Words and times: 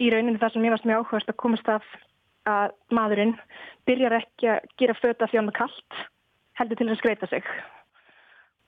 í 0.00 0.10
rauninu 0.12 0.40
það 0.40 0.54
sem 0.54 0.66
ég 0.66 0.74
varst 0.74 0.88
mjög 0.88 1.04
áhugast 1.04 1.32
að 1.32 1.40
komast 1.42 1.68
af 1.68 1.86
að 2.48 2.72
maðurinn 2.96 3.34
byrjar 3.88 4.16
ekki 4.20 4.48
að 4.54 4.70
gera 4.80 4.96
föta 4.98 5.28
því 5.28 5.40
hann 5.40 5.52
er 5.52 5.58
kallt 5.60 6.00
heldur 6.60 6.80
til 6.80 6.88
að 6.88 7.00
skreita 7.00 7.28
sig. 7.30 7.44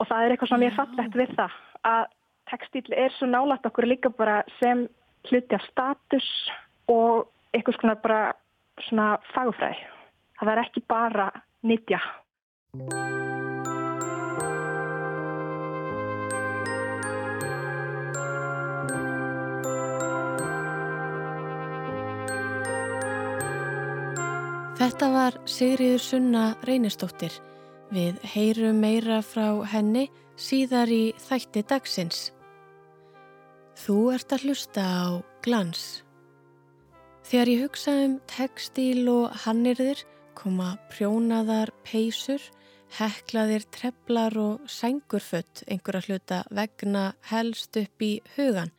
Og 0.00 0.08
það 0.08 0.24
er 0.24 0.34
eitthvað 0.34 0.52
sem 0.52 0.66
ég 0.66 0.72
er 0.72 0.78
fallegt 0.80 1.18
við 1.18 1.32
það 1.38 1.56
að 1.88 2.04
textil 2.50 2.98
er 2.98 3.16
svo 3.16 3.28
nálat 3.30 3.66
okkur 3.68 3.88
líka 3.88 4.12
bara 4.12 4.42
sem 4.58 4.86
hluti 5.30 5.56
af 5.56 5.64
status 5.70 6.28
og 6.92 7.28
eitthvað 7.54 7.78
svona 7.78 7.96
bara 8.04 8.22
svona 8.88 9.08
fagfræði 9.32 9.90
það 10.42 10.54
er 10.54 10.64
ekki 10.66 10.86
bara 10.90 11.30
nýtja 11.62 12.00
Þetta 24.82 25.08
var 25.14 25.36
Sigriður 25.46 26.00
Sunna 26.02 26.40
Reynistóttir. 26.66 27.30
Við 27.94 28.16
heyrum 28.26 28.80
meira 28.82 29.20
frá 29.22 29.60
henni 29.70 30.08
síðar 30.34 30.90
í 30.90 31.12
þætti 31.22 31.60
dagsins. 31.70 32.22
Þú 33.78 33.98
ert 34.16 34.34
að 34.34 34.48
hlusta 34.48 34.82
á 34.82 35.06
glans. 35.46 35.84
Þegar 37.28 37.52
ég 37.52 37.62
hugsa 37.62 37.94
um 38.08 38.16
textíl 38.32 39.04
og 39.12 39.36
hannirðir 39.44 40.02
koma 40.34 40.72
prjónaðar 40.90 41.70
peysur, 41.86 42.42
heklaðir 42.98 43.68
treflar 43.70 44.34
og 44.34 44.66
sængurfött 44.66 45.62
einhverja 45.68 46.08
hluta 46.08 46.40
vegna 46.50 47.04
helst 47.30 47.78
upp 47.78 48.02
í 48.02 48.16
hugan. 48.34 48.74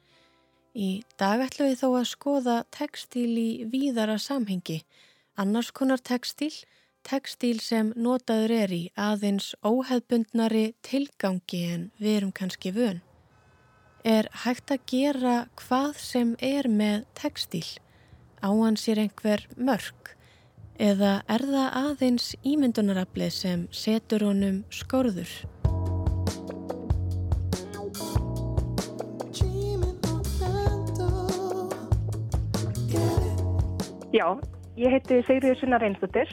Í 0.75 0.99
dag 1.15 1.47
ætlum 1.47 1.71
við 1.71 1.79
þó 1.85 1.89
að 1.93 2.11
skoða 2.11 2.59
textíl 2.75 3.31
í 3.39 3.49
víðara 3.71 4.19
samhengi 4.19 4.81
Annars 5.35 5.71
konar 5.73 5.97
textíl, 5.97 6.53
textíl 7.01 7.57
sem 7.57 7.87
notaður 7.97 8.51
er 8.53 8.73
í 8.75 8.81
aðeins 8.93 9.47
óheðbundnari 9.65 10.75
tilgangi 10.85 11.61
en 11.73 11.87
við 11.97 12.17
erum 12.19 12.33
kannski 12.37 12.69
vön. 12.75 12.99
Er 14.05 14.29
hægt 14.43 14.69
að 14.69 14.85
gera 14.91 15.33
hvað 15.57 15.97
sem 15.97 16.35
er 16.37 16.69
með 16.69 17.07
textíl? 17.17 17.65
Áan 18.45 18.77
sér 18.77 19.01
einhver 19.07 19.47
mörg? 19.57 20.13
Eða 20.77 21.23
er 21.25 21.47
það 21.49 21.81
aðeins 21.81 22.29
ímyndunaraflið 22.45 23.33
sem 23.33 23.67
setur 23.73 24.29
honum 24.29 24.61
skorður? 24.69 25.33
Já, 34.13 34.27
Ég 34.73 34.89
heiti 34.89 35.19
Sigriður 35.21 35.59
Sunna 35.59 35.77
Reynsdóttir, 35.77 36.29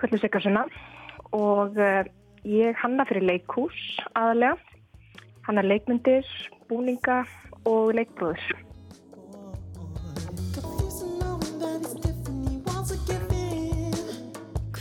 Kvöldur 0.00 0.18
Siggarssona 0.18 0.64
og 1.36 1.76
uh, 1.78 2.00
ég 2.42 2.74
hanna 2.82 3.04
fyrir 3.06 3.22
leikhús 3.28 3.76
aðalega. 4.18 4.58
Hanna 5.46 5.62
leikmyndir, 5.62 6.26
búninga 6.66 7.20
og 7.70 7.94
leikbrúður. 7.94 8.42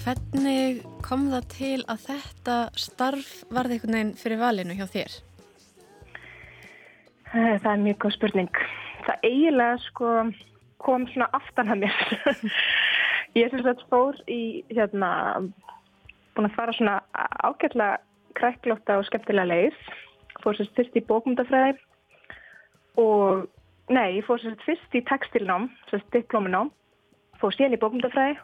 Hvernig 0.01 0.81
kom 1.05 1.29
það 1.29 1.47
til 1.53 1.79
að 1.85 2.03
þetta 2.09 2.59
starf 2.81 3.31
varði 3.53 3.77
einhvern 3.77 3.99
veginn 3.99 4.13
fyrir 4.17 4.41
valinu 4.41 4.81
hjá 4.81 4.87
þér? 4.89 5.21
Eh, 7.29 7.55
það 7.61 7.73
er 7.75 7.81
mjög 7.85 8.05
góð 8.07 8.17
spurning. 8.17 8.63
Það 9.05 9.27
eiginlega 9.29 9.81
sko 9.85 10.13
kom 10.83 11.07
svona 11.11 11.29
aftan 11.37 11.71
að 11.73 11.85
mér. 11.85 11.97
Ég 13.37 13.51
syns 13.51 13.67
að 13.69 13.85
fór 13.91 14.17
í 14.31 14.63
hérna 14.71 15.11
búin 16.35 16.49
að 16.49 16.55
fara 16.55 16.75
svona 16.75 16.97
ágætla 17.45 17.91
kræklóta 18.39 18.97
og 18.99 19.07
skemmtilega 19.09 19.51
leið. 19.51 19.79
Fór 20.43 20.57
sérst 20.57 20.75
fyrst 20.77 20.97
í 20.97 21.05
bókmyndafræði 21.05 21.77
og 22.99 23.47
nei, 23.91 24.21
fór 24.25 24.41
sérst 24.41 24.63
fyrst 24.67 24.95
í 24.95 25.03
textilnám 25.07 25.69
sérst 25.91 26.07
diplominám 26.15 26.71
fór 27.39 27.55
síðan 27.55 27.75
í 27.75 27.81
bókmyndafræði 27.81 28.37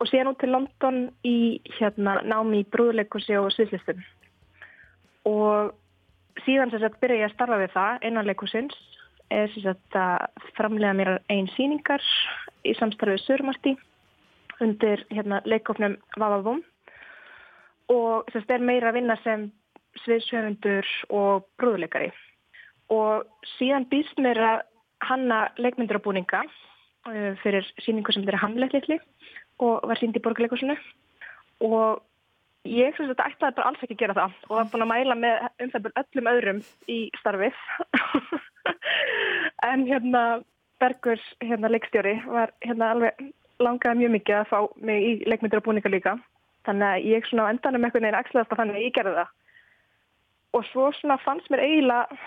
og 0.00 0.08
síðan 0.08 0.32
út 0.32 0.40
til 0.40 0.52
London 0.52 1.00
í 1.26 1.60
hérna 1.78 2.18
námi 2.24 2.62
í 2.62 2.68
brúðleikursi 2.72 3.36
og 3.40 3.50
sviðlistum 3.54 4.00
og 5.28 5.72
síðan 6.44 6.72
sérst 6.72 7.00
byrja 7.02 7.22
ég 7.22 7.28
að 7.30 7.36
starfa 7.36 7.60
við 7.62 7.74
það 7.76 8.06
einan 8.06 8.28
leikursins 8.28 8.76
er 9.30 9.52
að 9.70 10.44
framlega 10.56 10.96
mér 10.96 11.12
einn 11.30 11.48
síningar 11.54 12.02
í 12.66 12.74
samstarfið 12.78 13.22
Sörmarti 13.24 13.76
undir 14.60 15.04
hérna, 15.10 15.40
leikofnum 15.48 15.96
Vavavum 16.18 16.60
og 17.90 18.28
þetta 18.32 18.56
er 18.56 18.66
meira 18.66 18.90
að 18.90 18.98
vinna 18.98 19.16
sem 19.24 19.48
sviðsjöfundur 20.04 20.86
og 21.16 21.46
brúðuleikari. 21.58 22.10
Og 22.90 23.26
síðan 23.56 23.88
býst 23.90 24.18
mér 24.22 24.38
að 24.44 24.60
hanna 25.08 25.40
leikmyndir 25.58 25.98
á 25.98 26.04
búninga 26.04 26.42
uh, 26.44 27.32
fyrir 27.42 27.66
síningu 27.84 28.12
sem 28.12 28.24
þetta 28.24 28.36
er 28.36 28.44
Hamletleikli 28.44 29.00
og 29.64 29.86
var 29.88 30.00
sínd 30.00 30.16
í 30.16 30.22
borgarleikursinu 30.24 30.76
og 31.66 32.02
ég 32.68 32.96
syns 32.96 33.08
að 33.08 33.14
þetta 33.14 33.28
ætlaði 33.30 33.56
bara 33.56 33.68
alls 33.70 33.82
ekki 33.84 33.96
að 33.96 34.02
gera 34.02 34.16
það 34.18 34.38
og 34.46 34.54
var 34.56 34.70
búin 34.72 34.84
að 34.84 34.90
mæla 34.92 35.16
með 35.18 35.44
um 35.64 35.70
það 35.72 35.90
öllum 36.02 36.30
öðrum 36.34 36.62
í 36.88 37.00
starfið. 37.20 37.60
En 39.60 39.84
hérna 39.84 40.22
Bergur, 40.80 41.20
hérna 41.44 41.68
leikstjóri 41.68 42.14
var 42.24 42.52
hérna 42.64 42.94
alveg 42.94 43.18
langaði 43.60 44.00
mjög 44.00 44.12
mikið 44.14 44.36
að 44.38 44.48
fá 44.48 44.58
mig 44.88 45.04
í 45.04 45.10
leikmyndir 45.28 45.60
og 45.60 45.66
búningar 45.66 45.92
líka. 45.92 46.14
Þannig 46.64 46.86
að 46.88 47.08
ég 47.10 47.28
svona 47.28 47.48
á 47.48 47.52
endanum 47.52 47.84
eitthvað 47.84 48.06
neina 48.06 48.20
axlaðast 48.22 48.54
að 48.54 48.62
þannig 48.62 48.78
að 48.78 48.86
ég 48.86 48.94
gerði 48.96 49.16
það. 49.18 49.34
Og 50.56 50.64
svo 50.70 50.86
svona 50.96 51.18
fannst 51.20 51.50
mér 51.52 51.64
eiginlega 51.66 52.20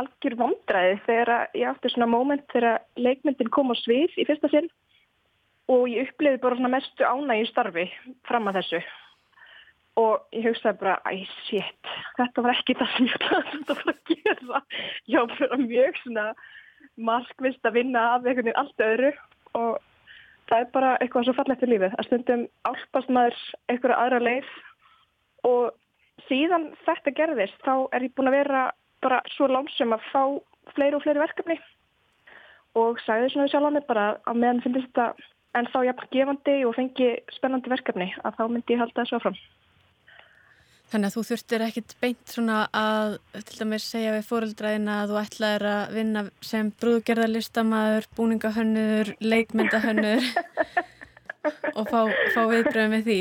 algjör 0.00 0.36
vondræði 0.40 0.98
þegar 1.06 1.32
ég 1.56 1.68
átti 1.68 1.92
svona 1.92 2.08
móment 2.08 2.44
þegar 2.52 2.84
leikmyndin 3.00 3.52
kom 3.52 3.72
á 3.72 3.76
svið 3.76 4.16
í 4.20 4.26
fyrsta 4.28 4.48
sinn 4.52 4.68
og 5.72 5.88
ég 5.90 6.08
uppliði 6.08 6.40
bara 6.42 6.58
svona 6.58 6.72
mestu 6.72 7.08
ánægi 7.08 7.48
starfi 7.50 7.88
fram 8.28 8.48
að 8.48 8.60
þessu 8.60 8.80
og 10.00 10.24
ég 10.32 10.46
hugsaði 10.48 10.80
bara, 10.80 10.96
æ, 11.04 11.24
shit, 11.46 11.92
þetta 12.16 12.44
var 12.44 12.56
ekki 12.56 12.76
það 12.78 12.92
sem 12.94 13.08
ég 13.08 13.16
ætlaði 13.18 13.92
að 13.92 14.12
gera. 14.12 14.60
Ég 15.12 15.18
var 15.20 15.38
bara 15.38 15.58
mjög 15.60 15.98
svona 16.02 16.26
markvist 16.96 17.68
að 17.68 17.78
vinna 17.80 18.04
af 18.14 18.24
einhvern 18.26 18.48
veginn 18.48 18.60
allt 18.62 18.84
öðru 18.86 19.12
og 19.58 19.80
það 20.48 20.58
er 20.58 20.70
bara 20.74 20.94
eitthvað 21.00 21.28
svo 21.28 21.36
fallegt 21.36 21.64
í 21.66 21.70
lífið. 21.70 21.96
Að 21.98 22.08
stundum 22.08 22.46
álpast 22.68 23.12
maður 23.12 23.42
einhverja 23.72 24.00
aðra 24.00 24.22
leið 24.22 24.50
og 25.48 26.26
síðan 26.28 26.70
þetta 26.86 27.14
gerðist 27.18 27.60
þá 27.66 27.74
er 27.92 28.06
ég 28.06 28.16
búin 28.16 28.30
að 28.32 28.38
vera 28.38 28.64
bara 29.04 29.20
svo 29.34 29.48
lánsum 29.50 29.94
að 29.96 30.08
fá 30.12 30.22
fleiri 30.76 30.96
og 30.96 31.04
fleiri 31.04 31.22
verkefni 31.22 31.58
og 32.78 33.00
sagði 33.04 33.32
svona 33.32 33.46
við 33.46 33.54
sjálf 33.54 33.68
á 33.68 33.74
mig 33.74 33.88
bara 33.88 34.04
að 34.30 34.38
meðan 34.40 34.62
finnst 34.64 34.84
þetta 34.86 35.08
en 35.58 35.68
þá 35.68 35.78
jafn 35.88 36.12
gefandi 36.14 36.54
og 36.64 36.76
fengi 36.78 37.08
spennandi 37.36 37.72
verkefni 37.72 38.08
að 38.22 38.38
þá 38.38 38.44
myndi 38.48 38.76
ég 38.76 38.80
halda 38.80 39.02
þessu 39.02 39.18
áfram. 39.18 39.40
Þannig 40.92 41.08
að 41.08 41.14
þú 41.16 41.22
þurftir 41.24 41.62
ekkit 41.64 41.92
beint 42.02 42.32
svona 42.34 42.56
að 42.76 43.14
til 43.48 43.54
dæmis 43.62 43.84
segja 43.88 44.10
við 44.12 44.26
fóröldræðina 44.28 44.96
að 45.00 45.12
þú 45.12 45.18
ætlaðir 45.22 45.62
að 45.70 45.94
vinna 45.96 46.22
sem 46.44 46.68
brúðgerðarlistamæður, 46.82 48.08
búningahönnur, 48.18 49.12
leikmyndahönnur 49.24 50.26
og 51.78 51.86
fá, 51.88 52.00
fá 52.34 52.42
viðbröðum 52.50 52.92
með 52.92 53.08
því. 53.08 53.16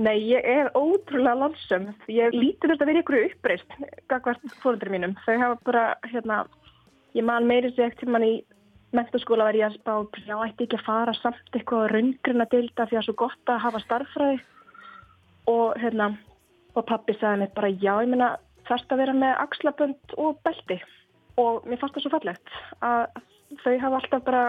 Nei, 0.00 0.16
ég 0.26 0.48
er 0.48 0.72
ótrúlega 0.74 1.36
lansum. 1.38 1.84
Ég 2.10 2.34
líti 2.34 2.66
þetta 2.66 2.82
að 2.82 2.90
vera 2.90 3.02
ykkur 3.04 3.18
uppreist 3.20 3.76
gagvart 4.10 4.56
fóröldri 4.64 4.90
mínum. 4.90 5.14
Þau 5.22 5.36
hafa 5.44 5.58
bara, 5.68 5.84
hérna, 6.10 6.40
ég 7.14 7.26
man 7.28 7.46
meiri 7.46 7.70
sig 7.76 7.84
ekkert 7.84 8.02
til 8.02 8.14
mann 8.16 8.26
í 8.26 8.32
mentaskóla 8.96 9.52
ég 9.54 9.68
að 9.68 9.76
spá, 9.78 9.94
já, 10.26 10.34
ætti 10.48 10.66
ekki 10.66 10.80
að 10.80 10.88
fara 10.88 11.14
samt 11.20 11.54
eitthvað 11.54 11.92
raungruna 11.92 12.48
dilda 12.50 12.88
því 12.90 12.98
að 12.98 13.06
svo 13.06 13.16
gott 13.22 13.54
að 13.54 13.62
hafa 13.68 13.82
starffræði 13.84 14.40
og 15.50 15.78
hérna 15.78 16.10
og 16.74 16.86
pappi 16.88 17.16
sagði 17.18 17.44
mér 17.44 17.52
bara 17.56 17.72
já, 17.72 17.92
ég 18.02 18.10
meina 18.12 18.30
þarfst 18.68 18.92
að 18.92 19.02
vera 19.02 19.16
með 19.16 19.34
axlabönd 19.44 20.14
og 20.22 20.38
belti. 20.46 20.78
Og 21.40 21.66
mér 21.66 21.80
fannst 21.80 21.96
það 21.96 22.06
svo 22.06 22.12
fallegt 22.14 22.54
að 22.84 23.02
þau 23.64 23.74
hafa 23.82 24.00
alltaf 24.00 24.24
bara 24.26 24.44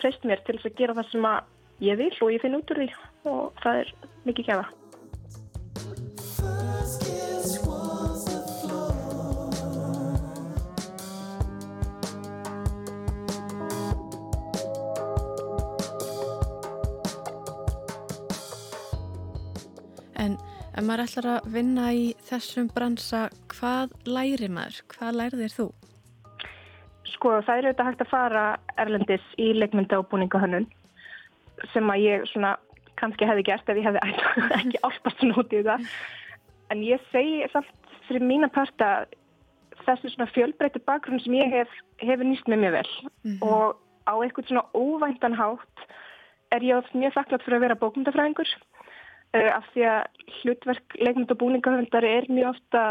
treyst 0.00 0.24
mér 0.28 0.42
til 0.46 0.56
þess 0.56 0.70
að 0.70 0.80
gera 0.80 0.96
það 0.96 1.12
sem 1.12 1.28
að 1.28 1.86
ég 1.86 2.00
vil 2.00 2.12
og 2.22 2.32
ég 2.32 2.42
finn 2.44 2.58
út 2.58 2.72
úr 2.72 2.82
því. 2.82 2.90
Og 3.32 3.62
það 3.64 3.80
er 3.82 3.94
mikið 4.28 4.50
gefa. 20.16 20.52
Ef 20.76 20.84
maður 20.84 21.06
ætlar 21.06 21.26
að 21.30 21.46
vinna 21.54 21.86
í 21.96 22.08
þessum 22.28 22.66
bransa, 22.68 23.30
hvað 23.48 23.94
læri 24.04 24.48
maður? 24.52 24.82
Hvað 24.92 25.14
læri 25.16 25.38
þér 25.40 25.54
þú? 25.54 25.66
Sko, 27.14 27.30
það 27.46 27.56
er 27.56 27.68
auðvitað 27.68 27.88
hægt 27.88 28.02
að 28.04 28.10
fara 28.10 28.42
erlendis 28.76 29.30
í 29.40 29.46
leikmynda 29.56 30.02
og 30.02 30.10
búningahönnun 30.10 30.66
sem 31.72 31.88
að 31.88 32.02
ég 32.04 32.26
svona 32.28 32.58
kannski 33.00 33.24
hefði 33.24 33.46
gert 33.48 33.72
ef 33.72 33.80
ég 33.80 33.88
hefði 33.88 34.02
ekki 34.58 34.82
álpast 34.84 35.24
í 35.24 35.62
það. 35.64 35.88
En 36.74 36.84
ég 36.84 37.08
segi 37.08 37.48
samt 37.54 37.96
fyrir 38.10 38.28
mína 38.28 38.52
parta 38.52 39.06
þessi 39.86 40.12
svona 40.12 40.28
fjölbreytti 40.34 40.84
bakgrunn 40.84 41.24
sem 41.24 41.40
ég 41.40 41.56
hef, 41.56 41.72
hefur 42.04 42.28
nýst 42.28 42.52
með 42.52 42.66
mjög 42.66 42.76
vel 42.76 42.92
mm 43.00 43.32
-hmm. 43.32 43.48
og 43.48 43.80
á 44.04 44.14
eitthvað 44.20 44.48
svona 44.48 44.68
óvæntan 44.74 45.40
hátt 45.40 45.88
er 46.52 46.60
ég 46.60 46.76
oft 46.76 46.92
mjög 46.94 47.16
þakklátt 47.16 47.44
fyrir 47.44 47.56
að 47.56 47.64
vera 47.64 47.80
bókmyndafræðingur 47.80 48.50
af 49.52 49.66
því 49.72 49.86
að 49.90 50.22
hlutverk 50.40 50.96
leikmynd 51.00 51.32
og 51.34 51.40
búningahöndar 51.40 52.06
er 52.06 52.28
mjög 52.30 52.54
ofta 52.54 52.84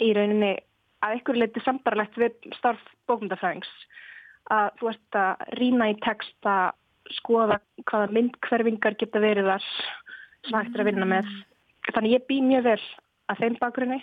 í 0.00 0.12
rauninni 0.16 0.52
að 1.00 1.16
einhverju 1.16 1.42
leiti 1.42 1.62
sambarlegt 1.64 2.18
við 2.20 2.52
starf 2.58 2.82
bókmyndafræðings 3.08 3.70
að 4.50 4.70
þú 4.80 4.90
ert 4.92 5.18
að 5.20 5.44
rýna 5.60 5.90
í 5.92 5.98
texta 6.04 6.54
skoða 7.16 7.58
hvaða 7.88 8.10
myndkverfingar 8.14 8.96
geta 9.00 9.22
verið 9.22 9.50
þar 9.50 9.66
sem 10.46 10.58
hægt 10.58 10.76
er 10.76 10.84
að 10.84 10.90
vinna 10.90 11.08
með. 11.08 11.30
Þannig 11.90 12.16
ég 12.16 12.26
bý 12.28 12.40
mjög 12.44 12.66
vel 12.68 12.82
að 13.30 13.42
þeim 13.42 13.58
bakgrunni 13.60 14.00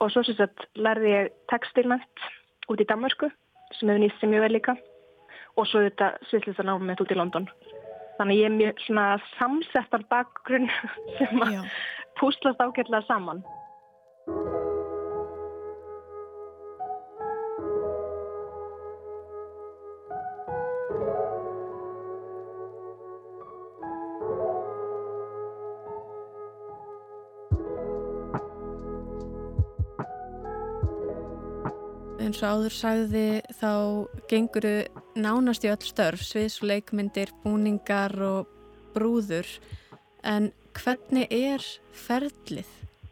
og 0.00 0.12
svo 0.12 0.24
sem 0.26 0.38
sagt 0.38 0.66
lærði 0.76 1.12
ég 1.14 1.32
textilmænt 1.52 2.24
út 2.72 2.82
í 2.82 2.88
Danmarku 2.88 3.30
sem 3.76 3.88
hefur 3.88 4.02
nýst 4.02 4.20
sem 4.20 4.32
mjög 4.32 4.46
vel 4.46 4.54
líka 4.56 4.76
og 5.58 5.68
svo 5.68 5.84
þetta 5.84 6.14
sviðslista 6.30 6.66
námið 6.66 7.04
út 7.04 7.14
í 7.14 7.18
London. 7.18 7.48
Þannig 8.20 8.36
ég 8.36 8.50
er 8.50 8.52
mjög 8.52 8.80
svona 8.84 9.04
samsettan 9.38 10.02
bakgrunn 10.12 10.66
sem 11.16 11.40
að 11.46 11.54
púslast 12.20 12.60
ágætlega 12.60 13.06
saman. 13.08 13.40
eins 32.20 32.44
og 32.44 32.52
áður 32.52 32.74
sagði 32.76 33.24
þá 33.58 33.70
genguru 34.30 34.74
nánast 35.18 35.64
í 35.66 35.70
öll 35.72 35.82
störf, 35.84 36.22
sviðsleikmyndir, 36.26 37.32
búningar 37.44 38.14
og 38.22 38.50
brúður 38.94 39.48
en 40.26 40.50
hvernig 40.76 41.30
er 41.30 41.64
ferlið? 42.06 42.68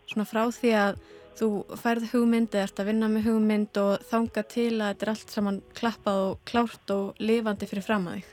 Svona 0.09 0.27
frá 0.29 0.45
því 0.55 0.75
að 0.79 1.01
þú 1.39 1.49
færð 1.79 2.09
hugmyndi, 2.13 2.59
ert 2.59 2.81
að 2.81 2.91
vinna 2.91 3.09
með 3.13 3.29
hugmynd 3.29 3.79
og 3.81 4.07
þanga 4.11 4.45
til 4.51 4.73
að 4.81 4.89
þetta 4.89 5.07
er 5.07 5.13
allt 5.13 5.35
saman 5.35 5.61
klappað 5.79 6.23
og 6.25 6.41
klárt 6.49 6.95
og 6.95 7.21
lifandi 7.23 7.69
fyrir 7.71 7.87
fram 7.87 8.09
að 8.11 8.19
þig? 8.19 8.33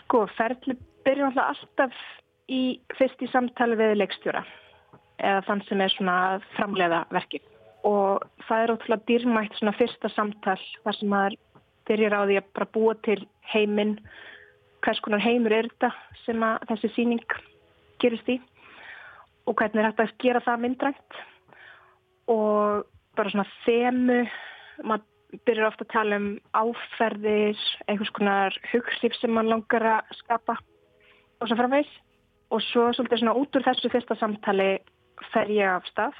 Sko, 0.00 0.24
ferlið 0.38 0.80
byrjum 1.06 1.38
alltaf 1.38 2.00
í 2.50 2.80
fyrst 2.98 3.22
í 3.22 3.30
samtali 3.30 3.78
við 3.78 3.96
leikstjóra 4.00 4.42
eða 5.20 5.44
þann 5.46 5.62
sem 5.68 5.82
er 5.84 5.94
svona 5.94 6.16
framleiða 6.56 7.04
verkið 7.14 7.46
og 7.86 8.24
það 8.48 8.62
er 8.62 8.72
ótrúlega 8.74 9.06
dýrmætt 9.08 9.56
svona 9.58 9.76
fyrsta 9.78 10.10
samtal 10.12 10.58
þar 10.84 10.98
sem 10.98 11.12
maður 11.12 11.38
byrjar 11.88 12.16
á 12.16 12.20
því 12.26 12.38
að 12.40 12.52
bara 12.56 12.72
búa 12.74 12.94
til 13.06 13.20
heiminn. 13.52 13.96
Hvers 14.84 15.00
konar 15.04 15.22
heimur 15.24 15.52
er 15.52 15.68
þetta 15.68 15.92
sem 16.24 16.44
að 16.44 16.68
þessi 16.70 16.92
síning 16.96 17.36
gerist 18.00 18.28
í? 18.32 18.38
Og 19.48 19.56
hvernig 19.56 19.82
er 19.82 19.90
þetta 19.90 20.06
að 20.08 20.16
gera 20.22 20.44
það 20.44 20.62
myndrænt? 20.64 21.20
Og 22.30 22.86
bara 23.18 23.32
svona 23.32 23.48
þemu 23.64 24.20
maður 24.86 25.06
byrjar 25.46 25.68
ofta 25.68 25.86
að 25.86 25.92
tala 25.92 26.18
um 26.18 26.30
áferðir 26.56 27.64
einhvers 27.86 28.12
konar 28.16 28.56
hugslíf 28.72 29.14
sem 29.18 29.32
maður 29.34 29.54
langar 29.54 29.86
að 29.94 30.14
skapa 30.18 30.56
og 31.40 31.48
svo 31.48 31.58
framvegs 31.58 31.92
og 32.50 32.62
svo 32.66 32.88
svolítið 32.96 33.22
svona 33.22 33.36
út 33.38 33.56
úr 33.56 33.66
þessu 33.66 33.92
fyrsta 33.92 34.16
samtali 34.18 34.70
fer 35.30 35.52
ég 35.54 35.70
af 35.70 35.86
stað 35.90 36.18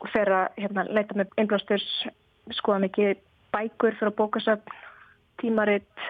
og 0.00 0.08
fer 0.12 0.30
að 0.32 0.60
hérna, 0.60 0.86
leita 0.88 1.16
með 1.18 1.34
einblástur 1.40 1.82
skoða 2.56 2.84
mikið 2.86 3.18
bækur 3.54 3.96
fyrir 3.98 4.12
að 4.12 4.18
bóka 4.18 4.42
sögn, 4.44 4.74
tímaritt 5.40 6.04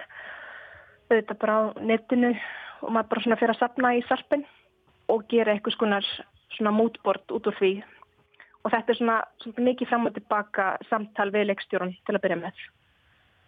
auðvitað 1.11 1.39
bara 1.41 1.55
á 1.57 1.61
netinu 1.83 2.31
og 2.81 2.91
maður 2.91 3.09
bara 3.11 3.23
svona 3.25 3.39
fyrir 3.39 3.55
að 3.55 3.61
sapna 3.61 3.95
í 3.97 4.03
sarpin 4.07 4.45
og 5.11 5.25
gera 5.31 5.55
eitthvað 5.55 5.75
skonar 5.75 6.07
svona 6.55 6.73
mútbord 6.75 7.33
út 7.35 7.49
úr 7.49 7.57
því. 7.59 7.71
Og 8.61 8.71
þetta 8.71 8.93
er 8.93 8.99
svona, 8.99 9.17
svona 9.41 9.65
mikið 9.67 9.89
fram 9.89 10.07
og 10.07 10.15
tilbaka 10.15 10.67
samtal 10.89 11.31
við 11.33 11.49
leikstjórun 11.49 11.93
til 12.05 12.15
að 12.15 12.23
byrja 12.25 12.39
með. 12.43 12.65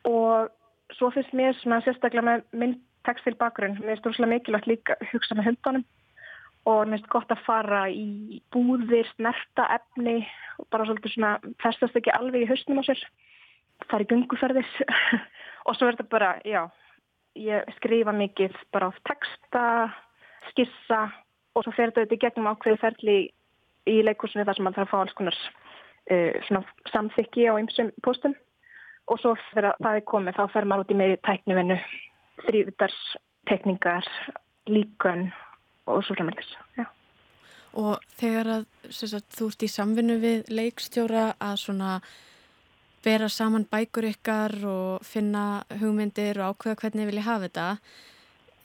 Og 0.10 0.96
svo 0.98 1.12
finnst 1.14 1.36
mér 1.38 1.58
svona 1.62 1.82
sérstaklega 1.86 2.26
með 2.28 2.46
minn 2.60 2.80
tekstil 3.08 3.36
bakgrunn, 3.40 3.78
mér 3.84 4.02
finnst 4.02 4.22
það 4.22 4.32
mikilvægt 4.32 4.70
líka 4.70 4.98
hugsa 5.12 5.38
með 5.38 5.52
hundunum 5.52 5.86
og 6.70 6.86
mér 6.88 6.98
finnst 6.98 7.12
gott 7.12 7.32
að 7.36 7.44
fara 7.46 7.84
í 7.92 8.40
búðir, 8.56 9.08
snerta 9.16 9.68
efni 9.76 10.22
og 10.60 10.68
bara 10.72 10.88
svolítið 10.88 11.16
svona 11.16 11.34
festast 11.64 11.98
ekki 12.00 12.14
alveg 12.16 12.46
í 12.46 12.50
hausnum 12.52 12.80
á 12.80 12.84
sér 12.88 13.02
fara 13.90 14.06
í 14.06 14.10
gunguferðis 14.10 14.72
og 15.68 15.78
svo 15.78 15.88
er 15.88 15.98
þetta 15.98 16.12
bara, 16.12 16.32
já 16.46 16.66
ég 17.40 17.76
skrifa 17.80 18.14
mikið 18.14 18.56
bara 18.74 18.90
á 18.90 18.92
texta 19.10 19.66
skissa 20.52 21.08
og 21.54 21.66
svo 21.66 21.74
fer 21.76 21.94
þetta 21.94 22.16
í 22.16 22.22
gegnum 22.22 22.50
ákveði 22.52 22.82
ferli 22.82 23.18
í 23.90 24.00
leikursinu 24.06 24.46
þar 24.46 24.58
sem 24.58 24.68
mann 24.68 24.76
þarf 24.78 24.88
að 24.88 24.94
fá 24.94 25.00
alls 25.02 25.16
konar 25.18 25.38
uh, 26.14 26.64
samþykki 26.94 27.48
á 27.50 27.54
ymsum 27.58 27.92
postum 28.06 28.36
og 29.12 29.20
svo 29.20 29.36
þegar 29.52 29.76
það 29.82 30.00
er 30.00 30.08
komið 30.10 30.40
þá 30.40 30.44
fer 30.54 30.68
maður 30.70 30.86
út 30.86 30.94
í 30.94 31.00
meiri 31.00 31.22
tæknuvinnu 31.28 31.78
þrývitars, 32.48 33.00
tekningar 33.50 34.08
líkun 34.70 35.28
og 35.90 36.04
svo 36.06 36.18
framhengis 36.18 36.54
Og 37.74 37.98
þegar 38.20 38.52
að 38.60 38.66
sagt, 38.94 39.32
þú 39.34 39.48
ert 39.50 39.64
í 39.66 39.70
samvinnu 39.72 40.20
við 40.22 40.52
leikstjóra 40.54 41.32
að 41.42 41.56
svona 41.64 41.96
vera 43.04 43.28
saman 43.30 43.66
bækur 43.68 44.08
ykkar 44.08 44.54
og 44.70 45.04
finna 45.04 45.64
hugmyndir 45.82 46.40
og 46.40 46.54
ákveða 46.54 46.80
hvernig 46.82 47.10
vilja 47.10 47.26
hafa 47.28 47.48
þetta 47.48 47.68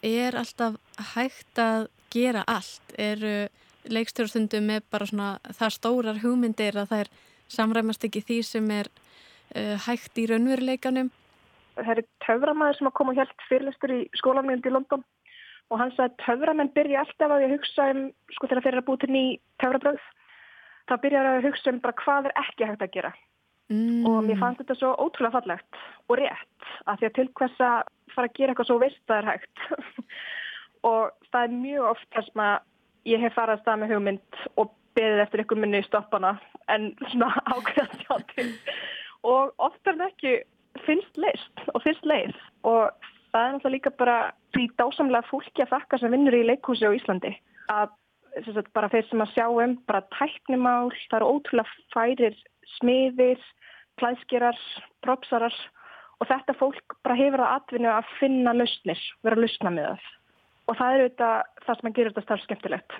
er 0.06 0.38
alltaf 0.38 0.76
hægt 1.14 1.58
að 1.58 1.88
gera 2.12 2.44
allt? 2.46 2.94
Eru 2.98 3.48
leikstjórastundum 3.88 4.68
með 4.68 4.86
bara 4.92 5.08
svona 5.08 5.28
það 5.58 5.74
stórar 5.74 6.22
hugmyndir 6.22 6.78
að 6.78 6.90
það 6.92 7.04
er 7.04 7.12
samræmast 7.48 8.04
ekki 8.04 8.22
því 8.22 8.38
sem 8.46 8.70
er 8.70 8.90
uh, 9.56 9.76
hægt 9.88 10.18
í 10.20 10.26
raunveruleikanum? 10.30 11.10
Það 11.78 11.92
er 11.94 12.02
töframæður 12.26 12.78
sem 12.78 12.90
að 12.90 12.98
koma 13.00 13.14
helt 13.18 13.46
fyrirlistur 13.48 13.94
í 13.94 14.00
skólanmjönd 14.18 14.66
í 14.66 14.74
London 14.74 15.04
og 15.68 15.80
hann 15.82 15.92
sagði 15.96 16.08
að 16.08 16.20
töframenn 16.24 16.74
byrja 16.76 17.02
alltaf 17.04 17.34
að 17.34 17.50
hugsa 17.54 17.90
um, 17.92 18.04
sko 18.36 18.50
þegar 18.50 18.64
þeir 18.64 18.74
eru 18.76 18.84
að 18.84 18.88
búið 18.88 19.02
til 19.04 19.14
ný 19.14 19.24
töfrabröð, 19.62 20.04
þá 20.88 20.94
byrja 21.02 21.24
að 21.32 21.48
hugsa 21.48 21.72
um 21.72 21.80
bara 21.84 21.98
hvað 22.02 22.30
er 22.30 22.38
ekki 22.44 22.68
hægt 22.68 22.86
að 22.86 22.94
gera 22.94 23.12
mm. 23.72 24.06
og 24.08 24.18
mér 24.26 24.40
fannst 24.40 24.62
þetta 24.62 24.78
svo 24.78 24.94
ótrúlega 24.96 25.38
fallegt 25.38 25.82
og 26.08 26.18
rétt 26.20 26.72
að 26.86 27.00
því 27.00 27.08
að 27.08 27.16
til 27.18 27.28
hvers 27.40 27.62
að 27.68 27.92
fara 28.14 28.30
að 28.30 28.36
gera 28.38 28.54
eitthvað 28.54 28.70
svo 28.70 28.80
vist 28.82 29.04
það 29.10 29.20
er 29.20 29.30
hægt 29.32 29.64
og 30.90 31.30
það 31.32 31.44
er 31.44 31.56
mjög 31.62 31.92
oft 31.92 32.10
þess 32.16 32.42
að 32.48 32.58
ég 33.08 33.22
hef 33.24 33.36
farað 33.36 33.58
að 33.58 33.64
stað 33.64 33.80
með 33.82 33.94
hugmynd 33.94 34.42
og 34.60 34.74
beðið 34.98 35.24
eftir 35.24 35.44
ykkur 35.44 35.60
minni 35.62 35.82
í 35.82 35.86
stoppana 35.86 36.34
en 36.72 36.90
svona 37.12 37.30
ákveðast 37.54 38.04
hjá 38.04 38.16
til. 38.34 38.48
Og 39.28 39.54
oftar 39.62 39.96
en 39.96 40.08
ekki 40.08 40.34
finnst 40.86 41.20
leist 41.20 41.64
og 41.74 41.82
finnst 41.84 42.06
leið. 42.08 42.34
Og 42.68 42.90
það 43.32 43.44
er 43.44 43.54
náttúrulega 43.54 43.76
líka 43.76 43.94
bara 44.00 44.18
því 44.56 44.68
dásamlega 44.80 45.30
fólki 45.30 45.64
að 45.64 45.74
þakka 45.76 46.02
sem 46.02 46.14
vinnur 46.14 46.36
í 46.38 46.44
leikhúsi 46.48 46.88
á 46.88 46.96
Íslandi 46.96 47.34
að 47.68 47.96
bara 48.76 48.90
þeir 48.92 49.06
sem 49.08 49.22
að 49.24 49.32
sjá 49.34 49.46
um 49.50 49.74
bara 49.88 50.04
tæknimál, 50.14 50.92
það 51.10 51.16
eru 51.18 51.30
ótrúlega 51.32 51.86
færir 51.94 52.36
smiðir, 52.76 53.40
klæðskerar, 53.98 54.58
propsarar 55.04 55.54
og 56.18 56.28
þetta 56.30 56.54
fólk 56.58 56.96
bara 57.06 57.18
hefur 57.18 57.44
að 57.44 57.56
atvinna 57.56 57.98
að 57.98 58.14
finna 58.18 58.54
lausnir, 58.56 59.00
vera 59.22 59.38
að 59.38 59.44
lausna 59.44 59.74
með 59.74 59.90
það. 59.90 60.08
Og 60.68 60.78
það 60.78 60.94
er 60.94 61.04
auðvitað 61.04 61.36
það 61.64 61.78
sem 61.78 61.90
að 61.90 61.96
gera 61.98 62.10
þetta 62.12 62.26
starf 62.26 62.44
skemmtilegt. 62.44 62.96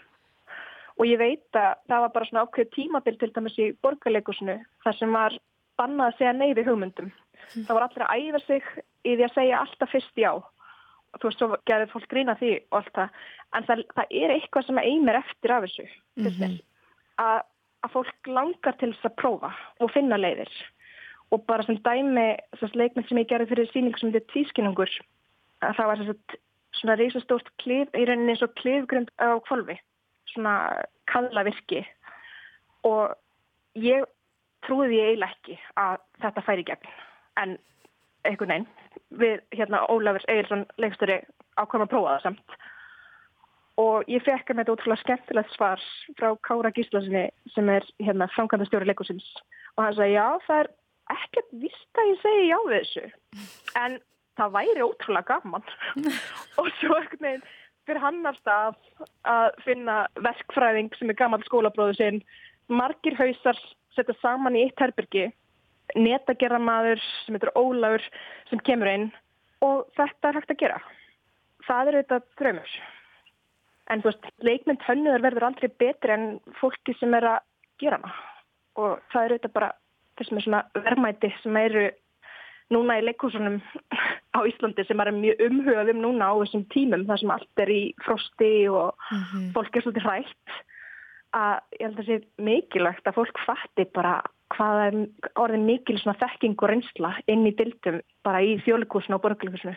Og 0.98 1.06
ég 1.06 1.20
veit 1.20 1.58
að 1.58 1.72
það 1.90 2.04
var 2.04 2.12
bara 2.14 2.28
svona 2.28 2.44
ákveð 2.46 2.70
tímabil 2.74 3.16
til 3.18 3.30
dæmis 3.34 3.58
í 3.58 3.66
borgarleikusinu 3.84 4.56
þar 4.84 4.98
sem 4.98 5.12
var 5.14 5.36
bannað 5.78 6.10
að 6.10 6.16
segja 6.18 6.34
neyði 6.34 6.64
hugmyndum. 6.66 7.10
Það 7.54 7.74
voru 7.74 7.86
allir 7.86 8.06
að 8.06 8.22
æfa 8.22 8.40
sig 8.46 8.70
í 9.06 9.12
því 9.14 9.26
að 9.26 9.36
segja 9.36 9.60
alltaf 9.62 9.92
fyrst 9.94 10.18
já. 10.18 10.32
Þú 11.18 11.28
veist, 11.28 11.40
svo 11.40 11.58
gerður 11.68 11.92
fólk 11.92 12.08
grína 12.10 12.34
því 12.38 12.50
og 12.68 12.80
allt 12.80 12.90
það, 12.96 13.20
en 13.56 13.68
það, 13.68 13.84
það 13.96 14.16
er 14.22 14.34
eitthvað 14.34 14.66
sem 14.66 14.80
einir 14.82 15.18
eftir 15.18 15.54
af 15.54 15.64
þessu 15.64 15.86
mm 15.88 16.26
-hmm. 16.26 16.58
að, 17.24 17.38
að 17.86 17.94
fólk 17.94 18.30
langar 18.30 18.76
til 18.80 18.90
þess 18.92 19.08
að 19.08 19.16
prófa 19.20 19.52
og 19.82 19.92
finna 19.94 20.18
leiðir. 20.18 20.50
Og 21.34 21.44
bara 21.46 21.64
sem 21.66 21.78
dæmi 21.84 22.28
leikmynd 22.74 23.08
sem 23.08 23.20
ég 23.20 23.30
gerði 23.30 23.50
fyrir 23.52 23.70
síning 23.72 23.96
sem 23.98 24.12
þetta 24.12 24.24
er 24.24 24.32
tvískinungur 24.32 24.94
að 25.66 25.74
það 25.76 25.90
var 25.90 26.02
svona, 26.02 26.38
svona 26.80 26.98
reysastórt 27.00 27.50
klif, 27.62 27.90
í 27.92 28.06
rauninni 28.08 28.34
eins 28.34 28.44
og 28.46 28.54
klifgrund 28.60 29.10
á 29.20 29.36
kvolvi, 29.46 29.76
svona 30.32 30.54
kallavirki. 31.10 31.82
Og 32.88 33.12
ég 33.78 34.06
trúði 34.66 34.98
ég 34.98 35.12
eiginlega 35.12 35.34
ekki 35.34 35.58
að 35.78 35.98
þetta 36.22 36.46
færi 36.46 36.66
gegn. 36.70 36.92
En 37.38 37.58
einhvern 38.26 38.54
veginn 38.54 38.68
við 39.20 39.42
hérna 39.56 39.84
Ólafur 39.92 40.24
Egilson 40.28 40.66
leikstöri 40.80 41.20
ákvæm 41.58 41.84
að 41.84 41.92
prófa 41.92 42.16
það 42.16 42.24
samt 42.26 42.58
og 43.78 44.08
ég 44.10 44.24
fekk 44.26 44.50
með 44.52 44.64
þetta 44.64 44.74
ótrúlega 44.74 45.04
skemmtilegt 45.04 45.54
svar 45.54 45.84
frá 46.18 46.32
Kára 46.46 46.72
Gíslasinni 46.74 47.28
sem 47.54 47.70
er 47.70 47.86
hérna 48.02 48.28
framkvæmdastjóri 48.34 48.88
leikusins 48.88 49.26
og 49.76 49.84
hann 49.84 49.96
sagði 49.96 50.16
já 50.16 50.26
það 50.46 50.62
er 50.64 50.70
ekkert 51.12 51.54
vist 51.62 52.00
að 52.00 52.10
ég 52.10 52.20
segi 52.22 52.44
já 52.48 52.58
við 52.66 52.76
þessu. 52.76 53.04
En 53.80 53.96
það 54.38 54.54
væri 54.56 54.84
ótrúlega 54.84 55.38
gaman. 55.38 55.64
Og 56.60 56.68
svo 56.80 56.98
ekkert 57.00 57.24
með 57.24 57.46
fyrir 57.88 58.04
hann 58.04 58.20
alltaf 58.28 58.76
að 59.28 59.48
finna 59.64 59.98
verkfræðing 60.20 60.92
sem 60.98 61.12
er 61.12 61.18
gammal 61.18 61.40
skólabróðu 61.46 61.96
sinn. 61.98 62.20
Margir 62.68 63.16
hausar 63.18 63.58
setja 63.96 64.16
saman 64.20 64.58
í 64.58 64.66
eitt 64.66 64.82
herbyrgi 64.82 65.30
netagerðamaður 65.96 67.00
sem 67.24 67.38
heitur 67.38 67.54
Ólafur 67.56 68.04
sem 68.50 68.60
kemur 68.66 68.92
inn. 68.92 69.08
Og 69.64 69.86
þetta 69.96 70.28
er 70.28 70.38
hægt 70.38 70.52
að 70.52 70.60
gera. 70.60 70.82
Það 71.64 71.88
er 71.88 71.98
auðvitað 71.98 72.28
dröymur. 72.40 72.74
En 73.88 74.02
þú 74.02 74.10
veist, 74.10 74.26
leikmynd 74.44 74.82
hönnuður 74.84 75.24
verður 75.24 75.48
aldrei 75.48 75.70
betri 75.80 76.12
en 76.12 76.26
fólki 76.60 76.94
sem 76.98 77.14
er 77.14 77.24
að 77.24 77.38
gera 77.80 78.00
hana. 78.00 78.12
Og 78.78 78.98
það 79.12 79.24
er 79.24 79.34
auðvitað 79.34 79.54
bara 79.54 79.70
þessum 80.18 80.38
er 80.38 80.44
svona 80.44 80.62
verðmæti 80.76 81.32
sem 81.42 81.56
eru 81.56 81.88
núna 82.74 82.98
í 83.00 83.04
leikúsunum 83.06 83.60
á 84.36 84.38
Íslandi 84.44 84.84
sem 84.86 85.00
er 85.00 85.12
mjög 85.16 85.44
umhugaðum 85.46 86.02
núna 86.04 86.30
á 86.30 86.34
þessum 86.42 86.64
tímum 86.74 87.06
þar 87.08 87.22
sem 87.22 87.34
allt 87.34 87.62
er 87.64 87.72
í 87.72 87.82
frosti 88.04 88.52
og 88.68 88.92
mm 89.10 89.22
-hmm. 89.22 89.52
fólk 89.56 89.76
er 89.76 89.86
svolítið 89.86 90.08
hrætt 90.08 90.58
að 91.36 91.54
ég 91.78 91.84
held 91.86 91.98
að 91.98 91.98
það 91.98 92.08
sé 92.08 92.16
mikilvægt 92.48 93.08
að 93.08 93.16
fólk 93.18 93.38
fatti 93.46 93.84
bara 93.94 94.14
hvað 94.54 94.80
er 94.86 94.94
orðin 95.36 95.66
mikil 95.68 95.98
svona 95.98 96.18
þekking 96.20 96.56
og 96.62 96.70
reynsla 96.70 97.10
inn 97.28 97.46
í 97.46 97.56
dildum 97.56 98.00
bara 98.24 98.40
í 98.42 98.56
þjólikúsinu 98.64 99.16
og 99.16 99.24
borgarleikusinu. 99.24 99.76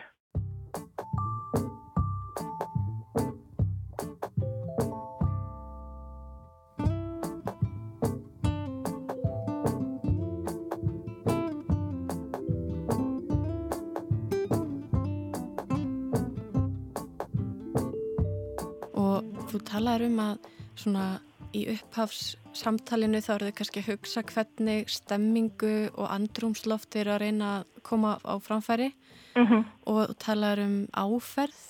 Þú 19.50 19.60
talaður 19.68 20.06
um 20.08 20.22
að 20.22 20.48
svona 20.78 21.06
í 21.52 21.66
upphafs 21.74 22.36
samtalinu 22.56 23.20
þá 23.24 23.30
eru 23.34 23.50
þau 23.50 23.56
kannski 23.58 23.82
að 23.82 23.90
hugsa 23.90 24.22
hvernig 24.28 24.90
stemmingu 24.92 25.74
og 25.92 26.08
andrumsloft 26.12 26.96
er 27.00 27.10
að 27.12 27.22
reyna 27.26 27.50
að 27.58 27.82
koma 27.86 28.16
á 28.24 28.34
framfæri 28.40 28.92
mm 29.34 29.46
-hmm. 29.46 29.64
og 29.86 30.16
tala 30.18 30.54
um 30.62 30.88
áferð 30.92 31.60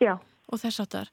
Já. 0.00 0.18
og 0.48 0.58
þess 0.60 0.80
það 0.80 1.08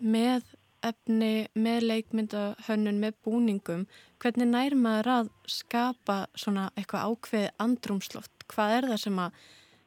með 0.00 0.42
efni, 0.82 1.48
með 1.54 1.80
leikmyndahönnun, 1.90 3.00
með 3.00 3.12
búningum 3.24 3.86
hvernig 4.20 4.48
nær 4.48 4.74
maður 4.74 5.08
að 5.08 5.30
skapa 5.46 6.26
svona 6.34 6.70
eitthvað 6.76 7.06
ákveð 7.08 7.48
andrumsloft 7.58 8.32
hvað 8.48 8.76
er 8.76 8.88
það 8.90 9.00
sem 9.00 9.18
að 9.18 9.30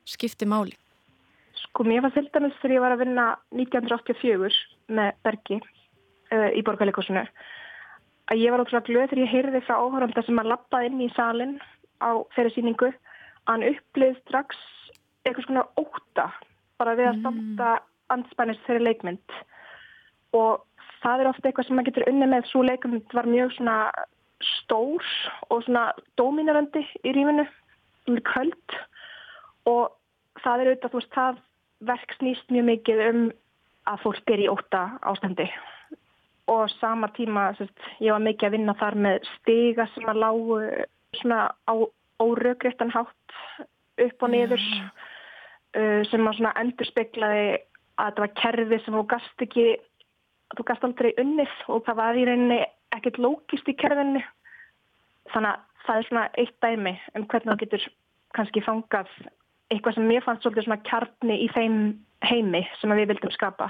skipti 0.05 0.45
máli? 0.45 0.75
Sko 1.53 1.83
mér 1.83 2.01
var 2.01 2.13
til 2.15 2.29
dæmis 2.33 2.57
þegar 2.61 2.75
ég 2.75 2.81
var 2.81 2.91
að 2.91 3.03
vinna 3.03 3.25
1984 3.51 4.76
með 4.87 5.15
Bergi 5.25 5.59
uh, 5.61 6.49
í 6.55 6.63
borgarleikosinu 6.65 7.23
að 8.27 8.41
ég 8.41 8.51
var 8.51 8.63
ótrúlega 8.63 8.87
glöð 8.87 9.09
þegar 9.11 9.23
ég 9.23 9.33
heyrði 9.33 9.63
frá 9.65 9.77
áhöranda 9.79 10.23
sem 10.25 10.41
að 10.41 10.51
lappaði 10.51 10.91
inn 10.91 11.03
í 11.05 11.11
salin 11.15 11.57
á 12.03 12.11
þeirri 12.35 12.53
síningu 12.55 12.89
að 12.91 13.51
hann 13.51 13.67
upplið 13.71 14.17
strax 14.25 14.59
eitthvað 15.23 15.47
svona 15.47 15.65
óta 15.79 16.27
bara 16.79 16.95
við 16.97 17.09
að 17.09 17.15
mm. 17.15 17.21
standa 17.23 17.71
anspænist 18.13 18.67
þeirri 18.67 18.87
leikmynd 18.87 19.37
og 20.37 20.63
það 21.01 21.23
er 21.23 21.31
ofta 21.31 21.49
eitthvað 21.49 21.69
sem 21.69 21.79
maður 21.79 21.89
getur 21.91 22.11
unni 22.11 22.29
með 22.29 22.51
svo 22.51 22.63
leikmynd 22.67 23.15
var 23.15 23.29
mjög 23.31 23.55
svona 23.55 23.77
stór 24.43 25.03
og 25.49 25.63
svona 25.65 25.89
dominarandi 26.19 26.83
í 27.03 27.15
rífinu 27.15 27.47
kvöld 28.27 28.77
og 29.67 29.95
það 30.43 30.61
er 30.63 30.71
auðvitað 30.71 30.93
þú 30.93 31.01
veist 31.01 31.15
það 31.15 31.43
verk 31.87 32.15
snýst 32.19 32.53
mjög 32.53 32.67
mikið 32.71 33.03
um 33.07 33.21
að 33.87 34.03
fólk 34.03 34.31
er 34.33 34.43
í 34.43 34.51
óta 34.51 34.83
ástandi 35.07 35.47
og 36.47 36.69
sama 36.79 37.09
tíma 37.15 37.49
sérst, 37.57 37.75
ég 37.99 38.13
var 38.13 38.23
mikið 38.23 38.47
að 38.47 38.55
vinna 38.55 38.75
þar 38.79 38.95
með 39.03 39.27
stiga 39.33 39.87
sem 39.93 40.07
að 40.07 40.21
lágu 40.23 40.59
svona 41.19 41.39
á 41.67 41.73
óröggréttan 42.23 42.93
hátt 42.93 43.35
upp 43.97 44.23
og 44.23 44.31
niður 44.31 44.61
mm. 44.61 44.87
uh, 45.79 46.01
sem 46.07 46.29
að 46.29 46.39
svona 46.39 46.55
endur 46.61 46.89
speiklaði 46.89 47.45
að 47.97 48.09
þetta 48.09 48.23
var 48.23 48.33
kerfi 48.41 48.81
sem 48.83 48.97
þú 48.97 49.03
gast 49.11 49.45
ekki 49.45 49.67
þú 50.55 50.67
gast 50.69 50.87
aldrei 50.87 51.11
unnið 51.19 51.53
og 51.67 51.83
það 51.87 51.99
var 51.99 52.19
í 52.19 52.25
rauninni 52.29 52.59
ekkert 52.95 53.19
lókist 53.19 53.67
í 53.67 53.75
kerfinu 53.75 54.23
þannig 55.33 55.51
að 55.51 55.63
það 55.87 55.99
er 55.99 56.07
svona 56.09 56.27
eitt 56.39 56.55
dæmi 56.63 56.93
um 57.15 57.25
hvernig 57.27 57.51
það 57.51 57.63
getur 57.65 57.87
kannski 58.37 58.63
fangað 58.63 59.11
eitthvað 59.73 59.97
sem 59.97 60.07
mér 60.07 60.23
fannst 60.25 60.45
svolítið 60.45 60.67
svona 60.67 60.83
kjarni 60.87 61.37
í 61.43 61.47
þeim 61.53 61.77
heimi 62.25 62.63
sem 62.79 62.93
við 62.95 63.11
vildum 63.11 63.33
skapa. 63.35 63.69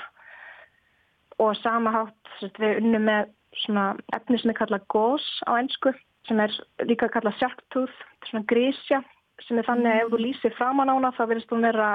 Og 1.42 1.58
sama 1.62 1.94
hátt 1.94 2.58
við 2.62 2.82
unnum 2.82 3.06
með 3.10 3.34
svona 3.64 3.90
efni 4.16 4.40
sem 4.42 4.54
er 4.54 4.60
kallað 4.60 4.88
gós 4.94 5.26
á 5.50 5.58
ennsku 5.58 5.94
sem 6.28 6.40
er 6.44 6.54
líka 6.84 7.08
kallað 7.12 7.38
sjarktúð, 7.40 7.94
svona 8.28 8.48
grísja 8.50 9.02
sem 9.46 9.60
er 9.60 9.68
þannig 9.68 9.92
að 9.94 10.02
ef 10.02 10.12
þú 10.12 10.20
lýsir 10.22 10.56
framan 10.58 10.92
ána 10.92 11.14
þá 11.16 11.24
verðist 11.30 11.54
hún 11.54 11.66
vera 11.68 11.90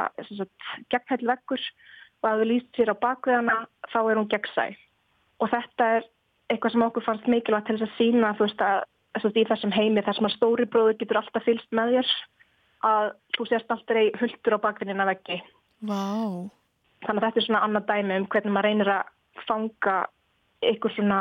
gegnhæll 0.93 1.27
vekkur 1.33 1.65
og 2.23 2.29
ef 2.31 2.41
þú 2.41 2.49
lýsir 2.49 2.93
á 2.93 2.97
bakveðana 3.03 3.57
þá 3.91 3.99
er 4.03 4.21
hún 4.21 4.31
gegnsæ. 4.31 4.67
Og 5.43 5.51
þetta 5.51 5.89
er 5.99 6.07
eitthvað 6.53 6.75
sem 6.75 6.87
okkur 6.87 7.07
fannst 7.07 7.29
mikilvægt 7.31 7.69
til 7.69 7.79
þess 7.79 7.89
að 7.89 7.99
sína 7.99 8.35
þú 8.39 8.47
veist 8.47 8.65
að 8.67 8.85
þess 9.19 9.37
í 9.37 9.47
þessum 9.51 9.75
heimi 9.75 10.05
þar 10.05 10.19
sem 10.19 10.29
að 10.29 10.37
stóri 10.37 10.69
bróður 10.71 10.99
getur 11.01 11.21
alltaf 11.21 11.45
fylst 11.47 11.75
með 11.75 11.97
þér 11.97 12.13
að 12.87 13.13
þú 13.37 13.47
sést 13.49 13.93
rey 13.95 14.11
hultur 14.21 14.59
á 14.59 14.65
bakveðina 14.65 15.07
veggi 15.09 15.39
wow. 15.89 16.51
þannig 17.07 17.23
að 17.23 17.27
þetta 17.29 17.41
er 17.41 17.47
svona 17.47 17.63
annað 17.67 17.89
dæmi 17.91 18.19
um 18.21 18.27
hvernig 18.33 18.55
maður 18.55 18.69
reynir 18.69 18.93
að 18.97 19.47
fanga 19.47 19.97
eitthvað 20.63 20.97
svona 20.97 21.21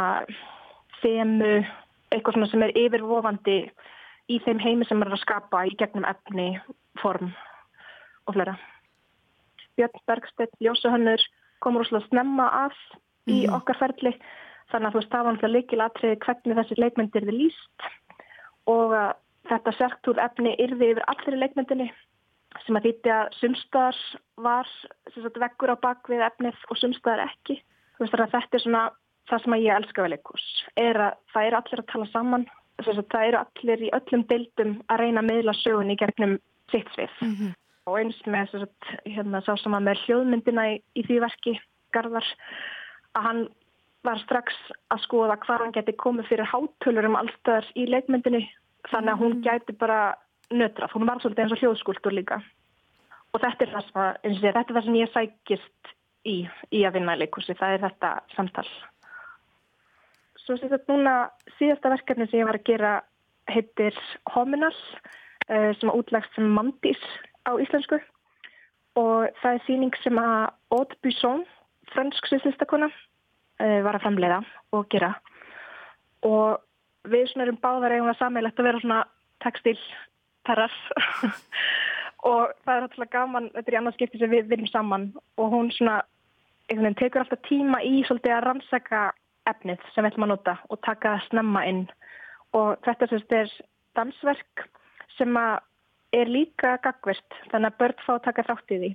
þemu, 1.01 1.53
eitthvað 2.12 2.38
svona 2.38 2.50
sem 2.51 2.65
er 2.65 2.75
yfirvofandi 2.84 3.58
í 4.32 4.39
þeim 4.46 4.62
heimi 4.62 4.88
sem 4.88 5.01
er 5.01 5.12
að 5.12 5.24
skapa 5.24 5.63
í 5.68 5.74
gegnum 5.80 6.06
efni, 6.08 6.53
form 7.01 7.32
og 8.30 8.36
flera. 8.36 8.53
Björn 9.80 10.03
Bergstedt, 10.08 10.53
Ljósahönnur 10.62 11.24
komur 11.63 11.86
úrslega 11.86 12.06
snemma 12.10 12.48
að 12.65 12.77
í 13.30 13.44
mm. 13.46 13.56
okkar 13.58 13.80
ferli 13.80 14.13
þannig 14.72 14.88
að 14.88 14.94
þú 14.94 15.01
veist 15.01 15.12
það 15.12 15.25
var 15.25 15.36
náttúrulega 15.36 15.58
leikilatrið 15.58 16.15
hvernig 16.25 16.60
þessi 16.60 16.80
leikmyndir 16.80 17.27
er 17.27 17.38
líst 17.38 17.89
og 18.72 18.96
þetta 19.50 19.74
sérktúð 19.78 20.22
efni 20.22 20.56
yrði 20.62 20.94
yfir 20.94 21.06
allir 21.12 21.38
í 21.38 21.42
leikmyndinni 21.42 21.90
sem 22.66 22.78
að 22.78 22.88
þýtti 22.88 23.12
að 23.16 23.36
sumstaðar 23.40 24.00
var 24.44 24.72
sagt, 25.16 25.38
vekkur 25.40 25.72
á 25.72 25.84
bakvið 25.86 26.26
efnið 26.28 26.66
og 26.70 26.80
sumstaðar 26.82 27.30
ekki. 27.30 27.62
Veist, 28.00 28.18
þetta 28.18 28.58
er 28.58 28.64
svona 28.64 28.84
það 29.30 29.44
sem 29.44 29.56
ég 29.62 29.78
elska 29.78 30.04
er 30.76 31.00
að 31.08 31.16
það 31.32 31.48
eru 31.48 31.60
allir 31.62 31.84
að 31.84 31.92
tala 31.94 32.10
saman 32.12 32.46
það 32.82 33.26
eru 33.28 33.40
allir 33.42 33.84
í 33.86 33.92
öllum 33.94 34.24
deildum 34.30 34.78
að 34.90 35.04
reyna 35.04 35.22
að 35.22 35.30
miðla 35.30 35.54
sögun 35.62 35.94
í 35.94 35.98
gegnum 36.00 36.38
sitt 36.72 36.90
svið. 36.96 37.14
Mm 37.22 37.36
-hmm. 37.36 37.52
og 37.86 37.98
eins 38.00 38.22
með 38.26 38.52
sagt, 38.52 38.86
hérna, 39.06 39.42
sá 39.42 39.56
sem 39.58 39.74
að 39.74 39.86
með 39.88 40.04
hljóðmyndina 40.06 40.68
í, 40.72 40.82
í 40.96 41.02
því 41.04 41.20
verki 41.26 41.60
Garðar 41.92 42.28
að 43.16 43.24
hann 43.24 43.42
var 44.04 44.20
strax 44.24 44.56
að 44.90 45.04
skoða 45.06 45.38
hvað 45.38 45.62
hann 45.62 45.76
geti 45.76 45.94
komið 45.94 46.30
fyrir 46.32 46.48
hátölur 46.48 47.06
um 47.06 47.20
allstæðar 47.20 47.68
í 47.76 47.86
leikmyndinni 47.86 48.50
þannig 48.90 49.14
að 49.14 49.22
hún 49.22 49.38
geti 49.46 49.76
bara 49.78 50.02
nötrað, 50.52 50.94
hún 50.96 51.08
var 51.08 51.22
svolítið 51.22 51.46
eins 51.46 51.56
og 51.56 51.62
hljóðskultur 51.62 52.16
líka. 52.16 52.42
Og 53.32 53.40
þetta 53.40 53.66
er 53.66 53.74
það 53.76 53.86
sem, 53.88 54.00
að, 54.02 54.40
þetta 54.42 54.62
er 54.62 54.76
það 54.76 54.88
sem 54.88 54.98
ég 55.00 55.12
sækist 55.14 55.92
í, 56.28 56.38
í 56.76 56.82
að 56.88 56.98
vinna 56.98 57.16
í 57.16 57.22
leikursi, 57.22 57.56
það 57.58 57.76
er 57.76 57.86
þetta 57.86 58.12
samtal. 58.36 58.68
Svo 60.42 60.58
sé 60.58 60.72
þetta 60.72 60.92
núna 60.92 61.16
síðasta 61.60 61.94
verkefni 61.94 62.28
sem 62.28 62.42
ég 62.42 62.50
var 62.50 62.60
að 62.60 62.68
gera 62.68 62.94
heitir 63.52 63.98
Hominal 64.34 64.74
uh, 64.74 65.72
sem 65.78 65.88
er 65.88 65.96
útlægst 65.96 66.36
sem 66.36 66.50
Mandís 66.56 67.02
á 67.48 67.56
íslensku. 67.62 68.02
Og 69.00 69.30
það 69.40 69.56
er 69.56 69.66
síning 69.68 69.96
sem 70.04 70.18
að 70.20 70.50
Aude 70.76 70.98
Buisson, 71.04 71.46
fransk 71.94 72.28
sviðslistakona, 72.28 72.90
uh, 72.92 73.80
var 73.86 73.96
að 73.96 74.04
framleiða 74.08 74.42
og 74.76 74.90
gera. 74.92 75.14
Og 76.28 76.60
við 77.10 77.27
svona 77.31 77.48
erum 77.48 77.60
báðar 77.62 77.96
eigum 77.96 78.12
að 78.12 78.20
sammeilegt 78.20 78.60
að 78.60 78.67
vera 78.70 78.81
svona 78.84 79.01
textilterrar 79.41 80.75
og 82.31 82.53
það 82.65 82.75
er 82.75 82.88
alltaf 82.88 83.12
gaman, 83.13 83.50
þetta 83.55 83.72
er 83.72 83.77
í 83.77 83.79
annars 83.79 83.98
skipti 83.98 84.22
sem 84.22 84.34
við 84.34 84.50
viljum 84.51 84.70
saman 84.70 85.08
og 85.41 85.53
hún 85.53 85.72
svona 85.74 86.01
veginn 86.72 86.98
tekur 87.00 87.24
alltaf 87.24 87.41
tíma 87.48 87.81
í 87.84 88.03
svolítið 88.08 88.36
að 88.36 88.46
rannsaka 88.46 89.01
efnið 89.50 89.81
sem 89.93 90.05
við 90.05 90.12
ætlum 90.12 90.27
að 90.27 90.34
nota 90.36 90.55
og 90.70 90.81
taka 90.86 91.15
það 91.15 91.27
snemma 91.27 91.65
inn. 91.67 91.84
Og 92.58 92.77
þetta 92.86 93.10
sérst 93.10 93.36
er 93.36 93.53
dansverk 93.98 94.65
sem 95.17 95.38
er 95.38 96.31
líka 96.31 96.77
gagvert 96.84 97.39
þannig 97.51 97.72
að 97.72 97.79
börn 97.81 98.03
fá 98.05 98.13
að 98.15 98.25
taka 98.27 98.48
þátt 98.50 98.75
í 98.75 98.79
því. 98.81 98.91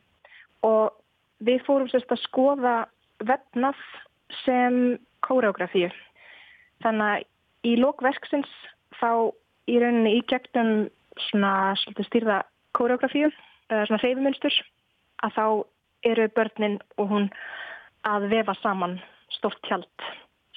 Og 0.68 0.96
við 1.46 1.64
fórum 1.66 1.90
sérst 1.92 2.12
að 2.12 2.22
skoða 2.24 2.76
vefnað 3.24 3.80
sem 4.44 4.98
kóreografíu. 5.26 5.90
Þannig 6.84 7.06
að 7.12 7.26
í 7.66 7.74
lókverksins 7.80 8.50
þá 9.00 9.32
í 9.66 9.78
rauninni 9.82 10.18
í 10.18 10.24
gegnum 10.30 10.86
svona 11.28 11.74
svolítið 11.82 12.08
stýrða 12.10 12.38
kóreografíu 12.76 13.30
eða 13.70 13.86
svona 13.88 14.02
reyfumunstur 14.02 14.56
að 15.26 15.36
þá 15.36 15.46
eru 16.06 16.28
börnin 16.36 16.78
og 17.00 17.10
hún 17.10 17.28
að 18.06 18.28
vefa 18.30 18.54
saman 18.60 18.98
stort 19.34 19.58
tjald 19.66 20.06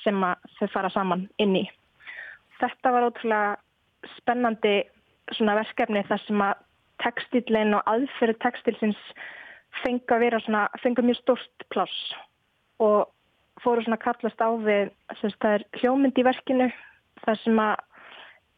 sem 0.03 0.21
þau 0.59 0.67
fara 0.73 0.91
saman 0.93 1.25
inn 1.41 1.55
í. 1.57 1.65
Þetta 2.59 2.93
var 2.93 3.07
ótrúlega 3.07 3.57
spennandi 4.17 4.75
svona 5.35 5.57
verkefni 5.59 6.03
þar 6.07 6.25
sem 6.25 6.43
að 6.43 6.65
textilin 7.03 7.77
og 7.77 7.87
aðferð 7.89 8.39
textilsins 8.43 8.99
fengi 9.83 10.11
að 10.11 10.25
vera 10.25 10.41
svona, 10.43 10.67
fengi 10.83 11.05
mjög 11.05 11.21
stort 11.21 11.65
pláss 11.71 12.13
og 12.83 13.09
fóru 13.63 13.83
svona 13.83 13.99
kallast 14.01 14.41
á 14.41 14.49
við 14.59 14.91
þess 15.19 15.35
að 15.35 15.41
það 15.43 15.55
er 15.57 15.65
hljómynd 15.81 16.19
í 16.19 16.27
verkinu 16.27 16.69
þar 17.25 17.39
sem 17.43 17.61
að 17.63 17.75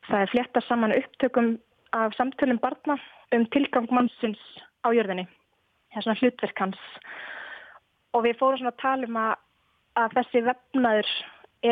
það 0.07 0.23
er 0.23 0.31
flétta 0.33 0.63
saman 0.65 0.95
upptökum 0.95 1.51
af 1.97 2.15
samtölum 2.17 2.59
barna 2.61 2.97
um 3.35 3.45
tilgang 3.53 3.87
mannsins 3.91 4.41
á 4.85 4.89
jörðinni. 4.95 5.27
Það 5.91 5.99
er 5.99 6.05
svona 6.07 6.19
hlutverk 6.21 6.63
hans 6.63 6.81
og 8.15 8.25
við 8.25 8.39
fórum 8.39 8.59
svona 8.59 8.73
að 8.73 8.81
tala 8.81 9.07
um 9.07 9.19
að, 9.19 9.33
að 10.01 10.17
þessi 10.17 10.43
vefnaður 10.47 11.11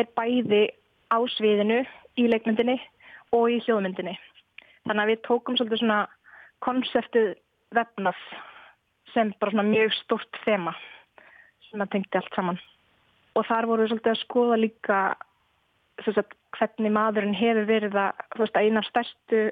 er 0.00 0.08
bæði 0.16 0.62
á 1.10 1.18
sviðinu 1.36 1.80
í 2.20 2.28
leikmyndinni 2.30 2.76
og 3.36 3.50
í 3.50 3.58
hljóðmyndinni. 3.64 4.16
Þannig 4.86 5.02
að 5.02 5.12
við 5.12 5.22
tókum 5.26 5.58
svolítið 5.58 5.82
svona 5.82 6.00
konseptið 6.64 7.32
vefnað 7.76 8.20
sem 9.14 9.32
bara 9.40 9.54
svona 9.54 9.68
mjög 9.68 9.94
stort 9.98 10.40
þema 10.44 10.74
sem 11.68 11.82
að 11.82 11.92
tengti 11.94 12.18
allt 12.18 12.36
saman. 12.36 12.60
Og 13.38 13.46
þar 13.46 13.68
voru 13.70 13.84
við 13.84 13.92
svolítið 13.92 14.12
að 14.12 14.22
skoða 14.24 14.60
líka 14.60 15.00
sagt, 16.04 16.36
hvernig 16.56 16.92
maðurinn 16.94 17.36
hefur 17.36 17.68
verið 17.68 17.96
að, 17.98 18.24
veist, 18.38 18.56
að 18.56 18.66
eina 18.66 18.82
af 18.82 18.88
stærstu 18.88 19.42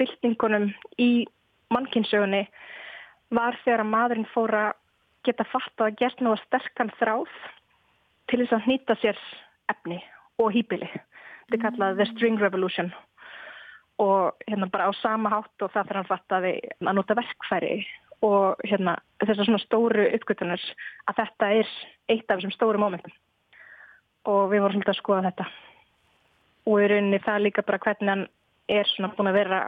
byltingunum 0.00 0.70
í 1.00 1.26
mannkynsögunni 1.74 2.44
var 3.34 3.56
þegar 3.64 3.84
að 3.84 3.92
maðurinn 3.92 4.30
fór 4.32 4.54
að 4.58 4.72
geta 5.24 5.46
fatt 5.48 5.82
að 5.82 5.96
gert 6.00 6.20
nú 6.22 6.34
að 6.34 6.44
sterkan 6.44 6.92
þráð 6.98 7.32
til 8.30 8.40
þess 8.42 8.56
að 8.56 8.68
nýta 8.70 8.96
sér 9.00 9.18
efni 9.72 9.98
og 10.42 10.52
hýpili. 10.54 10.88
Þetta 11.48 11.56
er 11.56 11.64
kallað 11.64 11.98
The 11.98 12.06
String 12.12 12.40
Revolution. 12.42 12.92
Og 14.02 14.46
hérna 14.48 14.68
bara 14.72 14.88
á 14.90 14.92
sama 14.98 15.30
hátt 15.30 15.62
og 15.62 15.70
það 15.70 15.88
fyrir 15.88 16.00
hann 16.00 16.10
fattaði 16.10 16.54
að 16.82 16.96
nota 16.98 17.16
verkfæri 17.18 17.76
og 18.26 18.64
hérna 18.66 18.96
þessar 19.22 19.46
svona 19.46 19.62
stóru 19.62 20.08
uppgötunar 20.16 20.64
að 21.10 21.20
þetta 21.20 21.50
er 21.60 21.76
eitt 22.10 22.26
af 22.26 22.40
þessum 22.40 22.54
stóru 22.56 22.80
mómentum. 22.82 23.14
Og 24.26 24.50
við 24.50 24.64
vorum 24.64 24.80
svolítið 24.80 24.94
að 24.94 25.02
skoða 25.02 25.26
þetta 25.28 25.46
og 26.64 26.80
í 26.80 26.90
rauninni 26.90 27.20
það 27.24 27.46
líka 27.46 27.64
bara 27.66 27.80
hvernig 27.84 28.10
hann 28.10 28.26
er 28.72 28.88
svona 28.88 29.12
búin 29.16 29.30
að 29.30 29.38
vera 29.40 29.64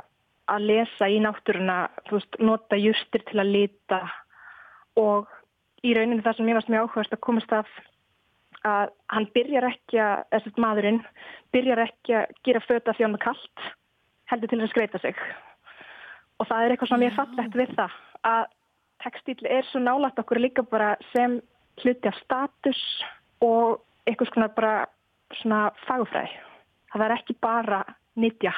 að 0.47 0.69
lesa 0.71 1.09
í 1.11 1.19
náttúruna, 1.21 1.79
þú 2.07 2.19
veist, 2.19 2.38
nota 2.38 2.79
justir 2.79 3.25
til 3.26 3.41
að 3.43 3.53
lita 3.57 4.00
og 4.97 5.29
í 5.85 5.93
rauninni 5.97 6.25
það 6.25 6.38
sem 6.38 6.50
ég 6.50 6.59
varst 6.59 6.73
mjög 6.73 6.87
áhugast 6.87 7.17
að 7.17 7.25
komast 7.26 7.53
af 7.53 7.71
að 8.67 8.93
hann 9.12 9.29
byrjar 9.35 9.69
ekki 9.69 9.99
að, 10.03 10.23
þessast 10.35 10.61
maðurinn, 10.62 11.03
byrjar 11.55 11.83
ekki 11.85 12.17
að 12.19 12.38
gera 12.47 12.62
föta 12.65 12.95
því 12.97 13.07
hann 13.07 13.19
er 13.19 13.25
kallt, 13.26 13.67
heldur 14.33 14.50
til 14.50 14.61
að 14.62 14.73
skreita 14.73 15.03
sig. 15.03 15.21
Og 16.41 16.49
það 16.49 16.65
er 16.65 16.75
eitthvað 16.75 16.93
sem 16.93 17.05
ég 17.07 17.17
fallegt 17.17 17.59
við 17.61 17.75
það, 17.76 18.00
að 18.26 18.49
textil 19.05 19.38
er 19.53 19.69
svo 19.69 19.83
nálagt 19.83 20.19
okkur 20.23 20.41
líka 20.43 20.65
bara 20.67 20.95
sem 21.12 21.38
hluti 21.83 22.11
af 22.11 22.19
status 22.25 22.83
og 23.45 23.82
eitthvað 24.09 24.32
svona 24.32 24.50
bara 24.56 24.75
svona 25.43 25.63
fagfræð. 25.87 26.35
Það 26.97 27.11
er 27.11 27.13
ekki 27.13 27.35
bara 27.45 27.78
nýtja, 28.17 28.54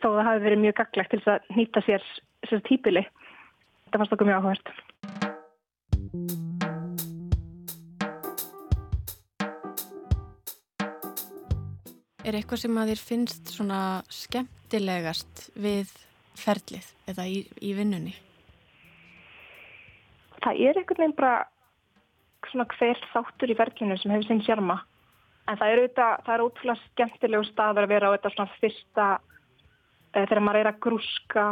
þó 0.00 0.06
það 0.08 0.24
hafi 0.24 0.40
verið 0.46 0.60
mjög 0.62 0.76
gaglegt 0.78 1.10
til 1.12 1.18
að 1.28 1.50
nýta 1.52 1.82
sér 1.84 2.06
sér 2.48 2.62
típili. 2.64 3.02
Þetta 3.84 4.00
fannst 4.00 4.14
okkur 4.16 4.30
mjög 4.30 4.40
áhugast. 4.40 4.70
Er 12.24 12.40
eitthvað 12.40 12.64
sem 12.64 12.80
að 12.80 12.94
þér 12.94 13.04
finnst 13.10 13.52
svona 13.52 13.84
skemmtilegast 14.08 15.46
við 15.60 15.92
ferlið 16.40 16.88
eða 17.12 17.28
í, 17.28 17.42
í 17.60 17.76
vinnunni? 17.76 18.16
Það 20.40 20.64
er 20.70 20.80
einhvern 20.80 21.04
veginn 21.04 21.18
bara 21.20 21.40
svona 22.48 22.70
hver 22.78 23.08
þáttur 23.12 23.52
í 23.52 23.60
ferlinu 23.60 24.00
sem 24.00 24.16
hefur 24.16 24.30
sinn 24.30 24.48
sjarma. 24.48 24.80
En 25.50 25.58
það 25.58 25.72
er 25.72 25.80
auðvitað, 25.80 26.24
það 26.26 26.34
er 26.34 26.42
ótrúlega 26.44 26.80
skemmtilegu 26.84 27.46
staður 27.48 27.86
að 27.86 27.92
vera 27.94 28.10
á 28.10 28.14
þetta 28.14 28.30
svona 28.36 28.58
fyrsta, 28.60 29.06
e, 30.14 30.18
þegar 30.20 30.42
maður 30.46 30.60
er 30.60 30.68
að 30.70 30.82
grúska, 30.86 31.46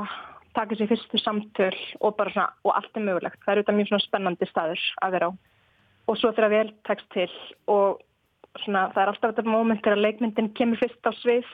taka 0.55 0.77
sér 0.79 0.91
fyrstu 0.93 1.21
samtöl 1.23 1.79
og 1.99 2.15
bara 2.19 2.35
svona, 2.35 2.53
og 2.63 2.77
allt 2.77 2.99
er 2.99 3.07
mögulegt. 3.09 3.41
Það 3.43 3.53
er 3.53 3.61
auðvitað 3.61 3.79
mjög 3.79 3.89
svona 3.91 4.07
spennandi 4.07 4.49
staður 4.51 4.85
að 5.03 5.17
vera 5.17 5.31
á. 5.31 5.33
Og 6.09 6.19
svo 6.19 6.31
þegar 6.37 6.55
vel 6.55 6.71
tekst 6.87 7.11
til 7.15 7.33
og 7.67 7.99
svona, 8.63 8.87
það 8.95 9.03
er 9.03 9.13
alltaf 9.13 9.35
þetta 9.35 9.55
móment 9.57 9.83
þegar 9.83 10.03
leikmyndin 10.05 10.53
kemur 10.59 10.81
fyrst 10.81 11.11
á 11.11 11.13
svið 11.19 11.51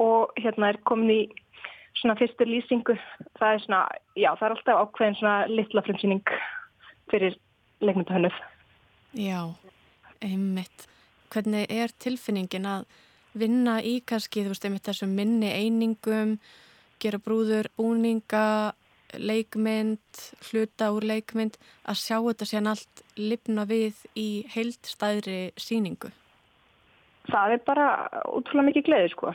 og 0.00 0.32
hérna 0.40 0.72
er 0.72 0.80
komin 0.88 1.12
í 1.12 1.20
svona 2.00 2.16
fyrstur 2.18 2.48
lýsingu. 2.48 2.96
Það 3.38 3.58
er 3.58 3.64
svona, 3.66 3.82
já, 4.16 4.30
það 4.32 4.46
er 4.48 4.56
alltaf 4.56 4.80
ákveðin 4.86 5.18
svona 5.20 5.36
litla 5.52 5.84
frumsýning 5.84 6.34
fyrir 7.12 7.36
leikmyndahönnuð. 7.84 8.40
Já, 9.20 9.44
einmitt. 10.24 10.88
Hvernig 11.32 11.66
er 11.72 11.94
tilfinningin 12.02 12.68
að 12.68 12.86
vinna 13.38 13.78
í 13.80 13.98
kannski, 14.04 14.44
þú 14.44 14.52
veist, 14.52 14.66
einmitt 14.68 14.88
þessum 14.88 15.14
minni 15.16 15.48
einingum, 15.48 16.36
gera 17.00 17.20
brúður, 17.22 17.70
búninga, 17.78 18.72
leikmynd, 19.16 20.24
hluta 20.50 20.92
úr 20.92 21.06
leikmynd, 21.08 21.56
að 21.88 22.02
sjá 22.04 22.18
þetta 22.18 22.48
sér 22.48 22.68
allt 22.72 23.06
lifna 23.16 23.64
við 23.68 24.04
í 24.16 24.28
heildstæðri 24.52 25.40
síningu? 25.60 26.12
það 27.30 27.56
er 27.56 27.62
bara 27.66 27.88
útrúlega 28.32 28.68
mikið 28.70 28.88
gleði 28.88 29.12
sko. 29.12 29.34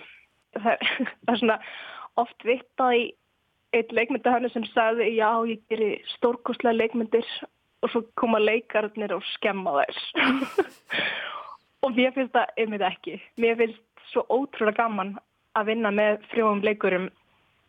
Það, 0.57 0.83
það 1.23 1.33
er 1.33 1.41
svona 1.41 1.59
oft 2.23 2.47
vittað 2.47 2.97
í 2.97 3.05
eitt 3.75 3.93
leikmyndahönnu 3.93 4.51
sem 4.53 4.65
sagði 4.71 5.11
já 5.17 5.29
ég 5.49 5.63
gerir 5.71 5.97
stórkostlega 6.15 6.77
leikmyndir 6.77 7.27
og 7.83 7.91
svo 7.93 8.03
koma 8.19 8.39
leikarnir 8.41 9.13
og 9.15 9.25
skemma 9.35 9.75
þess. 9.81 10.05
og 11.85 11.95
mér 11.95 12.13
finnst 12.15 12.33
það 12.35 12.53
einmitt 12.57 12.85
ekki. 12.85 13.17
Mér 13.37 13.57
finnst 13.59 13.83
svo 14.11 14.25
ótrúlega 14.29 14.83
gaman 14.83 15.17
að 15.57 15.71
vinna 15.71 15.91
með 15.91 16.21
frjóum 16.31 16.63
leikurum 16.65 17.09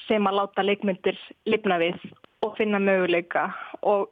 sem 0.06 0.26
að 0.26 0.38
láta 0.40 0.64
leikmyndir 0.64 1.18
lifna 1.46 1.78
við 1.82 1.98
og 2.46 2.54
finna 2.56 2.78
möguleika 2.78 3.48
og 3.82 4.08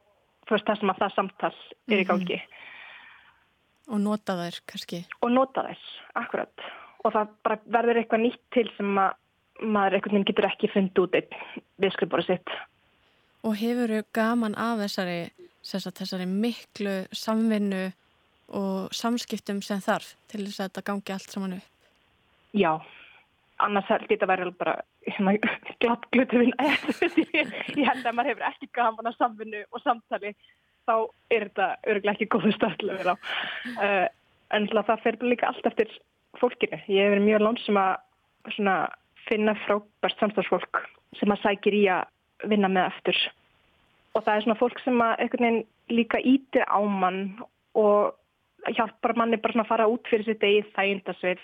það 0.47 0.79
sem 0.79 0.91
að 0.91 1.01
það 1.01 1.15
samtal 1.15 1.53
er 1.87 1.99
í 1.99 2.03
mhm. 2.03 2.09
gangi. 2.11 2.35
Mm 2.35 2.45
-hmm. 2.45 2.57
Og 3.87 4.01
nota 4.03 4.35
þær 4.35 4.59
kannski. 4.67 5.05
Og 5.23 5.31
nota 5.31 5.63
þær, 5.63 5.83
akkurat. 6.19 6.65
Og 7.05 7.13
það 7.13 7.27
bara 7.43 7.59
verður 7.65 7.99
eitthvað 8.01 8.23
nýtt 8.25 8.41
til 8.51 8.67
sem 8.77 8.97
að 8.99 9.13
maður 9.63 9.97
einhvern 9.97 10.17
veginn 10.17 10.27
getur 10.27 10.47
ekki 10.49 10.71
fundið 10.73 11.03
út 11.03 11.15
einn 11.15 11.61
viðskrifbóri 11.81 12.25
sitt. 12.27 12.49
Og 13.47 13.55
hefur 13.55 13.93
þau 13.93 14.03
gaman 14.13 14.57
af 14.59 14.81
þessari, 14.83 15.29
þessari 15.63 16.27
miklu 16.27 16.97
samvinnu 17.15 17.91
og 18.55 18.93
samskiptum 18.95 19.61
sem 19.65 19.81
þarf 19.83 20.13
til 20.31 20.45
þess 20.45 20.61
að 20.61 20.69
þetta 20.69 20.85
gangi 20.89 21.15
allt 21.15 21.33
saman 21.33 21.57
upp? 21.57 21.73
Já, 22.57 22.71
annars 23.63 23.89
held 23.91 24.11
ég 24.11 24.23
að 24.23 24.31
vera 24.31 24.51
bara 24.59 24.75
hérna, 25.07 25.33
glatt 25.83 26.05
glutu 26.15 26.43
vinna. 26.43 26.69
ég 27.27 27.83
held 27.89 28.05
að 28.05 28.13
maður 28.13 28.31
hefur 28.33 28.47
ekki 28.51 28.69
gaman 28.77 29.11
af 29.11 29.17
samvinnu 29.19 29.63
og 29.71 29.83
samtali 29.83 30.33
þá 30.87 30.95
er 31.33 31.47
þetta 31.49 31.67
öruglega 31.91 32.15
ekki 32.15 32.29
góðu 32.31 32.53
stafl 32.55 32.91
að 32.91 33.01
vera 33.01 33.15
á. 33.15 33.17
Uh, 33.75 34.05
en 34.55 34.69
það 34.71 35.01
fer 35.03 35.17
líka 35.25 35.49
allt 35.49 35.67
eftir 35.67 35.91
fólkinu. 36.39 36.79
Ég 36.87 37.03
hef 37.03 37.15
verið 37.15 37.25
mjög 37.27 37.43
lónsum 37.43 37.79
að 37.81 37.97
finna 39.27 39.57
frábært 39.65 40.21
samstagsfólk 40.21 40.85
sem 41.19 41.33
að 41.33 41.43
sækir 41.43 41.75
í 41.75 41.83
að 41.91 42.47
vinna 42.47 42.69
með 42.71 42.93
eftir. 42.93 43.19
Og 44.15 44.23
það 44.23 44.33
er 44.33 44.45
svona 44.45 44.59
fólk 44.61 44.79
sem 44.83 45.03
að 45.03 45.25
veginn 45.33 45.59
líka 45.91 46.19
ítir 46.23 46.63
á 46.67 46.79
mann 46.83 47.41
og 47.77 48.15
hjálpar 48.75 49.15
manni 49.19 49.39
bara 49.41 49.63
að 49.63 49.69
fara 49.69 49.89
út 49.91 50.07
fyrir 50.09 50.27
sitt 50.27 50.43
eigið 50.43 50.71
þægindasvið 50.75 51.43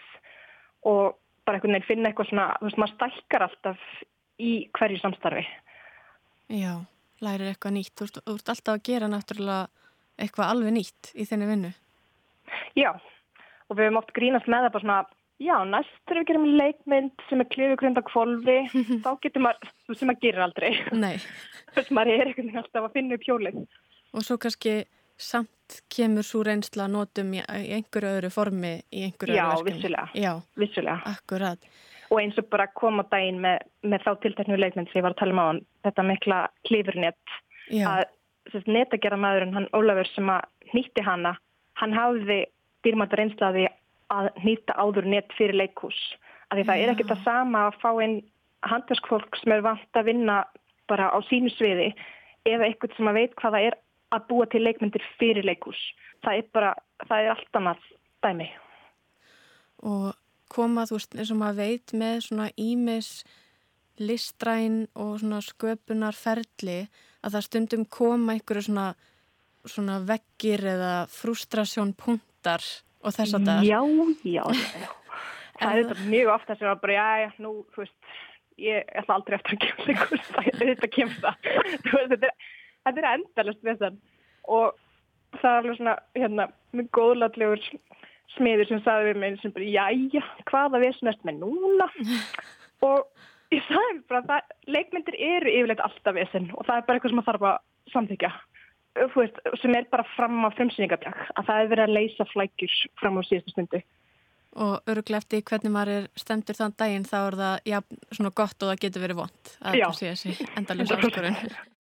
og 0.92 1.20
bara 1.44 1.60
einhvern 1.60 1.76
veginn 1.76 1.88
finna 1.88 2.10
eitthvað 2.10 2.30
svona, 2.32 2.48
þú 2.60 2.70
veist, 2.70 2.82
maður 2.82 2.96
stælkar 2.96 3.46
alltaf 3.48 3.86
í 4.40 4.52
hverju 4.78 5.00
samstarfi. 5.02 5.46
Já 6.52 6.74
lærir 7.24 7.52
eitthvað 7.52 7.78
nýtt. 7.78 7.96
Þú 7.98 8.08
ert, 8.08 8.22
þú 8.26 8.36
ert 8.38 8.54
alltaf 8.54 8.76
að 8.76 8.86
gera 8.90 9.10
náttúrulega 9.12 9.90
eitthvað 10.22 10.54
alveg 10.54 10.76
nýtt 10.78 11.12
í 11.16 11.26
þenni 11.30 11.50
vinnu. 11.50 11.74
Já, 12.78 12.90
og 13.70 13.78
við 13.78 13.88
hefum 13.88 14.00
oft 14.02 14.16
grínast 14.16 14.50
með 14.52 14.68
það 14.68 14.74
bara 14.76 14.86
svona, 14.86 15.02
Já, 15.42 15.56
næst 15.68 15.96
þegar 16.06 16.20
við 16.22 16.28
gerum 16.30 16.44
leikmynd 16.60 17.24
sem 17.28 17.42
er 17.42 17.48
klifugrund 17.52 18.00
á 18.00 18.04
kvolvi, 18.06 18.58
þá 19.04 19.10
getur 19.24 19.44
maður, 19.44 19.72
sem 19.90 20.08
maður 20.08 20.22
gerir 20.22 20.44
aldrei. 20.46 20.70
Nei. 20.94 21.16
Þess 21.74 21.90
að 21.90 21.96
maður 21.98 22.14
er 22.14 22.32
veginn 22.38 22.60
alltaf 22.62 22.86
að 22.86 22.94
finna 22.94 23.18
upp 23.18 23.26
hjólið. 23.28 23.58
Og 24.14 24.24
svo 24.24 24.38
kannski 24.40 24.76
samt 25.24 25.80
kemur 25.96 26.26
svo 26.28 26.44
reynsla 26.46 26.88
notum 26.92 27.32
í, 27.38 27.42
einhverju 27.48 28.12
öðru 28.18 28.30
formi 28.34 28.74
í 28.94 29.06
einhverju 29.08 29.36
Já, 29.38 29.46
öðru 29.48 29.64
verkefni. 29.66 29.78
vissulega. 29.80 30.08
Já, 30.14 30.34
Vissulega. 30.60 30.98
akkurat. 31.14 31.70
Og 32.12 32.20
eins 32.22 32.38
og 32.38 32.50
bara 32.52 32.68
koma 32.78 33.06
daginn 33.10 33.40
með, 33.42 33.64
með 33.84 34.04
þá 34.06 34.12
tilteknu 34.22 34.58
leikmynd 34.60 34.92
sem 34.92 35.00
ég 35.00 35.06
var 35.08 35.16
að 35.16 35.22
tala 35.24 35.34
um 35.34 35.40
á 35.42 35.46
hann, 35.50 35.62
þetta 35.88 36.04
mikla 36.10 36.40
klifurnett, 36.68 37.38
að 37.74 38.68
netagjara 38.70 39.18
maðurinn, 39.18 39.56
hann 39.56 39.70
Ólafur 39.74 40.10
sem 40.14 40.30
að 40.30 40.44
nýtti 40.76 41.02
hana, 41.08 41.32
hann 41.80 41.96
hafði 41.96 42.44
dýrmættar 42.86 43.24
einslaði 43.24 43.66
að 44.14 44.30
nýta 44.44 44.76
áður 44.78 45.08
nett 45.10 45.32
fyrir 45.38 45.56
leikhús. 45.58 45.98
Af 46.52 46.60
því 46.60 46.66
það 46.68 46.82
er 46.84 46.86
Já. 46.86 46.92
ekkert 46.94 47.14
það 47.16 47.24
sama 47.24 47.62
að 47.70 47.80
fá 47.82 47.90
inn 48.04 48.18
handverskfólk 48.70 49.40
sem 49.42 49.56
er 49.56 49.64
vant 49.66 49.98
að 49.98 50.06
vinna 50.12 50.44
bara 50.92 51.10
á 51.10 51.18
sínu 51.30 51.50
sviði 51.56 51.90
eða 52.46 52.68
eitthvað 52.68 52.94
sem 52.98 53.10
að 53.10 53.18
veit 53.22 53.34
hvað 53.40 53.56
það 53.58 53.68
er 53.72 53.78
að 54.14 54.28
búa 54.30 54.48
til 54.52 54.64
leikmyndir 54.64 55.06
fyrir 55.20 55.46
leikhús. 55.48 55.80
Það 56.24 56.40
er 56.40 56.52
bara, 56.56 56.74
það 57.08 57.22
er 57.22 57.32
allt 57.34 57.60
annað 57.60 57.88
dæmi. 58.24 58.52
og 59.84 60.14
koma, 60.54 60.86
þú 60.88 61.00
veist, 61.00 61.16
eins 61.18 61.32
og 61.34 61.40
maður 61.42 61.60
veit 61.60 61.94
með 61.98 62.20
svona 62.28 62.50
ímis 62.62 63.10
listræn 64.02 64.86
og 64.98 65.18
svona 65.22 65.42
sköpunarferli 65.44 66.80
að 67.24 67.36
það 67.36 67.46
stundum 67.48 67.86
koma 67.86 68.36
einhverju 68.36 68.68
svona, 68.68 68.88
svona 69.66 70.00
veggir 70.08 70.66
eða 70.74 70.94
frustrasjón 71.12 71.94
punktar 71.98 72.64
og 73.04 73.16
þess 73.16 73.38
að 73.38 73.50
það. 73.50 73.70
Já, 73.70 73.80
já, 74.24 74.44
já. 74.82 74.92
Það 75.54 75.78
er 75.78 75.84
þetta 75.86 76.06
mjög 76.10 76.30
ofta 76.34 76.56
sem 76.58 76.68
að 76.68 76.80
bara, 76.82 76.94
já, 76.98 77.10
já, 77.22 77.28
nú, 77.44 77.52
þú 77.72 77.84
veist, 77.84 78.16
ég 78.60 78.88
ætla 79.00 79.18
aldrei 79.20 79.36
eftir 79.38 79.54
að 79.56 79.62
kemur 79.64 79.92
leikur, 79.92 80.24
þetta 80.58 80.90
kemur 80.96 81.20
það. 81.22 81.50
Þú 81.86 81.94
veist, 81.94 82.10
þetta 82.16 82.32
er, 82.32 82.48
þetta 82.86 83.04
er 83.04 83.10
endalist 83.14 83.66
við 83.66 83.84
þann 83.84 84.00
og 84.54 84.80
það 85.40 85.50
er 85.50 85.60
alveg 85.60 85.80
svona, 85.80 85.98
hérna, 86.18 86.48
mjög 86.76 86.90
góðlatlegur 86.98 87.68
smiður 88.38 88.70
sem 88.70 88.82
sagði 88.86 89.12
við 89.12 89.22
mig 89.22 89.38
sem 89.42 89.54
bara, 89.56 89.68
já, 89.70 89.86
já, 90.14 90.24
hvaða 90.50 90.82
við 90.82 90.90
erst 90.92 91.28
með 91.28 91.42
núna 91.42 91.90
og 92.88 93.06
ég 93.54 93.66
sagði 93.68 94.00
bara, 94.10 94.24
það, 94.30 94.56
leikmyndir 94.76 95.20
eru 95.20 95.54
yfirleitt 95.54 95.84
alltaf 95.86 96.18
við 96.18 96.40
og 96.54 96.66
það 96.68 96.76
er 96.76 96.88
bara 96.88 97.00
eitthvað 97.00 97.14
sem 97.14 97.20
maður 97.20 97.32
þarf 97.32 97.48
að 97.50 97.94
samþykja. 97.94 98.32
Veist, 99.16 99.40
sem 99.58 99.74
er 99.74 99.90
bara 99.90 100.06
fram 100.14 100.46
á 100.46 100.50
frumsýningadag, 100.54 101.18
að 101.34 101.48
það 101.48 101.60
er 101.60 101.70
verið 101.72 101.88
að 101.88 101.96
leysa 101.98 102.26
flækjur 102.30 102.74
fram 103.02 103.18
á 103.18 103.22
síðustu 103.26 103.54
stundu. 103.56 103.82
Og 104.54 104.90
öruglega 104.92 105.24
eftir 105.24 105.42
hvernig 105.50 105.74
maður 105.74 105.96
er 105.96 106.10
stemtur 106.22 106.60
þann 106.60 106.76
daginn 106.78 107.08
þá 107.10 107.18
er 107.24 107.38
það 107.40 107.72
já, 107.72 107.80
svona 108.14 108.34
gott 108.38 108.54
og 108.62 108.70
það 108.70 108.82
getur 108.86 109.06
verið 109.08 109.22
vond 109.24 109.54
að 109.66 109.80
það 109.80 109.96
sé 109.98 110.12
þessi 110.12 110.50
endalus 110.62 110.94
áskorun. 110.94 111.40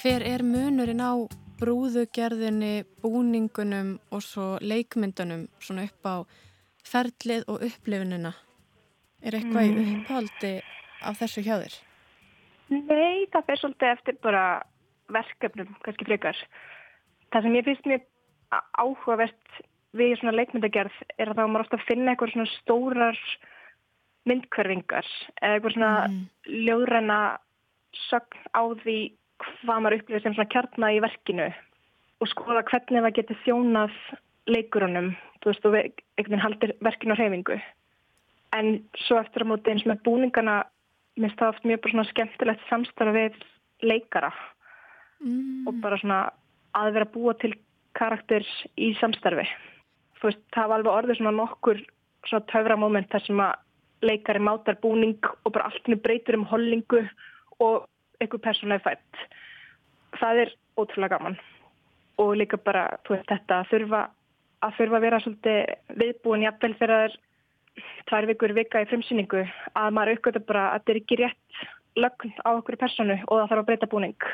Hver 0.00 0.22
er 0.24 0.42
munurinn 0.46 1.02
á 1.04 1.12
brúðugerðinni, 1.60 2.84
búningunum 3.02 3.98
og 4.14 4.22
svo 4.24 4.46
leikmyndunum 4.64 5.42
svona 5.60 5.84
upp 5.88 6.06
á 6.08 6.14
ferlið 6.88 7.44
og 7.52 7.64
upplifunina? 7.66 8.32
Er 9.22 9.36
eitthvað 9.36 9.66
í 9.68 9.72
Mm. 9.76 10.00
upphaldi 10.00 10.52
af 11.02 11.18
þessu 11.20 11.42
hjá 11.44 11.56
þér? 11.60 11.74
Nei, 12.70 13.26
það 13.32 13.46
fer 13.46 13.56
svolítið 13.60 13.92
eftir 13.92 14.14
bara 14.22 14.62
verkefnum, 15.10 15.76
kannski 15.84 16.04
frekar. 16.06 16.36
Það 17.32 17.42
sem 17.42 17.52
ég 17.54 17.64
finnst 17.64 18.06
á- 18.52 18.64
áhugavert 18.78 19.62
við 19.94 20.18
svona 20.18 20.32
leikmyndagerð 20.38 20.92
er 21.18 21.26
að 21.28 21.36
þá 21.36 21.44
maður 21.50 21.60
ofta 21.66 21.84
finna 21.86 22.14
eitthvað 22.14 22.32
svona 22.32 22.50
stórar 22.62 23.18
myndkverfingar 24.26 25.04
eða 25.42 25.60
eitthvað 25.60 25.74
svona 25.74 26.08
Mhm. 26.08 26.26
ljóðræna 26.46 27.38
sögn 28.10 28.38
á 28.54 28.62
því 28.84 29.12
hvað 29.40 29.82
maður 29.82 29.98
upplifir 29.98 30.24
sem 30.24 30.36
svona 30.36 30.52
kjarna 30.52 30.92
í 30.94 31.00
verkinu 31.04 31.48
og 32.20 32.28
skoða 32.28 32.64
hvernig 32.68 33.04
það 33.06 33.16
getur 33.16 33.40
þjónað 33.46 33.98
leikurunum, 34.50 35.10
þú 35.40 35.50
veist, 35.50 35.66
og 35.66 35.76
einhvern 35.76 36.26
veginn 36.26 36.44
haldir 36.44 36.74
verkinu 36.84 37.16
á 37.16 37.20
hreyfingu. 37.20 37.60
En 38.56 38.70
svo 39.06 39.20
eftir 39.20 39.44
að 39.44 39.52
móti 39.52 39.72
eins 39.72 39.86
með 39.86 40.02
búningana 40.04 40.56
minnst 41.16 41.38
það 41.38 41.54
oft 41.54 41.68
mjög 41.68 41.82
bara 41.84 41.94
svona 41.94 42.10
skemmtilegt 42.10 42.66
samstarf 42.68 43.14
við 43.14 43.38
leikara 43.86 44.32
Mm. 45.20 45.66
og 45.68 45.80
bara 45.82 45.98
svona 46.00 46.20
að 46.76 46.94
vera 46.96 47.12
búa 47.12 47.34
til 47.36 47.52
karakter 47.98 48.46
í 48.80 48.92
samstarfi. 49.00 49.44
Þú 50.20 50.30
veist, 50.30 50.42
það 50.54 50.68
var 50.70 50.78
alveg 50.78 50.94
orðið 50.94 51.18
svona 51.18 51.36
nokkur 51.36 51.80
svona 52.28 52.46
töfra 52.52 52.76
moment 52.80 53.10
þar 53.12 53.24
sem 53.26 53.42
að 53.44 54.08
leikari 54.08 54.40
mátar 54.40 54.78
búning 54.80 55.18
og 55.44 55.52
bara 55.52 55.68
allt 55.68 55.84
henni 55.84 56.00
breytir 56.00 56.38
um 56.38 56.46
hollingu 56.48 57.02
og 57.60 57.88
einhver 58.20 58.42
persóna 58.44 58.78
er 58.78 58.84
fætt. 58.84 59.24
Það 60.20 60.44
er 60.44 60.54
ótrúlega 60.78 61.16
gaman 61.16 61.38
og 62.20 62.36
líka 62.36 62.58
bara, 62.60 62.86
veist, 63.08 63.28
þetta 63.30 63.62
að 63.62 63.70
þurfa 63.72 64.00
að 64.60 64.76
þurfa 64.76 64.98
að 64.98 65.04
vera 65.06 65.20
svolítið 65.24 65.98
viðbúin 66.00 66.44
jafnvel 66.44 66.74
þegar 66.76 66.94
það 66.94 67.04
er 67.08 67.18
tvær 68.10 68.26
vikur 68.28 68.56
vika 68.56 68.82
í 68.82 68.88
frumsýningu 68.90 69.44
að 69.78 69.94
maður 69.96 70.16
aukvölda 70.16 70.42
bara 70.44 70.64
að 70.70 70.80
þetta 70.80 70.92
er 70.92 71.00
ekki 71.00 71.20
rétt 71.20 71.62
lögn 72.00 72.34
á 72.44 72.50
okkur 72.52 72.78
personu 72.80 73.16
og 73.26 73.38
það 73.38 73.48
þarf 73.52 73.62
að 73.62 73.68
breyta 73.70 73.88
búning. 73.90 74.26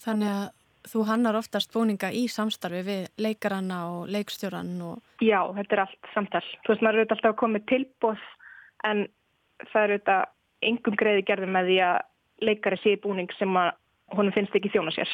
Þannig 0.00 0.32
að 0.32 0.48
þú 0.90 1.04
hannar 1.10 1.38
oftast 1.38 1.72
búninga 1.74 2.10
í 2.16 2.24
samstarfi 2.32 2.82
við 2.86 3.06
leikaranna 3.20 3.80
og 3.92 4.10
leikstjóran 4.10 4.74
og 4.82 5.22
Já, 5.22 5.40
þetta 5.56 5.76
er 5.76 5.82
allt 5.84 6.12
samtal. 6.14 6.44
Þú 6.64 6.72
veist, 6.72 6.84
maður 6.84 6.94
er 6.94 7.02
auðvitað 7.02 7.16
alltaf 7.18 7.32
að 7.34 7.40
koma 7.42 7.64
tilbóð 7.70 8.28
en 8.90 9.02
það 9.70 9.82
er 9.82 9.94
auðvitað 9.94 10.24
engum 10.70 10.96
greiði 11.00 11.26
gerði 11.28 11.50
með 11.52 11.70
því 11.70 11.78
að 11.84 11.98
leikari 12.44 12.78
sé 12.80 12.96
í 12.96 13.00
búning 13.00 13.30
sem 13.38 13.54
honum 14.16 14.34
finnst 14.34 14.54
ekki 14.56 14.72
þjóna 14.72 14.94
sér. 14.94 15.10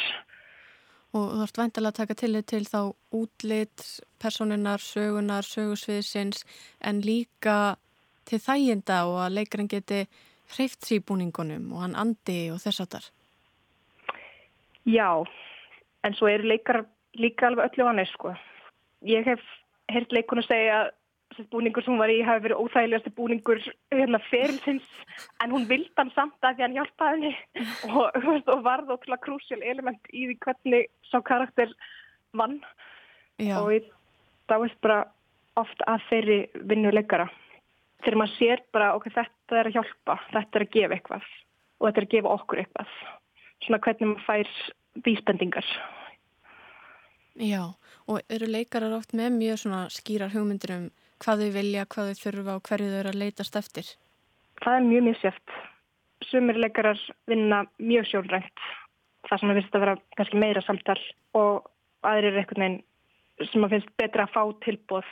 og 1.17 1.33
þú 1.33 1.43
ert 1.47 1.59
væntalega 1.59 1.93
að 1.95 1.99
taka 2.01 2.15
tillit 2.21 2.47
til 2.51 2.65
þá 2.67 2.81
útlit, 3.17 3.85
personinnar, 4.21 4.83
sögunar, 4.83 5.47
sögusviðsins 5.49 6.45
en 6.85 7.01
líka 7.01 7.77
til 8.29 8.41
þæginda 8.43 9.05
og 9.09 9.21
að 9.25 9.37
leikarinn 9.39 9.71
geti 9.71 10.03
hreift 10.57 10.85
sér 10.85 11.01
í 11.01 11.05
búningunum 11.09 11.71
og 11.73 11.85
hann 11.85 11.97
andi 11.99 12.51
og 12.53 12.61
þess 12.63 12.85
að 12.85 12.91
þar. 12.97 13.07
Já, 14.87 15.11
en 16.07 16.15
svo 16.15 16.29
eru 16.31 16.47
leikar 16.47 16.85
líka 17.19 17.49
alveg 17.49 17.73
öllu 17.73 17.89
annir, 17.91 18.11
sko. 18.13 18.35
Ég 19.07 19.27
hef 19.27 19.43
heyrt 19.91 20.13
leikonu 20.15 20.45
segja 20.47 20.85
að 20.85 20.93
þessi 21.37 21.51
búningur 21.53 21.85
sem 21.85 21.93
hún 21.93 22.01
var 22.01 22.13
í 22.13 22.19
hafi 22.25 22.45
verið 22.47 22.61
óþægilegasti 22.63 23.13
búningur 23.17 23.61
hérna 23.93 24.21
ferilsins 24.31 24.87
en 25.45 25.53
hún 25.53 25.67
vildi 25.69 25.93
hann 25.99 26.13
samt 26.15 26.47
að 26.47 26.57
því 26.57 26.65
hann 26.65 26.77
hjálpaði 26.79 27.17
henni. 27.17 27.33
Og, 27.97 28.19
veist, 28.25 28.49
og 28.53 28.63
varð 28.65 28.93
ótrúlega 28.95 29.25
krúsjál 29.25 29.63
element 29.63 30.11
í 30.13 30.27
því 30.31 30.39
hvernig 30.47 30.89
sá 31.11 31.19
karakter 31.25 31.73
vann. 32.37 32.61
Já, 33.37 33.59
og 33.61 33.73
ég 33.75 33.91
dáist 34.49 34.79
bara 34.85 35.03
oft 35.61 35.85
að 35.89 36.07
þeirri 36.11 36.39
vinnu 36.69 36.93
leikara. 36.95 37.29
Þegar 38.05 38.19
maður 38.23 38.37
sér 38.39 38.63
bara 38.73 38.95
ok, 38.97 39.11
þetta 39.13 39.61
er 39.61 39.71
að 39.71 39.79
hjálpa, 39.79 40.19
þetta 40.33 40.59
er 40.59 40.65
að 40.65 40.75
gefa 40.77 40.97
eitthvað. 40.97 41.31
Og 41.77 41.89
þetta 41.89 42.01
er 42.01 42.09
að 42.09 42.15
gefa 42.17 42.35
okkur 42.37 42.63
eitthvað. 42.63 42.99
Svona 43.65 43.83
hvernig 43.85 44.13
maður 44.13 44.27
fær 44.27 44.53
vísbendingar. 45.05 45.73
Já, 47.37 47.63
og 48.09 48.33
eru 48.33 48.49
leikarar 48.49 48.95
oft 48.97 49.13
með 49.17 49.35
mjög 49.37 49.59
svona 49.65 49.83
skýrar 49.93 50.33
hugmyndir 50.33 50.73
um 50.77 50.87
hvað 51.23 51.45
þau 51.45 51.55
vilja, 51.61 51.87
hvað 51.93 52.11
þau 52.11 52.21
þurfa 52.25 52.59
og 52.59 52.69
hverju 52.69 52.91
þau 52.93 52.99
eru 53.01 53.15
að 53.15 53.23
leitast 53.23 53.57
eftir. 53.57 53.95
það 54.63 54.77
er 54.77 54.87
mjög 54.91 55.09
misjöft 55.11 55.57
sumir 56.25 56.59
leikarar 56.59 57.01
vinna 57.29 57.65
mjög 57.79 58.09
sjálfrænt. 58.11 58.67
Það 59.29 59.41
sem 59.41 59.51
að 59.51 59.59
finnst 59.61 59.77
að 59.77 59.85
vera 59.85 59.97
kannski 60.19 60.43
meira 60.43 60.63
samtal 60.65 60.99
og 61.39 61.67
aðrir 62.07 62.33
er 62.33 62.47
veginn 62.47 62.79
sem 63.51 63.65
að 63.67 63.77
finnst 63.77 63.97
betra 64.01 64.27
að 64.27 64.35
fá 64.37 64.43
tilbúð 64.65 65.09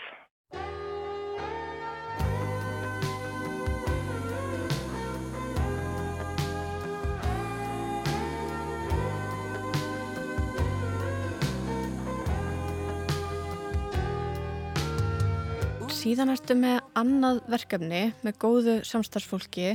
Síðan 16.04 16.34
ertu 16.34 16.52
með 16.58 16.82
annað 17.00 17.38
verkefni 17.48 18.00
með 18.20 18.34
góðu 18.42 18.72
samstarfsfólki 18.84 19.70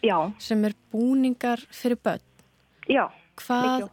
já, 0.00 0.16
sem 0.40 0.62
er 0.64 0.72
búningar 0.88 1.60
fyrir 1.76 1.98
börn. 2.00 2.24
já, 2.88 3.04
Hvað, 3.36 3.66
Þykjó. 3.66 3.88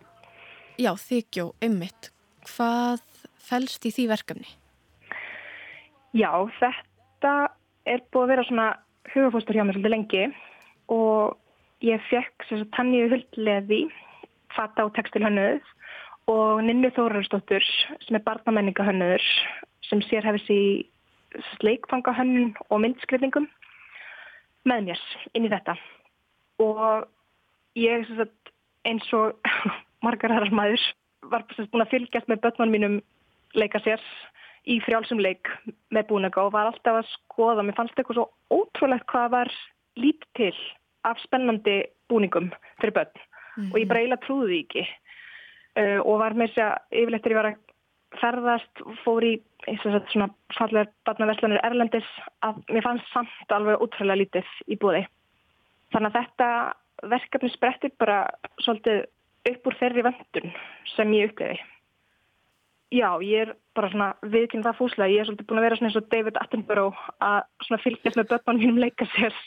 já, 0.79 0.91
þykjó, 1.03 1.45
einmitt. 1.59 2.11
Hvað 2.47 3.01
felst 3.43 3.83
í 3.83 3.91
því 3.91 4.05
verkefni? 4.07 4.47
Já, 6.15 6.31
þetta 6.61 7.33
er 7.83 8.05
búið 8.13 8.23
að 8.23 8.31
vera 8.31 8.47
svona 8.47 8.69
hugafóstur 9.11 9.57
hjá 9.59 9.65
mér 9.67 9.75
svolítið 9.75 9.95
lengi 9.95 10.23
og 10.95 11.35
ég 11.83 11.99
fekk 12.07 12.47
tanniðu 12.71 13.17
huldleði 13.17 13.81
fata 14.55 14.85
og 14.87 14.95
textilhönnuð 14.95 15.59
og 16.31 16.63
Ninnu 16.63 16.93
Þórardsdóttur 16.95 17.67
sem 18.05 18.15
er 18.15 18.23
barnamenningahönnur 18.23 19.27
sem 19.89 19.99
sér 20.07 20.23
hefðis 20.23 20.47
í 20.55 20.63
sleikfangahönnun 21.57 22.53
og 22.69 22.81
myndskriðningum 22.83 23.47
með 24.67 24.89
mér 24.89 25.03
inn 25.37 25.47
í 25.47 25.51
þetta. 25.51 25.75
Og 26.61 27.07
ég 27.79 28.05
sagt, 28.09 28.53
eins 28.87 29.07
og 29.17 29.37
margar 30.05 30.33
herrar 30.33 30.53
maður 30.53 30.83
var 31.31 31.45
búin 31.47 31.85
að 31.85 31.93
fylgjast 31.93 32.29
með 32.29 32.43
börnunum 32.45 32.75
mínum 32.75 32.99
leika 33.57 33.81
sér 33.85 34.01
í 34.69 34.77
frjálsum 34.85 35.21
leik 35.21 35.49
með 35.93 36.09
búinaka 36.11 36.45
og 36.45 36.53
var 36.55 36.69
alltaf 36.69 37.01
að 37.01 37.09
skoða. 37.15 37.65
Mér 37.65 37.77
fannst 37.77 37.97
eitthvað 37.97 38.21
svo 38.21 38.27
ótrúlegt 38.53 39.07
hvað 39.09 39.33
var 39.35 39.51
lít 39.99 40.25
til 40.37 40.53
af 41.07 41.19
spennandi 41.23 41.81
búningum 42.11 42.51
fyrir 42.81 42.93
börn. 42.97 43.13
Mm 43.55 43.63
-hmm. 43.63 43.71
og 43.73 43.79
ég 43.79 43.87
bara 43.87 43.99
eiginlega 43.99 44.25
trúði 44.25 44.59
ekki. 44.63 44.87
Uh, 45.71 45.99
og 46.03 46.19
var 46.19 46.33
með 46.33 46.47
þess 46.47 46.57
að 46.57 46.99
yfirleitt 46.99 47.25
er 47.25 47.31
ég 47.31 47.39
var 47.39 47.49
að 47.51 47.59
ferðast 48.19 48.83
fór 49.05 49.25
í 49.25 49.33
svona 49.83 50.29
fallega 50.57 50.89
barnaverslanir 51.07 51.61
Erlendis 51.63 52.07
að 52.45 52.61
mér 52.71 52.85
fannst 52.85 53.11
samt 53.13 53.55
alveg 53.55 53.83
útrúlega 53.83 54.19
lítið 54.23 54.53
í 54.67 54.77
búði 54.81 55.05
þannig 55.93 56.11
að 56.11 56.17
þetta 56.19 56.49
verkefni 57.11 57.51
sprettir 57.53 57.93
bara 58.01 58.23
svolítið 58.63 59.05
upp 59.51 59.69
úr 59.69 59.77
þeirri 59.79 60.05
vendun 60.05 60.55
sem 60.95 61.13
ég 61.17 61.31
uppleði 61.31 61.61
Já, 62.91 63.07
ég 63.23 63.45
er 63.45 63.51
bara 63.71 63.87
svona 63.87 64.09
viðkynna 64.19 64.65
það 64.67 64.79
fúslega. 64.81 65.13
Ég 65.13 65.21
er 65.21 65.27
svolítið 65.29 65.47
búin 65.47 65.61
að 65.61 65.65
vera 65.65 65.75
svona 65.79 65.87
eins 65.87 65.99
og 66.01 66.07
David 66.11 66.37
Attenborough 66.41 67.03
að 67.23 67.77
fylgjast 67.85 68.17
með 68.19 68.31
börnum 68.33 68.57
mínum 68.59 68.81
leika 68.83 69.07
sér 69.13 69.37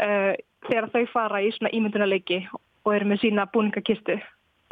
uh, 0.00 0.32
þegar 0.64 0.88
þau 0.94 1.02
fara 1.12 1.42
í 1.44 1.50
svona 1.52 1.72
ímyndunarleiki 1.76 2.38
og 2.54 2.94
eru 2.94 3.10
með 3.10 3.20
sína 3.26 3.44
búningakistu. 3.52 4.16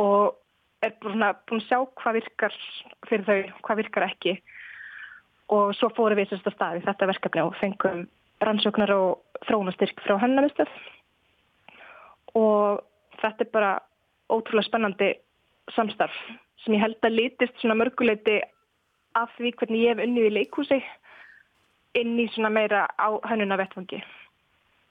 Og 0.00 0.38
er 0.84 0.94
svona 1.02 1.32
búin 1.48 1.62
að 1.62 1.66
sjá 1.68 1.78
hvað 2.00 2.18
virkar 2.20 2.54
fyrir 3.08 3.26
þau, 3.26 3.38
hvað 3.66 3.80
virkar 3.82 4.06
ekki 4.08 4.36
og 5.54 5.72
svo 5.78 5.90
fóru 5.96 6.18
við 6.18 6.30
sérst 6.30 6.48
að 6.50 6.56
staði 6.56 6.84
þetta 6.84 7.10
verkefni 7.10 7.44
og 7.44 7.56
fengum 7.58 8.04
rannsóknar 8.44 8.92
og 8.94 9.40
þrónastyrk 9.48 10.02
frá 10.04 10.18
hennamistöð 10.22 10.70
og 12.38 12.84
þetta 13.22 13.44
er 13.44 13.50
bara 13.54 13.72
ótrúlega 14.30 14.68
spennandi 14.68 15.10
samstarf 15.74 16.14
sem 16.62 16.76
ég 16.76 16.84
held 16.84 17.02
að 17.02 17.16
litist 17.16 17.58
svona 17.60 17.78
mörguleiti 17.78 18.38
af 19.18 19.32
því 19.38 19.52
hvernig 19.58 19.84
ég 19.84 19.94
hef 19.94 20.04
unnið 20.04 20.28
í 20.28 20.34
leikhúsi 20.36 20.78
inn 21.98 22.18
í 22.20 22.28
svona 22.34 22.50
meira 22.52 22.84
á 23.00 23.08
hennuna 23.30 23.58
vettfangi. 23.58 23.98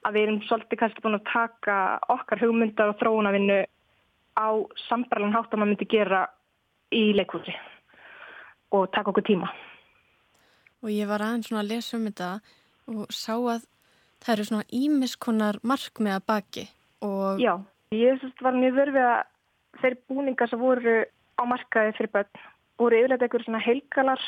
Að 0.06 0.16
við 0.16 0.24
erum 0.26 0.40
svolítið 0.48 0.80
kannski 0.82 1.04
búin 1.04 1.20
að 1.20 1.30
taka 1.32 1.78
okkar 2.14 2.42
hugmyndar 2.42 2.92
og 2.92 3.00
þróunavinnu 3.02 3.60
á 4.38 4.48
sambarlan 4.88 5.34
hátt 5.34 5.54
að 5.54 5.60
maður 5.60 5.72
myndi 5.74 5.90
gera 5.90 6.28
í 6.94 7.14
leikhúsi 7.18 7.56
og 8.72 8.92
taka 8.94 9.12
okkur 9.12 9.26
tíma. 9.26 9.50
Og 10.86 10.94
ég 10.94 11.10
var 11.10 11.24
aðeins 11.26 11.50
svona 11.50 11.64
að 11.64 11.72
lesa 11.74 11.98
um 11.98 12.06
þetta 12.08 12.30
og 12.94 13.14
sá 13.14 13.34
að 13.36 13.66
það 14.24 14.34
eru 14.34 14.48
svona 14.50 14.70
ímiskonar 14.74 15.60
markmiða 15.64 16.22
baki. 16.28 16.68
Og... 17.06 17.42
Já, 17.42 17.58
ég 17.96 18.22
var 18.42 18.56
mjög 18.58 18.78
verfið 18.78 19.08
að 19.08 19.82
þeir 19.82 19.98
búningar 20.10 20.52
sem 20.52 20.62
voru 20.62 20.98
á 21.38 21.44
markaði 21.46 21.96
fyrir 21.98 22.14
börn 22.14 22.46
voru 22.78 23.00
yfirlega 23.00 23.26
eitthvað 23.26 23.46
svona 23.46 23.64
heilgalar 23.64 24.24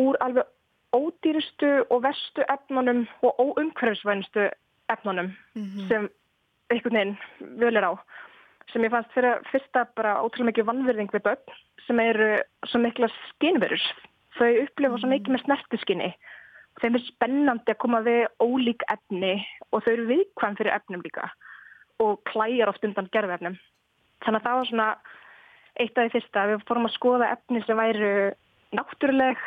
úr 0.00 0.18
alveg 0.24 0.48
ódýrustu 0.92 1.70
og 1.88 2.02
vestu 2.04 2.44
efnunum 2.52 3.06
og 3.24 3.40
óumhverfisvænustu 3.40 4.48
efnunum 4.92 5.32
mm 5.54 5.62
-hmm. 5.62 5.88
sem 5.88 6.10
einhvern 6.70 6.96
veginn 6.96 7.16
völir 7.60 7.84
á 7.84 7.92
sem 8.70 8.84
ég 8.86 8.92
fannst 8.92 9.12
fyrir 9.16 9.42
fyrsta 9.50 9.84
bara 9.96 10.18
ótrúlega 10.22 10.50
mikið 10.50 10.68
vannverðing 10.68 11.12
við 11.14 11.24
börn 11.26 11.56
sem 11.86 12.00
eru 12.02 12.30
svo 12.70 12.80
mikla 12.82 13.08
skinverur 13.30 13.88
þau 14.38 14.50
upplifa 14.64 15.00
svo 15.00 15.10
mikið 15.10 15.34
með 15.34 15.44
snertiskinni 15.46 16.10
þeim 16.80 16.98
er 16.98 17.06
spennandi 17.08 17.74
að 17.74 17.80
koma 17.84 18.02
við 18.06 18.22
ólík 18.42 18.84
efni 18.92 19.34
og 19.70 19.82
þau 19.84 19.92
eru 19.92 20.08
viðkvæm 20.12 20.58
fyrir 20.60 20.76
efnum 20.76 21.04
líka 21.04 21.28
og 22.02 22.22
klæjar 22.30 22.72
oft 22.72 22.86
undan 22.86 23.10
gerðefnum 23.12 23.58
þannig 24.24 24.40
að 24.40 24.46
það 24.46 24.58
var 24.58 24.70
svona 24.70 24.88
eitt 25.80 25.98
af 25.98 26.06
því 26.06 26.14
fyrsta 26.16 26.46
við 26.50 26.64
fórum 26.68 26.88
að 26.88 26.96
skoða 26.96 27.30
efni 27.34 27.62
sem 27.66 27.78
væru 27.78 28.14
náttúruleg, 28.72 29.40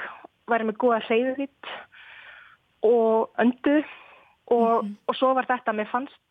væri 0.49 0.67
með 0.67 0.79
góða 0.81 1.01
hreyðvitt 1.07 1.71
og 2.85 3.41
öndu 3.41 3.79
og, 4.53 4.85
mm 4.85 4.93
og 5.09 5.17
svo 5.17 5.31
var 5.33 5.47
þetta 5.49 5.71
að 5.71 5.79
mér 5.79 5.89
fannst 5.89 6.21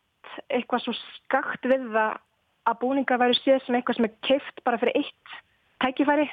eitthvað 0.47 0.85
svo 0.85 0.93
skakt 0.95 1.67
við 1.67 1.89
það 1.91 2.17
að 2.65 2.79
búningar 2.81 3.21
væri 3.21 3.37
séð 3.39 3.63
sem 3.65 3.77
eitthvað 3.77 3.99
sem 3.99 4.07
er 4.09 4.15
keift 4.27 4.63
bara 4.65 4.79
fyrir 4.81 4.97
eitt 5.01 5.37
tækifæri 5.83 6.27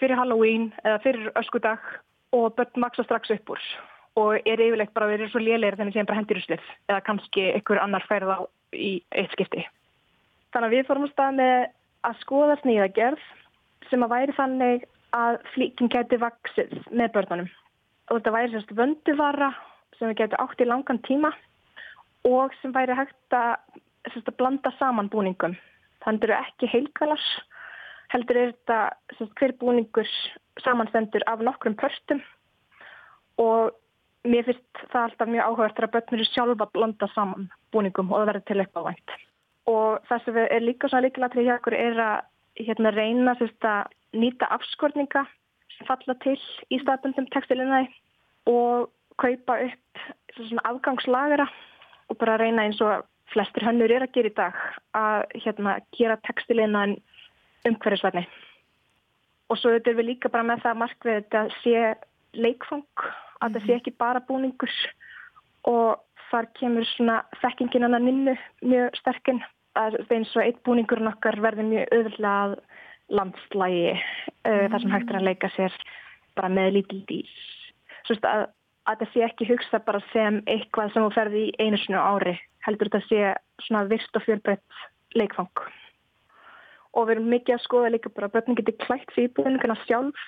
fyrir 0.00 0.18
Halloween 0.18 0.70
eða 0.84 0.98
fyrir 1.04 1.30
öskudag 1.40 1.82
og 2.32 2.54
börn 2.56 2.84
maksa 2.84 3.04
strax 3.04 3.30
upp 3.34 3.54
úr 3.54 3.64
og 4.18 4.34
er 4.46 4.60
yfirlegt 4.60 4.94
bara 4.94 5.10
vera 5.10 5.28
svo 5.30 5.40
lélegir 5.42 5.78
þennig 5.78 5.94
sem 5.94 6.06
bara 6.08 6.20
hendir 6.20 6.40
úr 6.40 6.46
slið 6.46 6.64
eða 6.90 7.02
kannski 7.06 7.48
einhver 7.52 7.82
annar 7.82 8.06
færð 8.08 8.34
á 8.34 8.38
í 8.74 8.98
eitt 9.14 9.34
skipti. 9.36 9.64
Þannig 10.52 10.68
að 10.68 10.74
við 10.76 10.88
fórum 10.88 11.06
að 11.06 11.12
stað 11.12 11.36
með 11.38 11.56
að 12.08 12.20
skoða 12.22 12.56
sníðagerð 12.62 13.26
sem 13.90 14.04
að 14.04 14.14
væri 14.14 14.36
þannig 14.36 14.86
að 15.16 15.38
flíkin 15.54 15.90
geti 15.92 16.18
vaksið 16.20 16.74
með 16.90 17.12
börnunum. 17.16 17.50
Og 18.08 18.18
þetta 18.18 18.34
væri 18.34 18.52
sérst 18.54 18.74
vönduvara 18.76 19.50
sem 19.98 20.10
við 20.10 20.20
getum 20.22 20.42
átt 20.44 20.62
í 20.62 20.68
langan 20.68 21.02
tíma 21.06 21.32
og 22.28 22.54
sem 22.60 22.74
væri 22.74 22.96
hægt 22.98 23.36
að, 23.36 23.54
að 24.06 24.36
blanda 24.38 24.72
saman 24.78 25.10
búningum. 25.12 25.56
Þannig 26.04 26.28
eru 26.28 26.36
ekki 26.38 26.70
heilkvælas, 26.70 27.26
heldur 28.12 28.38
er 28.40 28.52
þetta 28.52 28.78
sérst, 29.16 29.34
hver 29.40 29.54
búningur 29.60 30.08
samanstendur 30.62 31.24
af 31.26 31.42
nokkrum 31.44 31.76
pörstum 31.78 32.22
og 33.38 33.74
mér 34.26 34.46
finnst 34.48 34.84
það 34.92 35.04
alltaf 35.04 35.30
mjög 35.30 35.48
áhugast 35.48 35.82
að 35.82 35.92
börnur 35.94 36.28
sjálfa 36.28 36.66
að 36.66 36.74
blanda 36.74 37.08
saman 37.14 37.50
búningum 37.74 38.12
og 38.12 38.22
það 38.22 38.30
verður 38.32 38.46
til 38.48 38.60
eitthvað 38.62 38.88
vænt 38.88 39.16
og 39.68 40.08
það 40.08 40.24
sem 40.24 40.40
er 40.42 40.64
líka 40.64 40.88
svona 40.88 41.04
líkilatri 41.06 41.44
hjá 41.46 41.54
okkur 41.58 41.76
er 41.76 42.00
að 42.02 42.16
hérna, 42.58 42.92
reyna 42.94 43.34
að 43.38 43.92
nýta 44.16 44.48
afskorninga 44.56 45.24
sem 45.76 45.86
falla 45.86 46.16
til 46.24 46.38
í 46.72 46.80
staðbundum 46.82 47.28
textilinnaði 47.34 47.90
og 48.50 48.88
kaupa 49.20 49.58
upp 49.66 50.02
svona 50.38 50.64
afgangslagera 50.70 51.46
og 52.08 52.18
bara 52.18 52.38
reyna 52.40 52.64
eins 52.64 52.80
og 52.80 53.04
flestir 53.32 53.66
hönnur 53.66 53.92
er 53.92 54.06
að 54.06 54.14
gera 54.16 54.30
í 54.30 54.36
dag 54.36 54.60
að 54.98 55.24
hérna, 55.44 55.78
gera 55.96 56.18
textilinnaðin 56.28 56.98
umhverfisvætni 57.68 58.24
og 59.48 59.60
svo 59.60 59.72
þetta 59.74 59.92
er 59.92 59.98
við 59.98 60.10
líka 60.12 60.32
bara 60.32 60.46
með 60.50 60.64
það 60.66 60.80
markvið 60.82 61.18
þetta 61.18 61.44
sé 61.62 61.82
leikfang 62.38 63.06
að 63.40 63.54
það 63.54 63.62
sé 63.62 63.72
mhm. 63.72 63.78
ekki 63.80 63.96
bara 64.00 64.24
búningur 64.28 64.74
og 65.68 66.02
þar 66.28 66.50
kemur 66.58 66.86
svona 66.94 67.22
þekkingin 67.42 67.86
annar 67.88 68.04
nynnu 68.04 68.34
mjög 68.60 68.98
sterkinn 69.00 69.40
að 69.78 69.98
eins 70.10 70.34
og 70.36 70.44
eitt 70.44 70.60
búningurinn 70.66 71.10
okkar 71.10 71.38
verði 71.40 71.66
mjög 71.68 71.92
öðvöldlega 71.94 72.44
að 72.48 72.56
landslægi 73.18 73.92
uh, 73.94 73.98
mm. 74.44 74.68
þar 74.72 74.82
sem 74.82 74.94
hægt 74.94 75.12
er 75.12 75.18
að 75.20 75.28
leika 75.28 75.50
sér 75.54 75.76
bara 76.38 76.50
með 76.52 76.74
lítil 76.76 77.00
dýr. 77.08 77.30
Svo 78.06 78.16
að, 78.28 78.44
að 78.88 79.02
það 79.02 79.10
sé 79.12 79.24
ekki 79.26 79.48
hugsa 79.50 79.80
bara 79.84 80.00
sem 80.12 80.40
eitthvað 80.46 80.94
sem 80.94 81.04
þú 81.04 81.10
ferði 81.16 81.42
í 81.48 81.54
einu 81.60 81.80
snu 81.82 81.98
ári 82.00 82.34
heldur 82.66 82.90
þetta 82.90 83.06
sé 83.06 83.34
svona 83.66 83.84
virst 83.90 84.16
og 84.16 84.24
fjölbreytt 84.24 84.80
leikfang. 85.18 85.62
Og 86.96 87.08
við 87.08 87.16
erum 87.16 87.30
mikið 87.32 87.56
að 87.56 87.64
skoða 87.64 87.92
líka 87.94 88.12
bara 88.14 88.28
að 88.28 88.36
börnum 88.36 88.58
getur 88.58 88.78
klætt 88.84 89.12
fyrir 89.14 89.34
búninguna 89.36 89.76
sjálf 89.84 90.24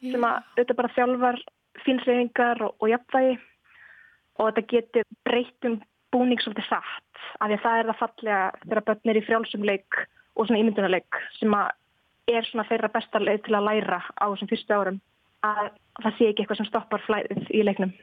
yeah. 0.00 0.14
sem 0.14 0.26
að 0.26 0.38
þetta 0.60 0.78
bara 0.78 0.94
þjálfar 0.96 1.42
fínsreyfingar 1.84 2.62
og, 2.66 2.76
og 2.80 2.92
jafnvægi 2.92 3.36
og 4.36 4.50
þetta 4.50 4.66
getur 4.72 5.08
breytum 5.26 5.80
búning 6.14 6.40
svolítið 6.40 6.68
satt 6.70 7.24
af 7.40 7.48
því 7.48 7.56
að 7.56 7.64
það 7.64 7.78
er 7.78 7.88
það 7.90 8.00
fallega 8.02 8.44
þegar 8.62 8.86
börn 8.86 9.10
er 9.10 9.18
í 9.18 9.24
frjálsumleik 9.26 9.98
og 10.36 10.46
svona 10.46 10.60
ímyndunarleik 10.62 11.20
sem 11.38 11.56
að 11.56 12.36
er 12.36 12.46
svona 12.48 12.66
þeirra 12.68 12.92
besta 12.94 13.22
leið 13.22 13.42
til 13.46 13.56
að 13.58 13.68
læra 13.68 14.00
á 14.02 14.24
þessum 14.24 14.50
fyrstu 14.50 14.76
árum 14.76 15.00
að 15.46 15.68
það 16.02 16.18
sé 16.18 16.28
ekki 16.30 16.44
eitthvað 16.44 16.60
sem 16.60 16.68
stoppar 16.70 17.04
flæðið 17.06 17.50
í 17.54 17.62
leiknum. 17.66 17.94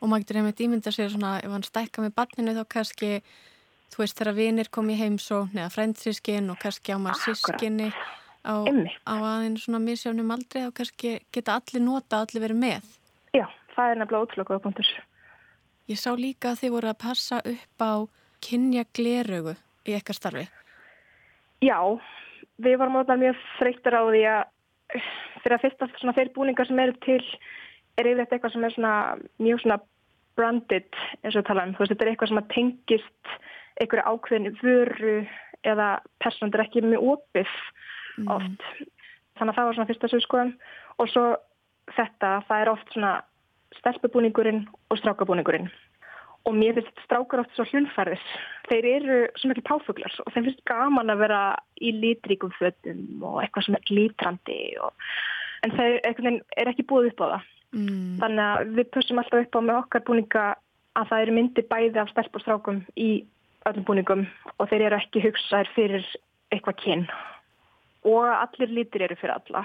Og 0.00 0.10
maður 0.10 0.24
getur 0.24 0.40
einmitt 0.40 0.62
ímynda 0.64 0.92
sér 0.94 1.12
svona 1.12 1.38
ef 1.40 1.52
hann 1.54 1.66
stækka 1.66 2.04
með 2.04 2.16
barninu 2.18 2.54
þá 2.56 2.64
kannski 2.76 3.10
þú 3.94 4.02
veist 4.02 4.18
þegar 4.18 4.36
vinir 4.36 4.70
kom 4.74 4.90
í 4.90 4.98
heimsón 4.98 5.54
eða 5.54 5.70
frændsískin 5.72 6.50
og 6.52 6.60
kannski 6.62 6.94
á 6.94 6.98
maður 6.98 7.22
sískinni 7.22 7.88
á, 8.44 8.54
á 9.06 9.14
aðeins 9.14 9.64
svona 9.64 9.80
misjónum 9.82 10.34
aldrei 10.34 10.66
og 10.68 10.74
kannski 10.76 11.16
geta 11.32 11.58
allir 11.60 11.84
nota, 11.84 12.22
allir 12.24 12.44
verið 12.44 12.60
með. 12.60 12.88
Já, 13.34 13.46
það 13.74 13.92
er 13.92 14.00
nefnilega 14.02 14.48
góða 14.50 14.64
punktur. 14.66 14.90
Ég 15.90 16.00
sá 16.00 16.10
líka 16.16 16.52
að 16.52 16.64
þið 16.64 16.74
voru 16.74 16.90
að 16.90 17.00
passa 17.04 17.40
upp 17.44 17.84
á 17.84 17.92
kynja 18.44 18.84
glerögu 18.96 19.54
í 19.84 19.96
eitthvað 19.96 20.20
starfi. 20.20 20.44
Já, 21.64 21.78
við 22.60 22.78
varum 22.80 23.00
átta 23.00 23.16
mjög 23.20 23.40
freyttur 23.58 23.96
á 23.96 24.02
því 24.08 24.22
að 24.32 24.42
fyrir 25.44 25.58
að 25.58 25.66
fyrsta 25.66 25.88
svona 26.00 26.16
þeir 26.16 26.32
búningar 26.36 26.68
sem 26.68 26.80
eru 26.82 26.96
til 27.04 27.20
er 27.94 28.08
yfirleitt 28.10 28.32
eitthvað 28.32 28.54
sem 28.54 28.64
er 28.66 28.74
svona 28.74 28.94
mjög 29.42 29.62
svona 29.62 29.80
branded 30.38 31.00
eins 31.22 31.36
og 31.38 31.46
tala 31.46 31.66
um. 31.68 31.74
Þú 31.74 31.84
veist, 31.84 31.94
þetta 31.94 32.06
er 32.06 32.12
eitthvað 32.12 32.32
sem 32.32 32.42
tengist 32.54 33.34
einhverju 33.82 34.06
ákveðinu 34.10 34.54
vöru 34.62 35.16
eða 35.64 35.88
personður 36.22 36.64
ekki 36.64 36.84
mjög 36.84 37.06
opið 37.14 37.52
mm. 38.18 38.30
oft. 38.34 38.66
Þannig 39.38 39.52
að 39.52 39.58
það 39.58 39.68
var 39.68 39.78
svona 39.78 39.90
fyrsta 39.90 40.10
sögskoðum 40.12 40.52
og 41.02 41.10
svo 41.10 41.24
þetta, 41.94 42.34
það 42.48 42.64
er 42.64 42.72
oft 42.72 42.92
svona 42.94 43.14
stelpubúningurinn 43.80 44.64
og 44.90 45.00
strákabúningurinn. 45.00 45.70
Og 46.44 46.56
mér 46.56 46.76
finnst 46.76 47.04
strákar 47.06 47.40
oft 47.40 47.54
svo 47.56 47.64
hlunfærðis. 47.70 48.24
Þeir 48.68 48.88
eru 48.90 49.20
svo 49.40 49.48
mikil 49.48 49.64
páfuglar 49.64 50.18
og 50.24 50.32
þeim 50.34 50.50
finnst 50.50 50.64
gaman 50.68 51.12
að 51.12 51.22
vera 51.24 51.40
í 51.80 51.92
lítríkum 51.96 52.52
fötum 52.58 53.24
og 53.24 53.40
eitthvað 53.42 53.68
sem 53.68 53.78
er 53.78 53.92
lítrandi. 53.96 54.58
Og... 54.84 55.08
En 55.64 55.72
þeir 55.72 56.00
er 56.04 56.70
ekki 56.72 56.84
búið 56.88 57.14
upp 57.14 57.24
á 57.24 57.26
það. 57.26 57.50
Mm. 57.74 58.10
Þannig 58.20 58.44
að 58.44 58.74
við 58.76 58.90
pössum 58.94 59.20
alltaf 59.22 59.46
upp 59.46 59.56
á 59.56 59.60
með 59.64 59.78
okkar 59.80 60.04
búninga 60.06 60.44
að 60.94 61.08
það 61.10 61.24
eru 61.24 61.36
myndi 61.38 61.64
bæði 61.70 62.02
af 62.02 62.10
stelp 62.12 62.36
og 62.36 62.44
strákum 62.44 62.82
í 63.00 63.10
öllum 63.68 63.86
búningum 63.88 64.26
og 64.58 64.68
þeir 64.70 64.88
eru 64.88 64.98
ekki 65.00 65.22
hugsaðir 65.24 65.70
fyrir 65.74 66.10
eitthvað 66.52 66.80
kyn. 66.82 67.06
Og 68.04 68.28
allir 68.28 68.74
lítir 68.76 69.06
eru 69.06 69.16
fyrir 69.18 69.38
alla. 69.38 69.64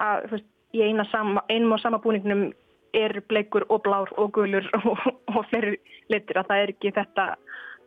Að, 0.00 0.28
veist, 0.30 0.48
í 0.76 0.82
einum 0.86 1.74
og 1.74 1.82
sama 1.82 2.00
búningnum 2.02 2.48
er 2.96 3.20
bleikur 3.28 3.66
og 3.68 3.84
blár 3.84 4.10
og 4.16 4.32
gulur 4.32 4.66
og, 4.80 5.04
og 5.32 5.44
fleiri 5.50 5.76
litur 6.12 6.40
að 6.40 6.50
það 6.50 6.62
er 6.64 6.74
ekki 6.74 6.94
þetta 6.96 7.28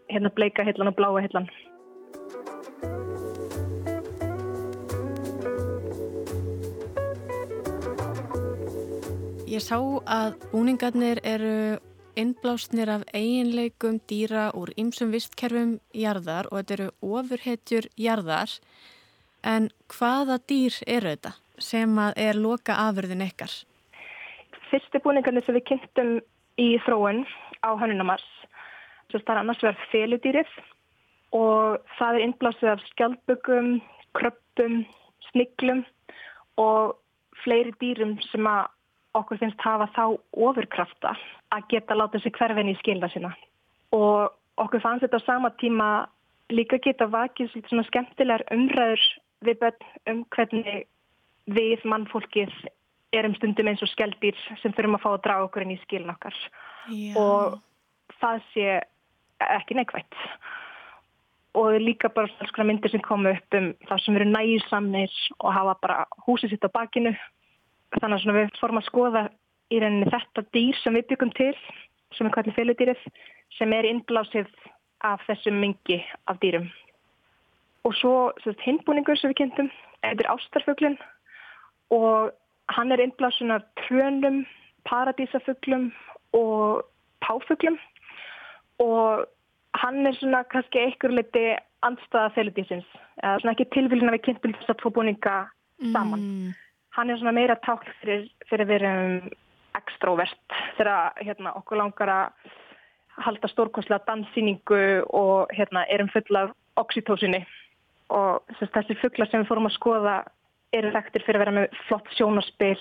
hérna 0.10 0.32
bleika 0.36 0.66
hillan 0.68 0.92
og 0.92 0.98
bláa 0.98 1.26
hillan. 1.26 1.50
Ég 9.50 9.64
sá 9.66 9.80
að 10.06 10.36
búningarnir 10.52 11.24
eru 11.26 11.80
innblásnir 12.20 12.90
af 12.94 13.06
eiginleikum 13.18 13.98
dýra 14.10 14.50
úr 14.54 14.70
ymsum 14.78 15.10
vistkerfum 15.16 15.80
jarðar 15.96 16.50
og 16.52 16.60
þetta 16.60 16.76
eru 16.76 16.90
ofurhetjur 17.02 17.88
jarðar 17.98 18.54
en 19.42 19.72
hvaða 19.90 20.38
dýr 20.52 20.78
eru 20.86 21.16
þetta 21.16 21.34
sem 21.58 21.98
er 22.16 22.38
loka 22.38 22.78
afurðin 22.86 23.26
ykkar? 23.26 23.52
Fyrstu 24.72 25.02
búningarnir 25.04 25.46
sem 25.46 25.58
við 25.58 25.68
kynntum 25.72 26.18
í 26.60 26.72
þróun 26.86 27.26
á 27.66 27.70
hannunamars 27.80 28.28
það 29.10 29.32
er 29.34 29.42
annars 29.42 29.64
verið 29.64 29.86
feludýrið 29.92 30.58
og 31.38 31.94
það 31.98 32.16
er 32.16 32.26
innblásið 32.26 32.72
af 32.74 32.84
skjaldbögum, 32.92 33.70
kröppum, 34.18 34.84
sniglum 35.30 35.84
og 36.62 36.98
fleiri 37.44 37.74
dýrum 37.82 38.18
sem 38.30 38.46
að 38.50 38.68
okkur 39.18 39.42
finnst 39.42 39.66
hafa 39.66 39.90
þá 39.96 40.04
ofurkrafta 40.38 41.16
að 41.56 41.70
geta 41.74 41.98
látið 41.98 42.26
sér 42.26 42.36
hverfinn 42.38 42.70
í 42.70 42.78
skilða 42.82 43.10
sína. 43.14 43.32
Og 43.96 44.30
okkur 44.62 44.84
fannst 44.84 45.06
þetta 45.06 45.22
á 45.22 45.28
sama 45.28 45.50
tíma 45.62 45.90
líka 46.54 46.78
geta 46.82 47.10
vakið 47.10 47.56
svona 47.70 47.86
skemmtilegar 47.90 48.46
umræður 48.54 49.06
við 49.46 49.62
börn 49.64 49.88
um 50.12 50.24
hvernig 50.36 50.86
við 51.50 51.86
mannfólkið 51.90 52.54
erum 53.16 53.36
stundum 53.38 53.70
eins 53.72 53.82
og 53.86 53.90
skeldýr 53.94 54.38
sem 54.62 54.74
þurfum 54.76 54.98
að 55.00 55.04
fá 55.04 55.10
að 55.12 55.24
draga 55.26 55.48
okkur 55.48 55.66
inn 55.66 55.76
í 55.76 55.82
skilin 55.84 56.14
okkar. 56.14 56.36
Já. 56.90 57.14
og 57.22 57.60
það 58.20 58.42
sé 58.54 58.80
ekki 59.40 59.78
neikvægt 59.78 60.16
og 61.60 61.76
líka 61.82 62.10
bara 62.14 62.30
svona 62.50 62.68
myndir 62.70 62.92
sem 62.92 63.02
komu 63.02 63.32
upp 63.34 63.58
um 63.58 63.72
það 63.90 64.02
sem 64.04 64.18
eru 64.18 64.30
nægisamnir 64.30 65.14
og 65.40 65.54
hafa 65.54 65.76
bara 65.82 66.06
húsið 66.26 66.54
sitt 66.54 66.66
á 66.66 66.70
bakinu. 66.70 67.14
Þannig 68.00 68.26
að 68.30 68.38
við 68.38 68.60
fórum 68.60 68.82
að 68.82 68.90
skoða 68.90 69.24
í 69.74 69.80
reyninni 69.82 70.12
þetta 70.14 70.46
dýr 70.54 70.78
sem 70.84 70.98
við 70.98 71.08
byggum 71.10 71.32
til 71.38 71.54
sem 72.18 72.28
er 72.28 72.36
kallið 72.36 72.58
féludýrið 72.58 73.08
sem 73.58 73.74
er 73.74 73.88
innblásið 73.90 74.50
af 75.06 75.24
þessum 75.26 75.58
mingi 75.62 76.00
af 76.30 76.38
dýrum. 76.44 76.70
Og 77.88 77.96
svo 77.98 78.34
hindbúningur 78.66 79.18
sem 79.18 79.32
við 79.32 79.42
kynntum, 79.42 79.72
þetta 80.04 80.26
er 80.26 80.32
ástarfuglin 80.36 80.98
og 81.96 82.32
Hann 82.76 82.92
er 82.92 83.02
innblásun 83.02 83.52
af 83.52 83.66
trönum, 83.82 84.46
paradísafuglum 84.86 85.92
og 86.38 86.86
páfuglum 87.26 87.78
og 88.80 89.26
hann 89.74 90.06
er 90.06 90.14
svona 90.18 90.44
kannski 90.44 90.80
einhver 90.80 91.12
liti 91.14 91.44
andstaða 91.86 92.32
feludísins. 92.36 92.88
Það 93.20 93.34
er 93.34 93.44
svona 93.44 93.56
ekki 93.56 93.70
tilvílin 93.76 94.10
að 94.10 94.18
við 94.18 94.26
kynntum 94.28 94.56
þess 94.58 94.74
að 94.74 94.80
tvo 94.82 94.92
búninga 94.96 95.36
saman. 95.94 96.24
Mm. 96.24 96.56
Hann 96.98 97.10
er 97.10 97.20
svona 97.20 97.36
meira 97.36 97.58
tákl 97.66 97.92
fyrir, 98.02 98.26
fyrir 98.50 98.66
að 98.66 98.74
vera 98.74 98.94
ekstrovert 99.80 100.58
þegar 100.78 101.20
hérna, 101.22 101.54
okkur 101.60 101.80
langar 101.80 102.12
að 102.14 102.50
halda 103.20 103.50
stórkoslega 103.52 104.06
danssýningu 104.08 104.82
og 105.16 105.52
hérna, 105.56 105.86
erum 105.92 106.10
fulla 106.14 106.48
af 106.48 106.56
oxytósinni 106.80 107.44
og 108.16 108.46
þessi 108.58 108.98
fugglar 109.02 109.30
sem 109.30 109.44
við 109.44 109.50
fórum 109.52 109.70
að 109.70 109.76
skoða 109.76 110.16
eru 110.76 110.92
þekktir 110.94 111.26
fyrir 111.26 111.40
að 111.40 111.46
vera 111.46 111.56
með 111.58 111.78
flott 111.88 112.10
sjónaspill 112.18 112.80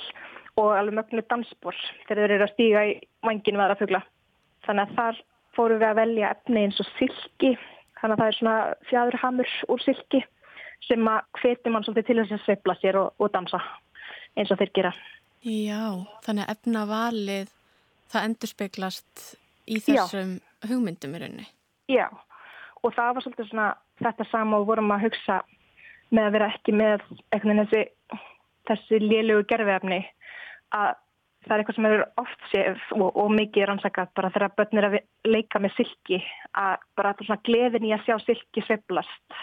og 0.59 0.73
alveg 0.75 0.97
mögnu 0.99 1.25
dansból 1.31 1.75
þegar 2.07 2.23
þeir 2.23 2.35
eru 2.37 2.47
að 2.47 2.55
stíga 2.55 2.85
í 2.89 2.95
vanginu 3.25 3.63
aðra 3.63 3.79
fugla. 3.81 4.01
Þannig 4.67 4.85
að 4.85 4.97
þar 4.99 5.21
fórum 5.57 5.83
við 5.83 5.89
að 5.89 6.01
velja 6.01 6.33
efni 6.35 6.65
eins 6.67 6.81
og 6.83 6.89
silki, 6.99 7.53
þannig 8.01 8.15
að 8.15 8.23
það 8.23 8.31
er 8.31 8.39
svona 8.39 8.57
fjadurhamur 8.91 9.55
úr 9.73 9.85
silki 9.85 10.23
sem 10.87 11.11
að 11.11 11.21
hvetir 11.41 11.75
mann 11.75 11.87
svolítið 11.87 12.09
til 12.09 12.19
þess 12.21 12.37
að 12.37 12.45
sveifla 12.45 12.77
sér 12.79 12.99
og, 13.01 13.09
og 13.19 13.33
dansa 13.35 13.61
eins 14.39 14.53
og 14.53 14.61
þeir 14.61 14.75
gera. 14.77 14.93
Já, 15.47 15.85
þannig 16.27 16.45
að 16.45 16.53
efnavalið 16.55 17.53
það 18.13 18.29
endur 18.29 18.51
speiklast 18.51 19.27
í 19.69 19.79
þessum 19.85 20.39
Já. 20.39 20.71
hugmyndum 20.71 21.15
í 21.15 21.23
rauninni. 21.23 21.47
Já, 21.89 22.09
og 22.83 22.95
það 22.95 23.15
var 23.15 23.25
svolítið 23.25 23.51
svona 23.51 23.69
þetta 24.03 24.27
sama 24.31 24.61
og 24.61 24.69
vorum 24.69 24.95
að 24.95 25.09
hugsa 25.09 25.41
með 26.15 26.25
að 26.25 26.35
vera 26.37 26.49
ekki 26.53 26.75
með 26.77 27.05
þessi, 27.33 27.83
þessi 28.69 29.03
lélögu 29.05 29.47
gerfiðafni 29.51 30.01
að 30.77 30.97
það 31.47 31.55
er 31.55 31.63
eitthvað 31.63 31.79
sem 31.79 31.89
er 31.89 32.05
oft 32.21 32.47
séð 32.53 32.85
og, 32.99 33.09
og 33.17 33.31
mikið 33.37 33.69
rannsakað 33.71 34.13
bara 34.19 34.31
þegar 34.35 34.55
börnir 34.59 34.89
að 34.89 34.97
leika 35.29 35.61
með 35.63 35.77
silki 35.79 36.21
að 36.59 36.85
bara 36.99 37.15
svona 37.21 37.41
gleðin 37.47 37.89
í 37.89 37.95
að 37.95 38.05
sjá 38.07 38.17
silki 38.25 38.65
sveplast 38.67 39.39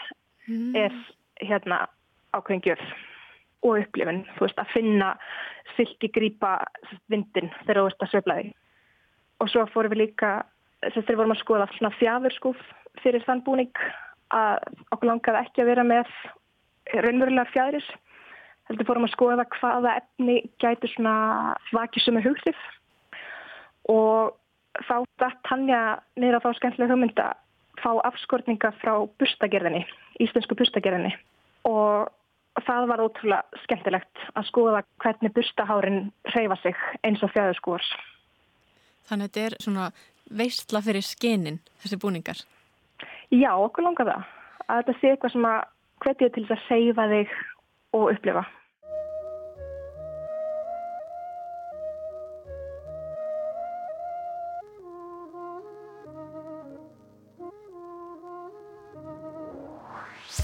mm. 0.49 0.75
er 0.77 0.95
hérna 1.41 1.85
ákveðingjöf 2.35 2.83
og 3.65 3.79
upplifin, 3.81 4.21
þú 4.35 4.45
veist, 4.45 4.59
að 4.61 4.73
finna 4.75 5.13
silki 5.75 6.11
grýpa 6.13 6.57
vindin 7.09 7.49
þegar 7.63 7.81
þú 7.81 7.87
veist 7.87 8.05
að 8.05 8.11
sveplaði 8.13 8.51
og 9.41 9.51
svo 9.51 9.65
fórum 9.71 9.95
við 9.95 10.05
líka 10.05 10.35
þess 10.83 11.01
að 11.01 11.09
við 11.09 11.21
vorum 11.21 11.35
að 11.35 11.41
skoða 11.41 11.69
svona 11.75 11.95
fjafurskúf 11.99 12.65
fyrir 13.01 13.25
þann 13.25 13.43
búning 13.45 13.85
að 14.35 14.67
okkur 14.93 15.09
langaði 15.09 15.41
ekki 15.41 15.63
að 15.63 15.71
vera 15.71 15.85
með 15.87 16.11
raunverulega 16.93 17.51
fjæðris 17.53 17.87
heldur 18.69 18.87
fórum 18.87 19.05
að 19.07 19.13
skoða 19.13 19.45
hvaða 19.59 19.95
efni 20.01 20.39
gæti 20.61 20.89
svona 20.93 21.15
vakið 21.75 22.05
sem 22.05 22.19
er 22.19 22.25
huglif 22.25 22.65
og 23.93 24.35
þá 24.87 24.97
dætt 25.21 25.41
Tanja 25.47 25.81
niður 26.17 26.41
á 26.41 26.45
þá 26.45 26.51
skemmtilega 26.59 26.93
hugmynda 26.93 27.27
fá 27.81 27.91
afskortninga 28.07 28.71
frá 28.81 28.93
bustagerðinni, 29.19 29.83
íslensku 30.23 30.57
bustagerðinni 30.57 31.13
og 31.69 32.09
það 32.65 32.89
var 32.89 33.03
ótrúlega 33.03 33.61
skemmtilegt 33.65 34.25
að 34.33 34.49
skoða 34.49 34.83
hvernig 35.03 35.33
bustahárin 35.35 36.01
reyfa 36.33 36.57
sig 36.63 36.83
eins 37.03 37.23
og 37.25 37.33
fjæðurskúars. 37.35 37.87
Þannig 39.05 39.27
að 39.27 39.33
þetta 39.33 39.45
er 39.45 39.57
svona 39.61 39.87
veistla 40.39 40.81
fyrir 40.85 41.05
skenin, 41.05 41.59
þessi 41.83 41.99
búningar? 42.01 42.41
Já, 43.33 43.51
okkur 43.53 43.85
langar 43.85 44.09
það. 44.09 44.29
Að 44.65 44.79
þetta 44.79 44.95
sé 44.99 45.11
eitthvað 45.11 45.35
sem 45.35 45.47
að 45.49 45.59
hvetja 46.03 46.29
til 46.33 46.45
þess 46.47 46.57
að 46.57 46.67
seifa 46.67 47.09
þig 47.13 47.33
og 47.95 48.11
upplifa. 48.11 48.45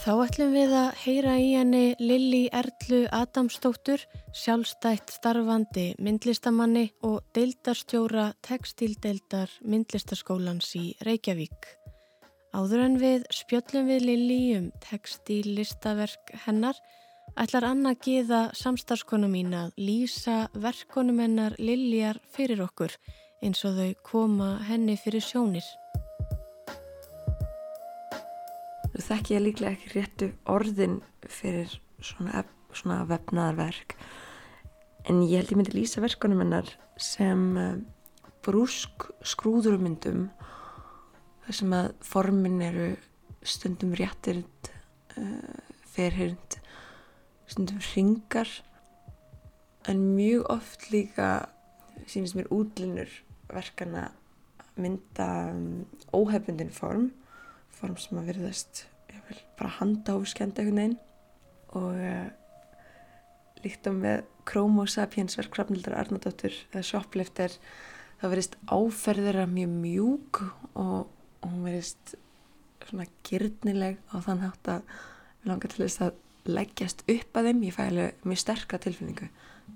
Þá 0.01 0.13
ætlum 0.23 0.55
við 0.55 0.71
að 0.73 0.95
heyra 1.03 1.33
í 1.37 1.49
henni 1.53 1.81
Lilli 1.99 2.39
Erlu 2.57 3.03
Adamsdóttur, 3.13 4.01
sjálfstætt 4.33 5.13
starfandi 5.13 5.91
myndlistamanni 6.01 6.87
og 7.05 7.19
deildarstjóra 7.37 8.31
textildeildar 8.41 9.53
myndlistaskólans 9.61 10.73
í 10.79 10.87
Reykjavík. 11.05 11.80
Áður 12.51 12.81
en 12.83 12.95
við 12.99 13.21
spjöllum 13.31 13.87
við 13.87 14.01
Lili 14.03 14.39
um 14.57 14.65
textílistaverk 14.83 16.33
hennar 16.43 16.75
ætlar 17.39 17.63
Anna 17.69 17.93
Gíða 17.95 18.49
samstarskonu 18.59 19.29
mín 19.31 19.53
að 19.55 19.77
lýsa 19.79 20.49
verkonum 20.51 21.21
hennar 21.23 21.55
Liljar 21.63 22.19
fyrir 22.35 22.59
okkur 22.65 22.97
eins 23.39 23.63
og 23.63 23.79
þau 23.79 23.93
koma 24.03 24.49
henni 24.67 24.97
fyrir 24.99 25.23
sjónir. 25.23 25.63
Þú 28.91 29.05
þekk 29.07 29.31
ég 29.31 29.45
líklega 29.45 29.71
ekki 29.77 29.93
réttu 29.95 30.31
orðin 30.51 30.99
fyrir 31.31 31.71
svona, 32.03 32.43
svona 32.75 33.05
vefnaðarverk 33.07 33.95
en 35.07 35.23
ég 35.23 35.39
held 35.39 35.55
ég 35.55 35.61
myndi 35.61 35.79
lýsa 35.79 36.03
verkonum 36.03 36.43
hennar 36.43 36.67
sem 36.99 37.47
eh, 37.55 37.79
brúsk 38.43 39.07
skrúðurumyndum 39.23 40.27
þar 41.45 41.57
sem 41.57 41.75
að 41.75 41.87
formin 42.05 42.59
eru 42.65 42.89
stundum 43.41 43.95
réttirnd 43.97 44.71
uh, 45.17 45.61
ferhyrnd 45.93 46.59
stundum 47.49 47.81
ringar 47.91 48.51
en 49.89 50.03
mjög 50.15 50.45
oft 50.53 50.89
líka 50.93 51.31
sínist 52.09 52.37
mér 52.37 52.51
útlinur 52.53 53.11
verkana 53.51 54.09
mynda 54.79 55.27
um, 55.51 55.85
óhefbundin 56.15 56.71
form 56.73 57.09
form 57.75 57.97
sem 57.99 58.19
að 58.21 58.33
verðast 58.33 58.85
bara 59.57 59.77
handahófskend 59.79 60.57
eitthvað 60.59 60.77
neinn 60.77 60.97
og 61.77 61.95
uh, 61.95 62.29
líkt 63.63 63.87
á 63.87 63.91
með 63.93 64.23
Chromo 64.47 64.87
Sapiens 64.89 65.37
verk 65.37 65.55
Hrafnildar 65.55 65.97
Arnardóttur 65.99 66.53
eða 66.71 66.85
Shoplifter 66.85 67.55
það 68.21 68.33
verðist 68.33 68.57
áferðira 68.69 69.47
mjög 69.49 69.75
mjúk 69.81 70.41
og, 70.73 71.09
og 71.41 71.49
hún 71.49 71.65
verðist 71.65 72.15
svona 72.87 73.07
gyrnileg 73.27 73.99
á 74.13 74.15
þann 74.25 74.43
hátt 74.45 74.69
að 74.71 74.85
við 75.41 75.51
langar 75.51 75.73
til 75.73 75.83
þess 75.83 76.03
að 76.05 76.19
leggjast 76.51 77.03
upp 77.11 77.37
að 77.37 77.49
þeim. 77.49 77.63
Ég 77.67 77.75
fæ 77.75 77.81
alveg 77.87 78.25
mjög 78.25 78.41
sterka 78.41 78.79
tilfinningu 78.81 79.27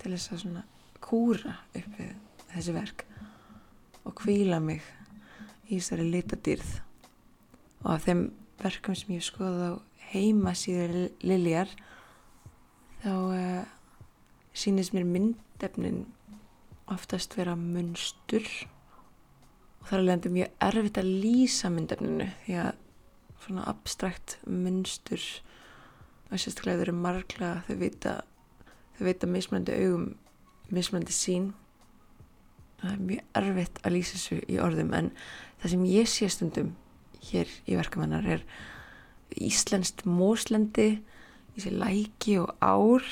til 0.02 0.14
þess 0.14 0.32
að 0.32 0.42
svona 0.44 0.64
kúra 1.06 1.58
upp 1.76 2.00
við 2.00 2.14
þessi 2.54 2.76
verk 2.76 3.06
og 4.06 4.16
kvíla 4.22 4.60
mig 4.64 4.86
í 5.70 5.78
þessari 5.80 6.10
litadýrð. 6.14 6.74
Og 7.86 7.92
af 7.96 8.06
þeim 8.08 8.28
verkum 8.62 8.98
sem 8.98 9.16
ég 9.18 9.26
skoði 9.26 9.74
á 9.74 9.74
heima 10.12 10.54
síður 10.58 11.10
Liljar 11.26 11.72
þá 13.04 13.12
uh, 13.14 13.64
sínist 14.56 14.94
mér 14.96 15.08
myndefnin 15.10 16.06
oftast 16.92 17.34
vera 17.38 17.56
munstur 17.58 18.46
og 19.86 19.92
það 19.92 19.98
er 19.98 20.02
alveg 20.02 20.32
mjög 20.34 20.54
erfitt 20.66 20.98
að 20.98 21.10
lýsa 21.22 21.70
myndefninu 21.70 22.26
því 22.46 22.56
að 22.64 22.72
svona 23.46 23.66
abstrakt 23.70 24.40
munstur 24.50 25.22
og 26.32 26.40
sérstaklega 26.42 26.80
þau 26.80 26.86
eru 26.88 26.96
margla 26.98 27.52
þau 27.68 27.76
vita 27.84 28.16
vita 28.98 29.30
mismöndi 29.30 29.76
augum 29.78 30.08
mismöndi 30.74 31.14
sín 31.14 31.52
það 32.82 32.96
er 32.96 33.04
mjög 33.12 33.38
erfitt 33.42 33.84
að 33.84 33.96
lýsa 34.00 34.18
þessu 34.18 34.40
í 34.50 34.58
orðum 34.66 34.96
en 34.98 35.12
það 35.62 35.76
sem 35.76 35.86
ég 35.92 36.10
sé 36.10 36.32
stundum 36.34 36.74
hér 37.30 37.54
í 37.70 37.78
verkamennar 37.78 38.26
er 38.26 38.44
íslenskt 39.38 40.02
móslendi 40.10 40.90
í 41.54 41.62
sér 41.62 41.78
læki 41.78 42.40
og 42.42 42.58
ár 42.66 43.06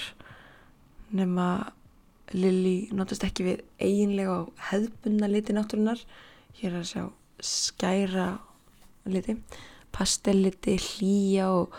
nema 1.14 1.48
Lili 2.34 2.88
notast 2.96 3.22
ekki 3.28 3.44
við 3.46 3.60
eiginlega 3.78 4.40
og 4.40 4.62
hefðbunna 4.72 5.28
liti 5.30 5.54
náttúrunar 5.54 6.00
hér 6.60 6.80
að 6.80 6.90
sjá 6.90 7.04
skæra 7.44 8.28
liti 9.10 9.38
pastelliti, 9.94 10.78
hlýja 10.80 11.50
og, 11.54 11.74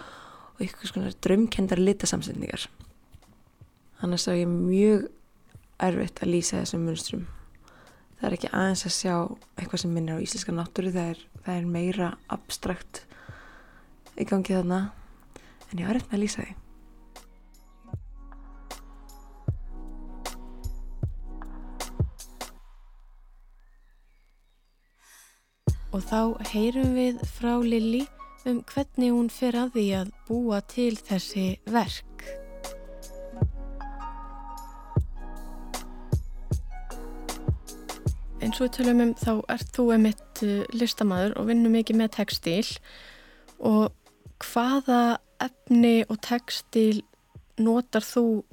og 0.54 0.62
eitthvað 0.62 0.90
svona 0.92 1.12
drömkendar 1.24 1.80
litasamsendingar 1.80 2.68
þannig 4.00 4.26
að 4.28 4.40
ég 4.42 4.50
mjög 4.52 5.06
erfitt 5.84 6.20
að 6.22 6.30
lýsa 6.30 6.60
þessum 6.60 6.84
munstrum. 6.86 7.22
Það 8.18 8.26
er 8.28 8.36
ekki 8.36 8.50
aðeins 8.54 8.84
að 8.86 8.94
sjá 8.94 9.14
eitthvað 9.58 9.82
sem 9.82 9.94
minnir 9.94 10.20
á 10.20 10.24
íslenska 10.24 10.54
náttúru 10.54 10.92
það 10.94 11.08
er, 11.14 11.22
það 11.44 11.56
er 11.58 11.70
meira 11.74 12.10
abstrakt 12.32 13.02
í 14.14 14.26
gangi 14.28 14.54
þarna 14.54 14.80
en 15.70 15.80
ég 15.80 15.88
var 15.88 15.98
eftir 15.98 16.12
með 16.12 16.18
að 16.18 16.24
lýsa 16.24 16.44
því 16.44 16.63
Og 25.94 26.02
þá 26.02 26.20
heyrum 26.50 26.96
við 26.98 27.20
frá 27.36 27.52
Lilli 27.62 28.02
um 28.50 28.64
hvernig 28.68 29.12
hún 29.14 29.30
fer 29.32 29.56
að 29.56 29.76
því 29.76 29.84
að 30.00 30.14
búa 30.28 30.58
til 30.68 30.92
þessi 30.98 31.46
verk. 31.70 32.04
eins 38.44 38.60
og 38.60 38.68
við 38.68 38.74
tölum 38.76 39.00
um 39.02 39.12
þá 39.16 39.32
ert 39.54 39.70
þú 39.74 39.84
emitt 39.96 40.42
uh, 40.44 40.64
listamæður 40.76 41.32
og 41.40 41.48
vinnum 41.48 41.72
mikið 41.74 41.98
með 41.98 42.10
textil 42.18 42.66
og 43.64 43.94
hvaða 44.44 45.18
efni 45.42 46.04
og 46.06 46.20
textil 46.24 47.00
notar 47.58 48.04
þú 48.04 48.44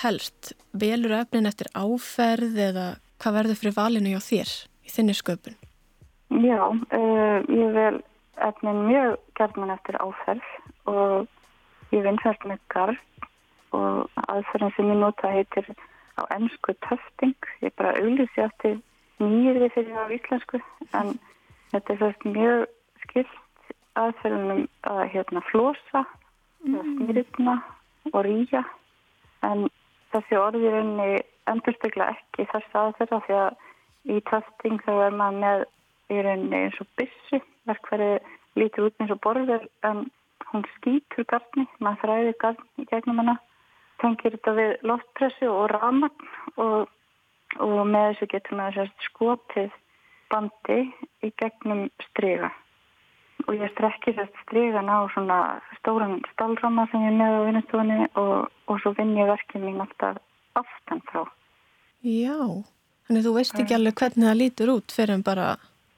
helst? 0.00 0.54
Velur 0.72 1.14
efnin 1.20 1.46
eftir 1.46 1.70
áferð 1.76 2.58
eða 2.70 2.88
hvað 3.22 3.38
verður 3.40 3.60
fyrir 3.60 3.78
valinu 3.78 4.16
hjá 4.16 4.24
þér 4.30 4.56
í 4.86 4.96
þinni 4.96 5.16
sköpun? 5.20 5.65
Já, 6.30 6.62
uh, 6.68 7.38
ég 7.46 7.72
vel 7.76 8.02
efnin 8.42 8.86
mjög 8.88 9.18
gerðman 9.38 9.74
eftir 9.76 9.98
áferð 10.02 10.46
og 10.90 11.28
ég 11.94 12.02
vinn 12.02 12.18
fyrst 12.22 12.44
með 12.48 12.58
garð 12.72 12.98
og 13.76 14.24
aðferðin 14.26 14.74
sem 14.76 14.90
ég 14.90 14.98
nota 15.00 15.30
heitir 15.30 15.68
á 16.18 16.22
ennsku 16.34 16.74
töfting. 16.88 17.36
Ég 17.62 17.74
bara 17.78 17.94
auðvisi 18.00 18.42
eftir 18.42 18.80
nýjirði 19.22 19.70
fyrir 19.74 19.94
það 19.94 20.10
á 20.10 20.16
íslensku 20.16 20.60
en 20.98 21.14
þetta 21.72 21.94
er 21.94 22.00
fyrst 22.02 22.26
mjög 22.26 22.66
skilt 23.04 23.72
aðferðunum 23.96 24.66
að 24.90 25.02
hérna 25.14 25.42
flosa, 25.50 26.02
mm. 26.66 26.82
smyrna 26.98 27.56
og 28.12 28.20
rýja 28.26 28.64
en 29.46 29.68
þessi 30.12 30.38
orði 30.40 30.74
rauninni 30.74 31.22
endurstegla 31.50 32.10
ekki 32.16 32.48
þess 32.50 32.76
aðferða 32.82 33.22
því 33.26 33.38
að 33.44 33.64
í 34.16 34.20
testing 34.30 34.82
þá 34.84 34.92
er 35.06 35.16
maður 35.16 35.40
með 35.44 35.64
í 36.12 36.20
rauninni 36.22 36.66
eins 36.66 36.80
og 36.82 36.90
byssu. 36.98 37.42
Verkverði 37.66 38.12
lítur 38.56 38.88
út 38.88 39.00
eins 39.02 39.14
og 39.14 39.22
borður 39.24 39.66
en 39.86 40.06
hún 40.52 40.66
skýtur 40.76 41.26
garni, 41.28 41.66
maður 41.82 42.02
þræðir 42.04 42.36
garni 42.42 42.84
í 42.84 42.90
gegnum 42.90 43.22
hana 43.22 43.38
tengir 44.00 44.36
þetta 44.36 44.52
við 44.56 44.72
loftpressu 44.86 45.48
og 45.50 45.72
raman 45.72 46.28
og 46.60 46.92
og 47.62 47.82
með 47.88 48.06
þessu 48.10 48.28
getur 48.32 48.58
maður 48.58 48.92
skotið 49.06 49.74
bandi 50.32 50.78
í 51.24 51.32
gegnum 51.40 51.86
stryga 52.08 52.50
og 53.46 53.52
ég 53.54 53.70
strekki 53.74 54.14
þess 54.16 54.42
strygan 54.44 54.90
á 54.90 55.06
svona 55.14 55.38
stóran 55.78 56.18
stálrama 56.32 56.86
sem 56.90 57.04
ég 57.04 57.12
er 57.12 57.18
með 57.20 57.36
á 57.36 57.40
vinnastofunni 57.46 57.98
og, 58.18 58.48
og 58.66 58.80
svo 58.82 58.92
vinn 58.96 59.14
ég 59.18 59.30
verkið 59.30 59.66
mín 59.66 59.82
alltaf 59.84 60.18
aftan 60.58 61.02
frá. 61.10 61.22
Já, 62.02 62.40
þannig 63.06 63.26
þú 63.26 63.34
veist 63.36 63.60
ekki 63.60 63.76
alveg 63.76 63.98
hvernig 64.00 64.28
það 64.28 64.40
lítur 64.40 64.72
út 64.76 64.96
fyrir 64.96 65.18
en 65.18 65.26
bara 65.26 65.52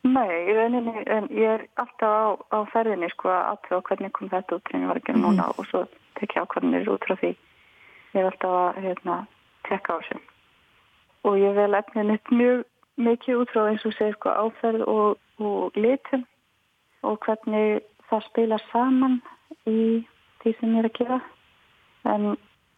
Nei, 0.08 0.52
rauninni, 0.54 1.02
en 1.10 1.26
ég 1.34 1.50
er 1.56 1.64
alltaf 1.82 2.12
á, 2.12 2.26
á 2.54 2.58
ferðinni 2.72 3.08
sko 3.12 3.30
að 3.32 3.46
aðtöða 3.52 3.84
hvernig 3.88 4.12
kom 4.16 4.30
þetta 4.32 4.56
út 4.56 4.70
sem 4.70 4.82
ég 4.84 4.90
var 4.90 5.00
ekki 5.00 5.14
núna 5.16 5.48
mm. 5.48 5.58
og 5.58 5.68
svo 5.68 5.84
tekja 6.20 6.44
á 6.44 6.50
hvernig 6.52 6.76
það 6.76 6.84
er 6.84 6.92
út 6.94 7.06
frá 7.08 7.16
því. 7.22 7.30
Ég 8.14 8.20
er 8.20 8.28
alltaf 8.30 8.56
að 8.60 8.80
hérna, 8.84 9.16
tekka 9.68 9.96
á 9.96 9.98
þessu. 9.98 10.20
Og 11.28 11.38
ég 11.42 11.56
vel 11.58 11.78
efnin 11.78 12.14
upp 12.14 12.32
mjög 12.40 12.64
mikið 13.08 13.42
út 13.42 13.54
frá 13.54 13.62
eins 13.66 13.86
og 13.88 13.96
segir 13.96 14.16
sko 14.16 14.34
áferð 14.44 14.84
og, 14.86 15.18
og 15.42 15.78
litum 15.78 16.24
og 17.06 17.18
hvernig 17.26 17.82
það 18.08 18.26
spila 18.28 18.60
saman 18.68 19.18
í 19.68 19.80
því 20.42 20.54
sem 20.58 20.76
ég 20.76 20.84
er 20.84 20.90
að 20.90 20.98
gera. 21.00 21.18
En 22.08 22.30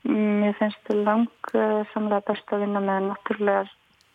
mér 0.09 0.57
finnst 0.59 0.95
lang 0.95 1.29
uh, 1.55 1.83
samlega 1.93 2.25
best 2.33 2.53
að 2.53 2.65
vinna 2.65 2.83
með 2.85 3.11
náttúrulegar 3.11 3.75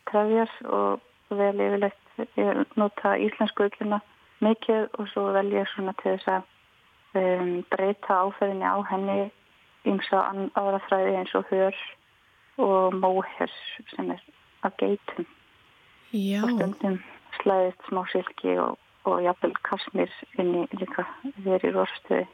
trefjar 0.10 0.52
og 0.66 1.38
vel 1.38 1.54
yfirlegt 1.56 2.05
ég 2.18 2.78
nota 2.80 3.16
íslensku 3.20 3.68
öllina 3.68 4.02
mikið 4.44 4.88
og 5.00 5.10
svo 5.12 5.30
vel 5.36 5.48
ég 5.54 5.68
svona 5.74 5.94
til 6.02 6.16
þess 6.16 6.32
að 6.36 6.44
um, 7.22 7.52
breyta 7.72 8.22
áferðinni 8.26 8.68
á 8.68 8.78
henni 8.92 9.18
eins 9.86 10.12
og 10.14 10.42
aðra 10.60 10.82
fræði 10.88 11.18
eins 11.20 11.36
og 11.38 11.52
hör 11.52 11.82
og 12.58 12.96
móhers 12.96 13.58
sem 13.96 14.12
er 14.12 14.24
af 14.64 14.78
geitum 14.78 15.28
Já. 16.12 16.42
og 16.44 16.56
stundum 16.56 16.98
slæðist 17.42 17.90
smá 17.90 18.02
silki 18.12 18.56
og, 18.64 18.80
og 19.04 19.22
jafnvel 19.24 19.54
kasmir 19.68 20.12
inn 20.40 20.56
í 20.64 20.66
líka 20.80 21.08
þeir 21.44 21.70
í 21.70 21.76
rorstöði 21.76 22.26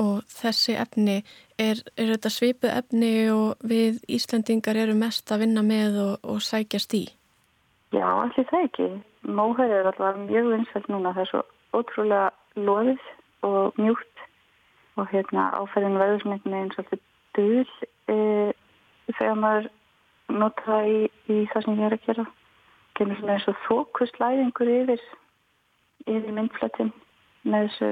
Og 0.00 0.22
þessi 0.30 0.76
efni, 0.80 1.16
er, 1.58 1.80
er 1.98 2.12
þetta 2.14 2.30
svipu 2.32 2.68
efni 2.70 3.10
og 3.34 3.60
við 3.66 3.98
Íslandingar 4.08 4.78
eru 4.78 4.94
mest 4.96 5.28
að 5.34 5.42
vinna 5.44 5.64
með 5.66 5.98
og, 6.04 6.12
og 6.22 6.38
sækjast 6.46 6.94
í? 6.96 7.02
Já, 7.90 8.06
allir 8.06 8.46
það 8.50 8.66
ekki. 8.66 8.88
Móhæri 9.26 9.74
er 9.74 9.88
alltaf 9.90 10.18
mjög 10.26 10.50
vinsælt 10.54 10.88
núna. 10.88 11.14
Það 11.16 11.24
er 11.24 11.30
svo 11.30 11.42
ótrúlega 11.74 12.30
loðið 12.56 13.06
og 13.46 13.78
mjúkt 13.80 14.26
og 14.98 15.08
hérna 15.10 15.48
áferðin 15.58 15.98
veðusmyndin 16.00 16.54
er 16.54 16.64
eins 16.64 16.78
og 16.78 16.84
alltaf 16.84 17.02
döl 17.38 17.66
e, 18.10 18.16
þegar 19.16 19.38
maður 19.42 19.68
nota 20.40 20.66
það 20.66 20.90
í, 20.90 21.00
í 21.30 21.38
það 21.52 21.66
sem 21.66 21.80
ég 21.80 21.88
er 21.88 21.96
að 21.96 22.06
gera 22.06 22.26
kemur 22.98 23.20
svona 23.20 23.36
eins 23.36 23.48
og 23.50 23.60
þókuslæðingur 23.66 24.72
yfir 24.74 25.04
yfir 26.06 26.36
myndflættin 26.36 26.92
með 27.48 27.68
þessu 27.68 27.90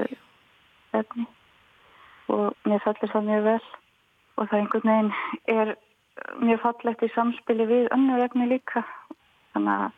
efni 0.99 1.27
og 2.29 2.69
mér 2.69 2.83
fallir 2.85 3.13
það 3.13 3.29
mjög 3.29 3.45
vel 3.47 3.61
og 4.39 4.49
það 4.49 4.59
einhvern 4.59 4.89
veginn 4.91 5.13
er 5.55 5.73
mjög 6.43 6.63
fallegt 6.65 7.05
í 7.05 7.11
samspili 7.15 7.67
við 7.69 7.89
önnur 7.95 8.25
efni 8.27 8.49
líka 8.51 8.83
þannig 9.53 9.85
að 9.85 9.97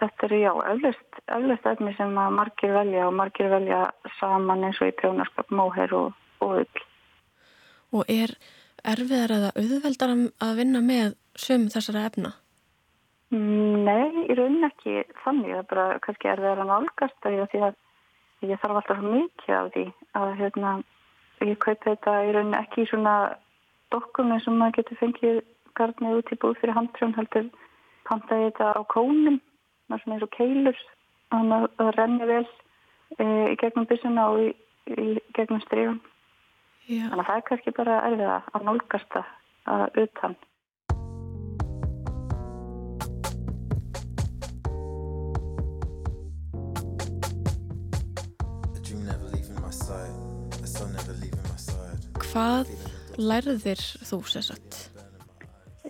þetta 0.00 0.26
eru 0.26 0.40
já, 0.42 0.52
eflust 0.74 1.68
efni 1.70 1.94
sem 1.98 2.18
að 2.18 2.36
margir 2.38 2.74
velja 2.74 3.06
og 3.08 3.16
margir 3.20 3.50
velja 3.52 3.80
saman 4.18 4.66
eins 4.66 4.80
og 4.82 4.90
í 4.90 4.96
prjónarskap, 4.98 5.52
móher 5.54 5.94
og, 5.96 6.12
og 6.44 6.58
ull 6.64 6.84
Og 7.94 8.08
er 8.10 8.34
erfiðar 8.84 9.36
eða 9.36 9.52
auðveldar 9.54 10.14
að 10.42 10.56
vinna 10.58 10.80
með 10.82 11.14
söm 11.38 11.68
þessara 11.70 12.08
efna? 12.08 12.32
Nei, 13.34 14.26
í 14.28 14.34
raunin 14.36 14.66
ekki 14.66 15.04
þannig. 15.22 15.52
Það 15.52 15.60
er 15.60 15.68
bara 15.70 15.86
kannski 16.02 16.30
erfiðar 16.30 16.62
að 16.64 16.70
nálgast 16.72 17.16
því 17.24 17.62
að 17.68 17.78
ég 18.44 18.60
þarf 18.60 18.80
alltaf 18.80 19.00
mikið 19.04 19.54
af 19.56 19.70
því 19.74 19.84
að 20.20 20.34
hérna, 20.40 20.74
ég 21.46 21.58
kaupi 21.62 21.88
þetta 21.88 22.16
í 22.26 22.34
raunin 22.34 22.58
ekki 22.58 22.84
í 22.84 22.90
svona 22.90 23.14
dokkum 23.94 24.34
eins 24.34 24.48
og 24.50 24.58
maður 24.58 24.80
getur 24.80 25.00
fengið 25.00 25.40
garnið 25.78 26.20
út 26.20 26.34
í 26.34 26.40
búð 26.42 26.58
fyrir 26.60 26.76
handtrjón 26.76 27.16
heldur 27.16 27.48
pantaði 28.08 28.50
þetta 28.50 28.72
á 28.76 28.82
kónum 28.92 29.40
svona 29.88 30.16
eins 30.16 30.26
og 30.26 30.32
keilur 30.34 30.78
þannig 31.32 31.54
að 31.56 31.68
það 31.78 31.92
renni 31.98 32.28
vel 32.30 32.46
e, 33.18 33.26
í 33.52 33.56
gegnum 33.60 33.86
byssuna 33.90 34.26
og 34.32 34.40
í, 34.42 34.48
í 34.90 35.20
gegnum 35.36 35.62
strífum 35.64 36.00
þannig 36.88 37.22
að 37.22 37.28
það 37.28 37.36
er 37.36 37.46
kannski 37.50 37.76
bara 37.76 38.00
erfiða 38.08 38.40
að 38.52 38.66
nálgast 38.68 39.16
það 39.64 40.02
utan. 40.04 40.36
Hvað 52.34 52.70
lærðir 53.22 53.78
þú 53.78 54.18
sérsagt? 54.26 54.93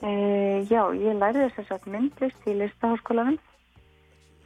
Uh, 0.04 0.60
já, 0.68 0.82
ég 1.00 1.16
lærði 1.16 1.48
þess 1.56 1.72
að 1.72 1.86
myndlist 1.88 2.48
í 2.50 2.52
listaháskólanum, 2.58 3.38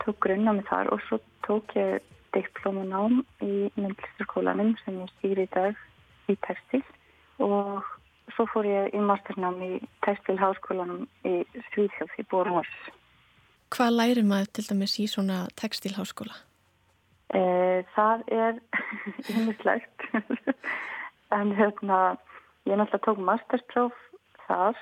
tók 0.05 0.21
grunna 0.23 0.53
með 0.55 0.69
þar 0.69 0.91
og 0.95 1.01
svo 1.09 1.19
tók 1.49 1.73
ég 1.75 2.05
diplómanám 2.37 3.25
í 3.43 3.69
myndlistarskólanum 3.75 4.77
sem 4.85 5.01
ég 5.03 5.11
stýri 5.17 5.47
í 5.49 5.51
dag 5.57 5.81
í 6.31 6.37
textil 6.47 6.83
og 7.43 7.87
svo 8.37 8.47
fór 8.53 8.69
ég 8.69 8.95
í 8.95 9.01
masternám 9.03 9.59
í 9.65 9.71
textilháskólanum 10.07 11.09
í 11.27 11.41
Svíðhjóð 11.73 12.15
í 12.23 12.27
Bormors. 12.31 12.77
Hvað 13.75 13.97
læri 13.97 14.25
maður 14.25 14.53
til 14.55 14.67
dæmis 14.69 14.95
í 15.03 15.09
svona 15.11 15.41
textilháskóla? 15.59 16.37
Uh, 17.35 17.83
það 17.97 18.23
er 18.33 18.63
ymmislegt 19.35 20.07
en 21.39 21.51
hérna 21.59 21.99
ég 22.69 22.79
náttúrulega 22.79 23.05
tók 23.09 23.27
masterpróf 23.27 23.99
þar 24.47 24.79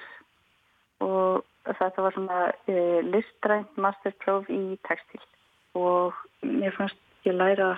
og 1.05 1.45
þetta 1.67 2.05
var 2.05 2.15
svona 2.17 2.43
uh, 2.53 3.01
listrænt 3.07 3.81
masterpróf 3.81 4.49
í 4.53 4.79
textil. 4.89 5.23
Og 5.77 6.15
mér 6.43 6.75
fannst 6.77 7.29
ég 7.29 7.37
læra, 7.37 7.75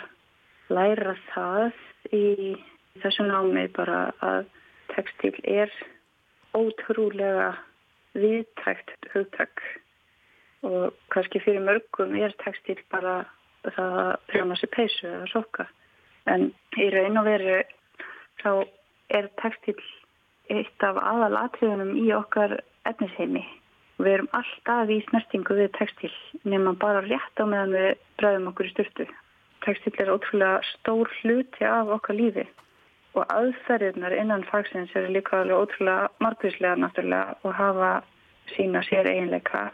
læra 0.71 1.17
það 1.33 1.73
í 2.15 2.55
þessum 3.03 3.31
námi 3.33 3.67
bara 3.75 4.09
að 4.25 4.47
textil 4.93 5.35
er 5.45 5.73
ótrúlega 6.57 7.55
viðtækt 8.19 9.11
hugtak. 9.15 9.63
Og 10.67 10.95
kannski 11.15 11.43
fyrir 11.43 11.63
mörgum 11.63 12.17
er 12.19 12.35
textil 12.43 12.79
bara 12.91 13.21
það 13.67 13.99
að 14.05 14.15
prjóna 14.31 14.57
sér 14.59 14.75
peysu 14.75 15.07
eða 15.11 15.29
soka 15.33 15.69
en 16.29 16.51
í 16.79 16.89
raun 16.93 17.21
og 17.21 17.29
veru 17.29 17.57
þá 18.43 18.51
er 19.19 19.29
textil 19.41 19.77
eitt 20.53 20.85
af 20.85 20.99
aðalatriðunum 21.01 21.97
í 22.01 22.09
okkar 22.17 22.59
efnisheimi. 22.91 23.45
Við 23.99 24.13
erum 24.15 24.29
alltaf 24.39 24.91
í 24.95 25.01
snertingu 25.09 25.57
við 25.59 25.73
textil 25.79 26.13
nema 26.47 26.75
bara 26.79 27.03
rétt 27.07 27.41
á 27.43 27.45
meðan 27.45 27.75
við 27.75 27.89
bræðum 28.21 28.51
okkur 28.53 28.69
í 28.69 28.75
styrtu. 28.75 29.09
Textil 29.65 29.95
er 29.99 30.13
ótrúlega 30.15 30.61
stór 30.69 31.11
hluti 31.19 31.67
af 31.67 31.91
okkar 31.97 32.19
lífi 32.19 32.47
og 33.19 33.25
aðferðirnar 33.35 34.15
innan 34.15 34.47
fagsins 34.51 34.95
eru 34.95 35.11
líka 35.17 35.41
alveg 35.41 35.65
ótrúlega 35.65 36.13
margvíslega 36.23 36.79
náttúrulega 36.79 37.35
og 37.43 37.57
hafa 37.59 37.91
sína 38.55 38.85
sér 38.87 39.09
eiginleika. 39.11 39.73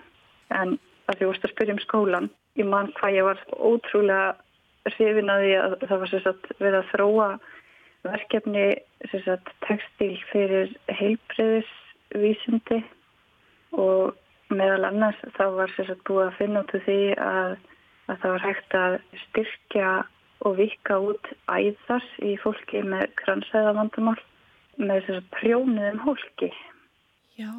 En 0.51 0.79
að 1.09 1.19
því 1.19 1.29
vorst 1.29 1.45
að 1.45 1.53
spyrja 1.53 1.77
um 1.77 1.85
skólan, 1.85 2.31
ég 2.57 2.67
mann 2.71 2.93
hvað 2.97 3.19
ég 3.19 3.29
var 3.29 3.39
ótrúlega 3.53 4.27
hrifin 4.95 5.33
að 5.33 5.45
því 5.45 5.55
að 5.61 5.77
það 5.85 6.01
var 6.01 6.11
sérstaklega 6.13 6.65
við 6.65 6.75
að 6.79 6.91
þróa 6.93 7.29
verkefni 8.05 8.67
sérstaklega 9.11 9.61
textil 9.69 10.15
fyrir 10.33 10.75
heilbreyðisvísindi 11.01 12.79
og 12.81 12.81
meðal 12.81 12.94
annars 14.95 15.23
þá 15.37 15.45
var 15.59 15.73
sérstaklega 15.75 16.09
búið 16.09 16.27
að 16.27 16.37
finna 16.39 16.63
út 16.65 16.75
úr 16.77 16.85
því 16.85 16.99
að, 17.21 17.55
að 18.09 18.21
það 18.23 18.35
var 18.35 18.45
hægt 18.45 18.77
að 18.81 18.97
styrkja 19.25 19.91
og 20.45 20.57
vika 20.61 20.99
út 21.01 21.31
æðar 21.49 22.07
í 22.23 22.35
fólki 22.43 22.83
með 22.87 23.11
kransæðavandamál 23.23 24.19
með 24.79 25.07
sérstaklega 25.07 25.39
prjónuðum 25.39 26.01
hólki. 26.07 26.51
Já. 27.39 27.51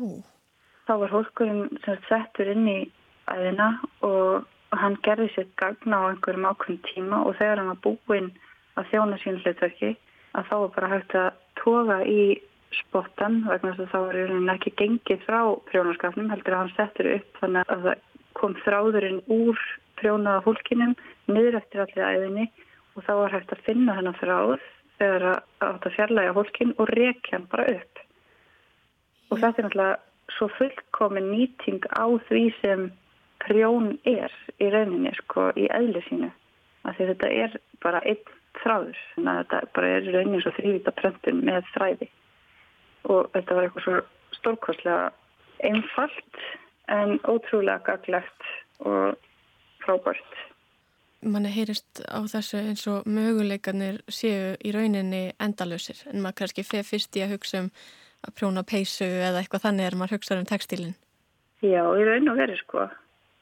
Þá 0.86 0.93
var 1.01 1.13
hólkurinn 1.15 1.79
settur 2.07 2.51
inn 2.53 2.67
í 2.69 2.79
æðina 3.31 3.71
og 4.05 4.45
hann 4.75 4.97
gerði 5.05 5.29
sér 5.33 5.47
gagna 5.59 6.01
á 6.01 6.09
einhverjum 6.11 6.49
ákveðin 6.49 6.83
tíma 6.89 7.21
og 7.25 7.38
þegar 7.39 7.61
hann 7.61 7.71
var 7.73 7.81
búinn 7.86 8.29
að 8.79 8.91
þjóna 8.91 9.19
sín 9.23 9.39
hlutverki 9.41 9.95
að 10.36 10.49
þá 10.49 10.55
var 10.55 10.71
bara 10.75 10.91
hægt 10.93 11.15
að 11.19 11.41
toga 11.61 11.99
í 12.05 12.21
spottan 12.80 13.41
vegna 13.47 13.73
þess 13.76 13.86
að 13.86 13.93
þá 13.93 13.99
var 14.05 14.19
hann 14.34 14.53
ekki 14.55 14.76
gengið 14.82 15.26
frá 15.26 15.39
prjónarskapnum 15.71 16.32
heldur 16.34 16.55
að 16.55 16.63
hann 16.63 16.76
settur 16.76 17.11
upp 17.15 17.41
þannig 17.41 17.73
að 17.73 17.88
það 17.88 18.05
kom 18.36 18.55
þráðurinn 18.65 19.21
úr 19.32 19.59
prjónaða 19.99 20.43
hólkinum 20.45 20.95
niður 21.32 21.59
eftir 21.61 21.84
allir 21.84 22.07
æðinni 22.09 22.47
og 22.95 23.05
þá 23.05 23.13
var 23.21 23.36
hægt 23.36 23.53
að 23.53 23.63
finna 23.67 23.95
hennar 23.97 24.19
þráð 24.19 24.65
þegar 24.99 25.28
að 25.30 25.39
átt 25.67 25.88
að 25.88 25.95
fjarlæga 25.97 26.36
hólkin 26.36 26.76
og 26.80 26.91
rekja 26.91 27.38
hann 27.38 27.47
bara 27.51 27.67
upp. 27.76 28.03
Og 29.32 29.41
þetta 29.41 29.61
er 29.61 29.67
náttúrulega 29.67 30.36
svo 30.36 30.47
fullkomin 30.57 31.32
nýting 31.32 31.88
á 31.91 32.05
því 32.28 32.43
sem 32.61 32.88
prjón 33.43 33.95
er 34.09 34.34
í 34.59 34.69
rauninni 34.73 35.11
sko 35.19 35.49
í 35.59 35.67
eðli 35.76 36.03
sínu. 36.07 36.32
Af 36.86 36.97
því 36.97 37.09
þetta 37.11 37.32
er 37.43 37.57
bara 37.84 38.03
einn 38.07 38.36
þráður 38.61 39.01
þannig 39.13 39.32
að 39.32 39.41
þetta 39.41 39.73
bara 39.76 39.91
er 39.95 40.11
rauninni 40.13 40.43
svo 40.43 40.53
þrývita 40.59 40.95
pröntun 40.99 41.43
með 41.47 41.67
þræði 41.76 42.11
og 43.06 43.30
þetta 43.34 43.58
var 43.58 43.68
eitthvað 43.68 43.86
svo 43.86 44.01
stórkostlega 44.39 45.12
einfalt 45.66 46.41
en 46.91 47.20
ótrúlega 47.24 47.82
gaglegt 47.86 48.49
og 48.86 49.16
frábært. 49.86 50.41
Manni 51.26 51.49
heyrist 51.49 52.03
á 52.06 52.22
þessu 52.30 52.60
eins 52.62 52.84
og 52.91 53.08
möguleikarnir 53.10 54.01
séu 54.14 54.53
í 54.62 54.74
rauninni 54.76 55.32
endalösir 55.41 56.03
en 56.12 56.22
maður 56.22 56.43
kannski 56.43 56.66
feð 56.68 56.91
fyrst 56.91 57.18
í 57.18 57.24
að 57.26 57.38
hugsa 57.38 57.64
um 57.64 57.72
að 58.26 58.36
prjóna 58.38 58.66
peysu 58.66 59.08
eða 59.08 59.41
eitthvað 59.41 59.66
þannig 59.66 59.88
er 59.88 59.97
maður 59.97 60.18
hugsa 60.20 60.38
um 60.38 60.45
textilin. 60.49 60.93
Já, 61.66 61.82
í 61.82 62.06
raun 62.06 62.30
og 62.30 62.38
veru 62.38 62.60
sko 62.60 62.86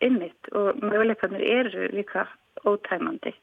ymmit 0.03 0.51
og 0.55 0.79
möguleikarnir 0.83 1.43
eru 1.43 1.89
líka 1.95 2.27
ótæmandi 2.67 3.33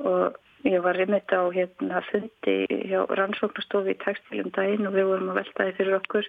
og 0.00 0.36
Ég 0.64 0.80
var 0.80 0.96
reymitt 0.96 1.32
á 1.36 1.44
hérna 1.52 2.00
fundi 2.08 2.54
hjá 2.88 3.02
rannsóknastofi 3.18 3.92
í 3.92 4.00
textilum 4.00 4.52
daginn 4.56 4.88
og 4.88 4.94
við 4.96 5.10
vorum 5.10 5.32
að 5.34 5.40
veltaði 5.42 5.74
fyrir 5.76 5.96
okkur 5.98 6.28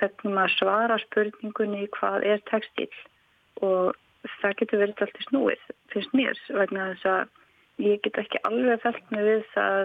hvernig 0.00 0.34
maður 0.34 0.54
svara 0.56 0.96
spurningunni 1.04 1.84
hvað 1.94 2.26
er 2.32 2.42
textil? 2.50 2.88
Og 3.62 3.94
það 4.40 4.56
getur 4.62 4.82
verið 4.82 5.04
allt 5.06 5.20
í 5.20 5.26
snúið 5.28 5.62
finnst 5.92 6.16
mér 6.18 6.40
vegna 6.58 6.88
þess 6.90 7.10
að 7.12 7.84
ég 7.86 8.02
get 8.06 8.18
ekki 8.24 8.42
alveg 8.50 8.82
fælt 8.82 9.14
með 9.14 9.28
við 9.28 9.46
það 9.54 9.78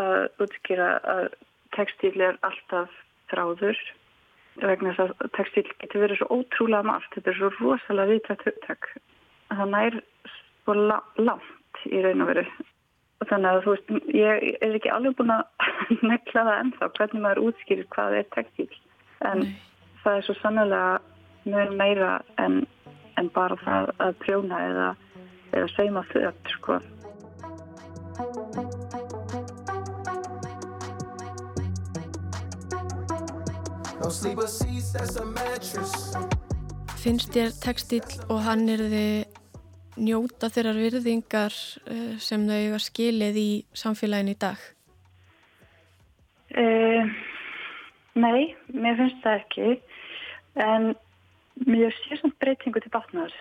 að 0.00 0.42
útskýra 0.46 0.90
að 1.14 1.30
textil 1.78 2.12
er 2.18 2.40
alltaf 2.50 2.98
þráður 3.30 3.78
vegna 4.60 4.96
þess 4.98 5.14
að 5.22 5.32
textil 5.38 5.66
getur 5.70 6.04
verið 6.04 6.20
svo 6.20 6.40
ótrúlega 6.40 6.90
margt, 6.90 7.14
þetta 7.14 7.30
er 7.30 7.38
svo 7.38 7.52
rosalega 7.60 8.36
hugtak. 8.42 8.90
Að 9.54 9.62
það 9.62 9.72
nær 9.76 10.02
svo 10.34 10.76
langt 11.22 11.84
í 11.86 12.02
raun 12.02 12.26
og 12.26 12.34
veru 12.34 12.46
þannig 13.28 13.50
að 13.50 13.64
þú 13.64 13.74
veist, 13.74 13.90
ég 14.16 14.44
er 14.64 14.76
ekki 14.78 14.92
alveg 14.92 15.16
búin 15.18 15.34
að 15.34 15.42
nekla 16.12 16.44
það 16.48 16.60
ennþá 16.64 16.90
hvernig 16.96 17.24
maður 17.24 17.42
útskýrir 17.50 17.88
hvað 17.94 18.16
er 18.20 18.28
textil 18.36 18.68
en 19.28 19.44
Nei. 19.44 19.50
það 20.04 20.16
er 20.16 20.26
svo 20.26 20.36
sannlega 20.40 20.84
mjög 21.44 21.74
meira 21.76 22.12
en, 22.40 22.62
en 23.20 23.28
bara 23.34 23.58
það 23.64 23.92
að 24.06 24.16
prjóna 24.24 24.62
eða, 24.70 24.88
eða 25.52 25.68
seima 25.76 26.04
þögt 26.12 26.54
sko. 26.56 26.80
Finnst 37.00 37.36
þér 37.36 37.52
textil 37.62 38.02
og 38.28 38.40
hann 38.44 38.68
er 38.72 38.82
þið 38.92 39.29
njóta 40.00 40.50
þeirrar 40.52 40.80
virðingar 40.80 41.54
uh, 41.54 42.16
sem 42.22 42.46
þau 42.48 42.56
hefur 42.56 42.84
skilið 42.84 43.38
í 43.40 43.50
samfélagin 43.76 44.32
í 44.32 44.38
dag? 44.40 44.64
Uh, 46.50 47.06
nei, 48.18 48.50
mér 48.74 48.98
finnst 48.98 49.22
það 49.24 49.38
ekki. 49.38 49.70
En 50.60 50.90
mér 51.68 51.94
sé 52.02 52.18
svona 52.18 52.40
breytingu 52.42 52.82
til 52.82 52.92
batnaðar. 52.94 53.36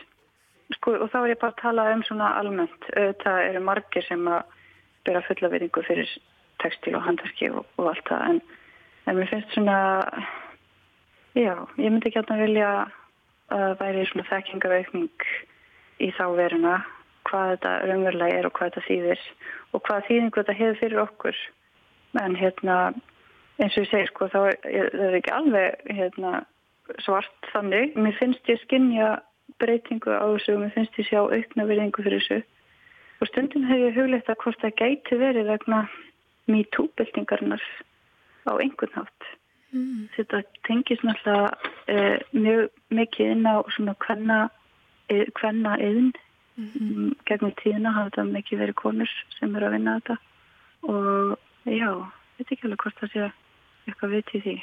Sko, 0.76 0.94
og 1.02 1.10
þá 1.10 1.20
er 1.24 1.32
ég 1.34 1.42
bara 1.42 1.56
að 1.56 1.62
tala 1.64 1.88
um 1.96 2.04
svona 2.06 2.34
almennt. 2.38 2.92
Það 3.24 3.40
eru 3.48 3.64
margir 3.66 4.06
sem 4.06 4.28
að 4.30 4.44
byrja 5.08 5.24
fulla 5.26 5.50
virðingu 5.50 5.82
fyrir 5.88 6.12
textil 6.62 6.94
og 7.00 7.08
handverki 7.08 7.50
og, 7.50 7.66
og 7.80 7.90
allt 7.90 8.06
það. 8.12 8.28
En, 8.30 8.42
en 9.10 9.18
mér 9.18 9.32
finnst 9.32 9.56
svona 9.56 9.80
já, 11.34 11.56
ég 11.78 11.90
myndi 11.90 12.12
ekki 12.12 12.22
að 12.22 12.44
vilja 12.44 12.70
að 13.50 13.76
væri 13.80 14.06
svona 14.10 14.28
þekkingaveikning 14.30 15.26
í 16.00 16.10
þá 16.18 16.26
veruna 16.38 16.76
hvað 17.30 17.54
þetta 17.54 17.72
raunverulega 17.86 18.40
er 18.40 18.48
og 18.48 18.56
hvað 18.58 18.72
þetta 18.72 18.88
þýðir 18.88 19.24
og 19.74 19.84
hvað 19.86 20.06
þýðingu 20.08 20.42
þetta 20.42 20.58
hefur 20.60 20.80
fyrir 20.82 21.02
okkur. 21.04 21.40
En 22.20 22.38
hérna 22.40 22.78
eins 23.60 23.76
og 23.76 23.84
ég 23.84 23.90
segi 23.92 24.10
sko 24.10 24.30
þá 24.32 24.40
er 24.50 24.94
það 24.96 25.18
ekki 25.20 25.34
alveg 25.36 25.90
hérna, 25.98 26.44
svart 27.06 27.50
þannig. 27.54 27.98
Mér 28.00 28.16
finnst 28.18 28.50
ég 28.50 28.62
skinja 28.64 29.18
breytingu 29.62 30.16
á 30.16 30.26
þessu 30.26 30.56
og 30.56 30.64
mér 30.64 30.74
finnst 30.78 31.02
ég 31.02 31.10
sjá 31.10 31.20
aukna 31.22 31.68
verðingu 31.70 32.06
fyrir 32.06 32.24
þessu. 32.24 32.40
Og 33.20 33.28
stundum 33.28 33.68
hef 33.68 33.84
ég 33.84 33.98
huglegt 34.00 34.32
að 34.32 34.40
hvort 34.46 34.64
það 34.64 34.78
gæti 34.80 35.20
verið 35.20 35.52
vegna 35.52 35.84
mjög 36.50 36.72
túbildingarnar 36.78 37.66
á 38.48 38.52
einhvern 38.58 38.96
hátt. 38.96 39.30
Mm. 39.70 40.08
þetta 40.16 40.40
tengis 40.66 41.02
náttúrulega 41.06 41.50
eh, 41.94 42.22
mjög 42.34 42.72
mikið 42.90 43.34
inn 43.36 43.44
á 43.46 43.62
svona 43.70 43.94
hvenna 44.02 44.38
hvenna 45.10 45.76
eðin 45.78 46.12
mm 46.58 46.70
-hmm. 46.74 47.14
gegnum 47.26 47.54
tíðina 47.62 47.94
hafa 47.96 48.10
þetta 48.10 48.24
mikið 48.34 48.60
verið 48.60 48.76
konur 48.76 49.12
sem 49.40 49.56
eru 49.56 49.66
að 49.66 49.76
vinna 49.78 50.00
þetta. 50.00 50.18
Og 50.82 51.38
já, 51.66 51.92
veit 52.38 52.52
ekki 52.52 52.66
alveg 52.68 52.84
hvort 52.84 53.00
það 53.00 53.12
sé 53.14 53.32
eitthvað 53.88 54.14
vitið 54.18 54.44
því. 54.44 54.58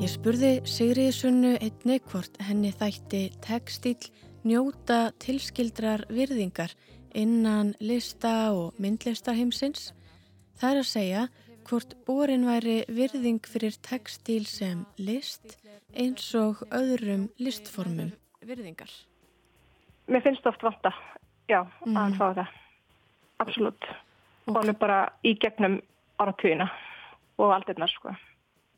Ég 0.00 0.08
spurði 0.08 0.52
Sigriði 0.64 1.12
Sunnu 1.12 1.56
einni 1.60 1.98
hvort 2.10 2.38
henni 2.40 2.70
þætti 2.72 3.30
tekstíl 3.44 3.98
njóta 4.48 5.10
tilskildrar 5.20 6.06
virðingar 6.08 6.72
innan 7.14 7.74
lista 7.80 8.52
og 8.54 8.78
myndlista 8.80 9.34
heimsins. 9.36 9.90
Það 10.60 10.70
er 10.70 10.80
að 10.82 10.90
segja 10.90 11.26
hvort 11.68 11.94
borin 12.06 12.46
væri 12.48 12.80
virðing 12.88 13.44
fyrir 13.46 13.76
tekstíl 13.84 14.44
sem 14.48 14.84
list 14.98 15.58
eins 15.94 16.26
og 16.38 16.64
öðrum 16.74 17.28
listformum 17.38 18.12
virðingar. 18.46 18.90
Mér 20.10 20.24
finnst 20.24 20.46
oft 20.48 20.62
vanta, 20.64 20.90
já, 21.50 21.60
mm. 21.86 21.96
að 21.96 22.16
fá 22.18 22.26
það. 22.40 22.54
Absolut. 23.44 23.90
Okay. 24.46 24.56
Alveg 24.58 24.78
bara 24.80 25.00
í 25.22 25.36
gegnum 25.38 25.78
áratvíðina 26.20 26.66
og 27.40 27.54
aldeirnar, 27.54 27.92
sko. 27.92 28.14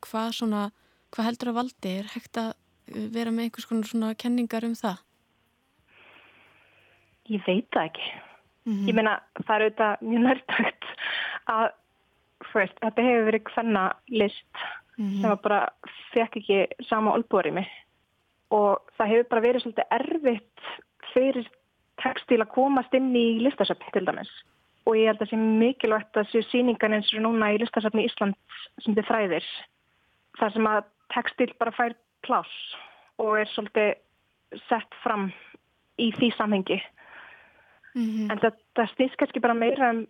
Hvað 0.03 0.35
svona, 0.37 0.67
hvað 1.15 1.29
heldur 1.29 1.51
að 1.51 1.57
valdi 1.61 1.95
er 2.03 2.11
hægt 2.13 2.39
að 2.39 2.53
vera 3.15 3.33
með 3.33 3.47
einhvers 3.47 3.67
konar 3.69 3.89
svona 3.89 4.13
kenningar 4.19 4.67
um 4.67 4.75
það? 4.77 5.01
Ég 7.31 7.43
veit 7.45 7.67
það 7.71 7.85
ekki. 7.89 8.11
Mm 8.63 8.73
-hmm. 8.73 8.87
Ég 8.87 8.95
meina 8.95 9.19
það 9.45 9.55
er 9.55 9.63
auðvitað 9.63 10.01
mjög 10.01 10.21
nærtagt 10.23 10.85
að 11.47 11.71
first, 12.51 12.77
þetta 12.81 13.01
hefur 13.01 13.25
verið 13.29 13.43
hvenna 13.53 13.83
list 14.07 14.55
mm 14.97 15.05
-hmm. 15.05 15.21
sem 15.21 15.37
bara 15.43 15.69
fekk 16.13 16.37
ekki 16.37 16.67
sama 16.89 17.13
olbúrið 17.13 17.53
mig 17.53 17.69
og 18.49 18.81
það 18.97 19.11
hefur 19.11 19.29
bara 19.29 19.41
verið 19.41 19.61
svolítið 19.61 19.93
erfitt 19.99 20.59
fyrir 21.13 21.49
tekstil 22.03 22.41
að 22.41 22.53
komast 22.53 22.93
inn 22.93 23.15
í 23.15 23.39
listasöfn 23.39 23.91
til 23.93 24.05
dæmis 24.05 24.31
og 24.85 24.97
ég 24.97 25.07
held 25.07 25.21
að 25.21 25.27
það 25.27 25.31
sé 25.31 25.37
mikilvægt 25.37 26.17
að 26.17 26.29
séu 26.31 26.43
síningan 26.49 26.93
eins 26.93 27.13
og 27.13 27.21
núna 27.23 27.53
í 27.53 27.59
listasöfni 27.61 28.05
Ísland 28.07 28.35
sem 28.83 28.95
þið 28.95 29.07
fræðir 29.07 29.45
þar 30.39 30.51
sem 30.53 30.67
að 30.67 30.83
tekstil 31.13 31.53
bara 31.59 31.71
fær 31.71 31.95
pláss 32.25 32.75
og 33.17 33.39
er 33.39 33.47
svolítið 33.53 33.93
sett 34.69 34.95
fram 35.03 35.31
í 35.97 36.11
því 36.11 36.31
samhengi 36.37 36.81
Mm 37.95 38.09
-hmm. 38.09 38.31
En 38.31 38.39
það, 38.39 38.53
það 38.75 38.91
stýst 38.93 39.17
kannski 39.17 39.39
bara 39.39 39.53
meira 39.53 39.89
um 39.89 40.07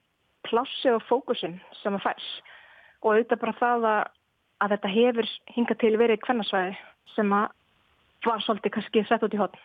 plássi 0.48 0.90
og 0.90 1.04
fókusin 1.10 1.60
sem 1.82 1.96
að 1.96 2.04
færs 2.04 2.30
og 3.02 3.12
auðvitað 3.14 3.40
bara 3.40 3.60
það 3.60 3.86
að, 3.92 4.04
að 4.64 4.72
þetta 4.74 4.96
hefur 4.96 5.30
hingað 5.56 5.78
til 5.78 5.98
verið 5.98 6.24
kvennasvæði 6.24 6.78
sem 7.16 7.34
að 7.34 7.48
var 8.26 8.42
svolítið 8.42 8.72
kannski 8.72 9.06
sett 9.08 9.24
út 9.24 9.34
í 9.36 9.42
hotn. 9.42 9.60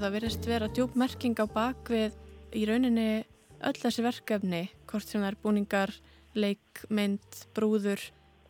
Það 0.00 0.16
verðist 0.16 0.48
vera 0.48 0.68
djúpmerking 0.68 1.38
á 1.40 1.46
bakvið 1.48 2.16
í 2.52 2.64
rauninni 2.68 3.24
öll 3.68 3.78
þessi 3.80 4.04
verkefni, 4.04 4.62
hvort 4.90 5.08
sem 5.08 5.22
það 5.22 5.30
er 5.30 5.40
búningar, 5.42 5.94
leikmynd, 6.34 7.40
brúður, 7.56 8.02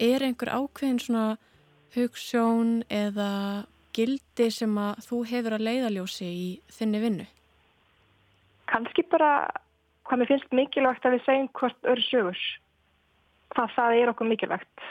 er 0.03 0.25
einhver 0.27 0.51
ákveðin 0.53 1.01
svona 1.03 1.27
hugssjón 1.95 2.83
eða 2.91 3.31
gildi 3.95 4.49
sem 4.51 4.75
að 4.81 5.05
þú 5.07 5.21
hefur 5.31 5.57
að 5.57 5.67
leiðaljósi 5.69 6.27
í 6.27 6.49
þinni 6.75 7.03
vinnu? 7.03 7.27
Kanski 8.71 9.05
bara 9.11 9.31
hvað 10.09 10.21
mér 10.21 10.31
finnst 10.33 10.57
mikilvægt 10.57 11.07
að 11.07 11.17
við 11.17 11.25
segjum 11.27 11.51
hvort 11.61 11.91
öru 11.93 12.07
sögur. 12.09 12.41
Hvað 13.55 13.75
það 13.77 13.99
er 14.01 14.13
okkur 14.13 14.31
mikilvægt 14.31 14.87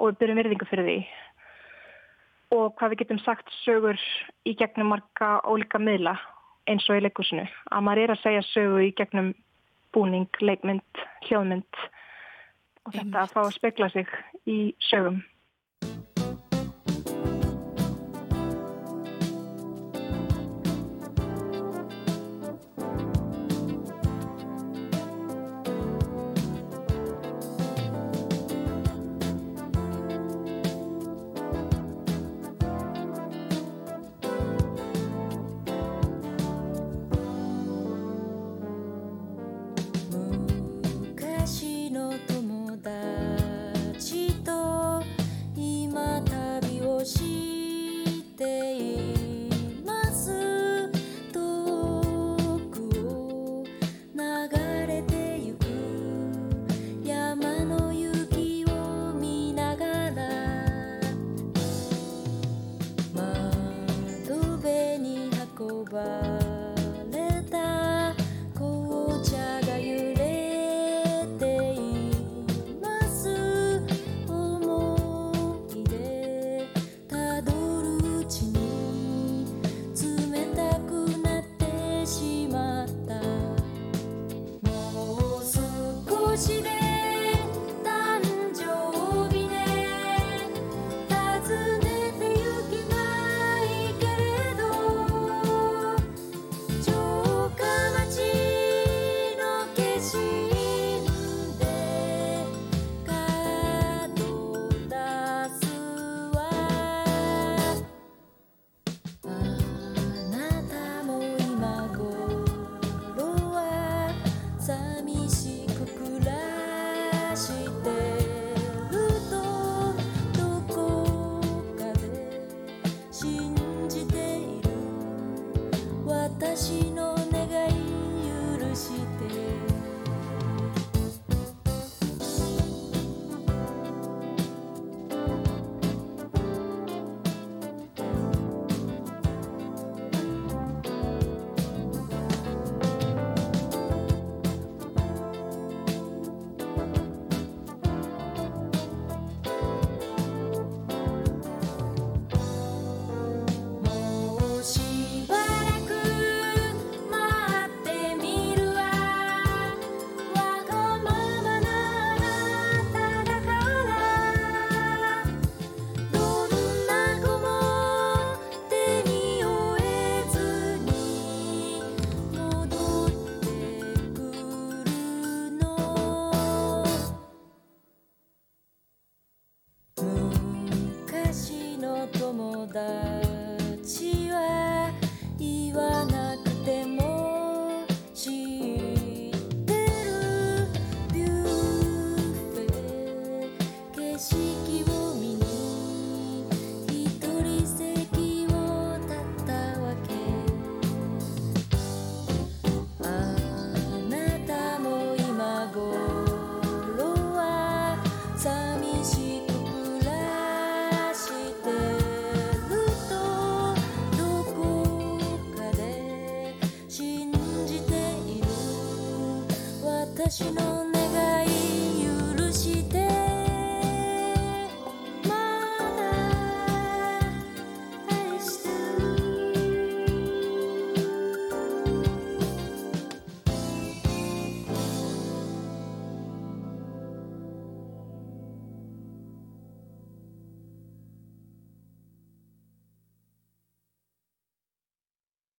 og 0.00 0.10
við 0.10 0.18
byrjum 0.22 0.40
virðingu 0.40 0.68
fyrir 0.70 0.88
því. 0.88 0.98
Og 2.56 2.74
hvað 2.78 2.92
við 2.92 3.02
getum 3.04 3.22
sagt 3.22 3.52
sögur 3.60 4.00
í 4.48 4.56
gegnum 4.58 4.90
marga 4.90 5.36
ólika 5.46 5.78
miðla 5.78 6.16
eins 6.70 6.88
og 6.90 6.98
í 6.98 7.04
leikusinu. 7.04 7.46
Að 7.70 7.86
maður 7.86 8.02
er 8.02 8.14
að 8.16 8.24
segja 8.24 8.42
sögu 8.50 8.82
í 8.88 8.90
gegnum 8.98 9.30
búning, 9.94 10.28
leikmynd, 10.40 11.04
hljóðmynd 11.26 11.82
og 12.86 12.94
þetta 12.94 13.24
að 13.24 13.34
fá 13.34 13.40
að 13.42 13.54
spekla 13.56 13.90
sig 13.92 14.14
í 14.48 14.58
sögum. 14.90 15.20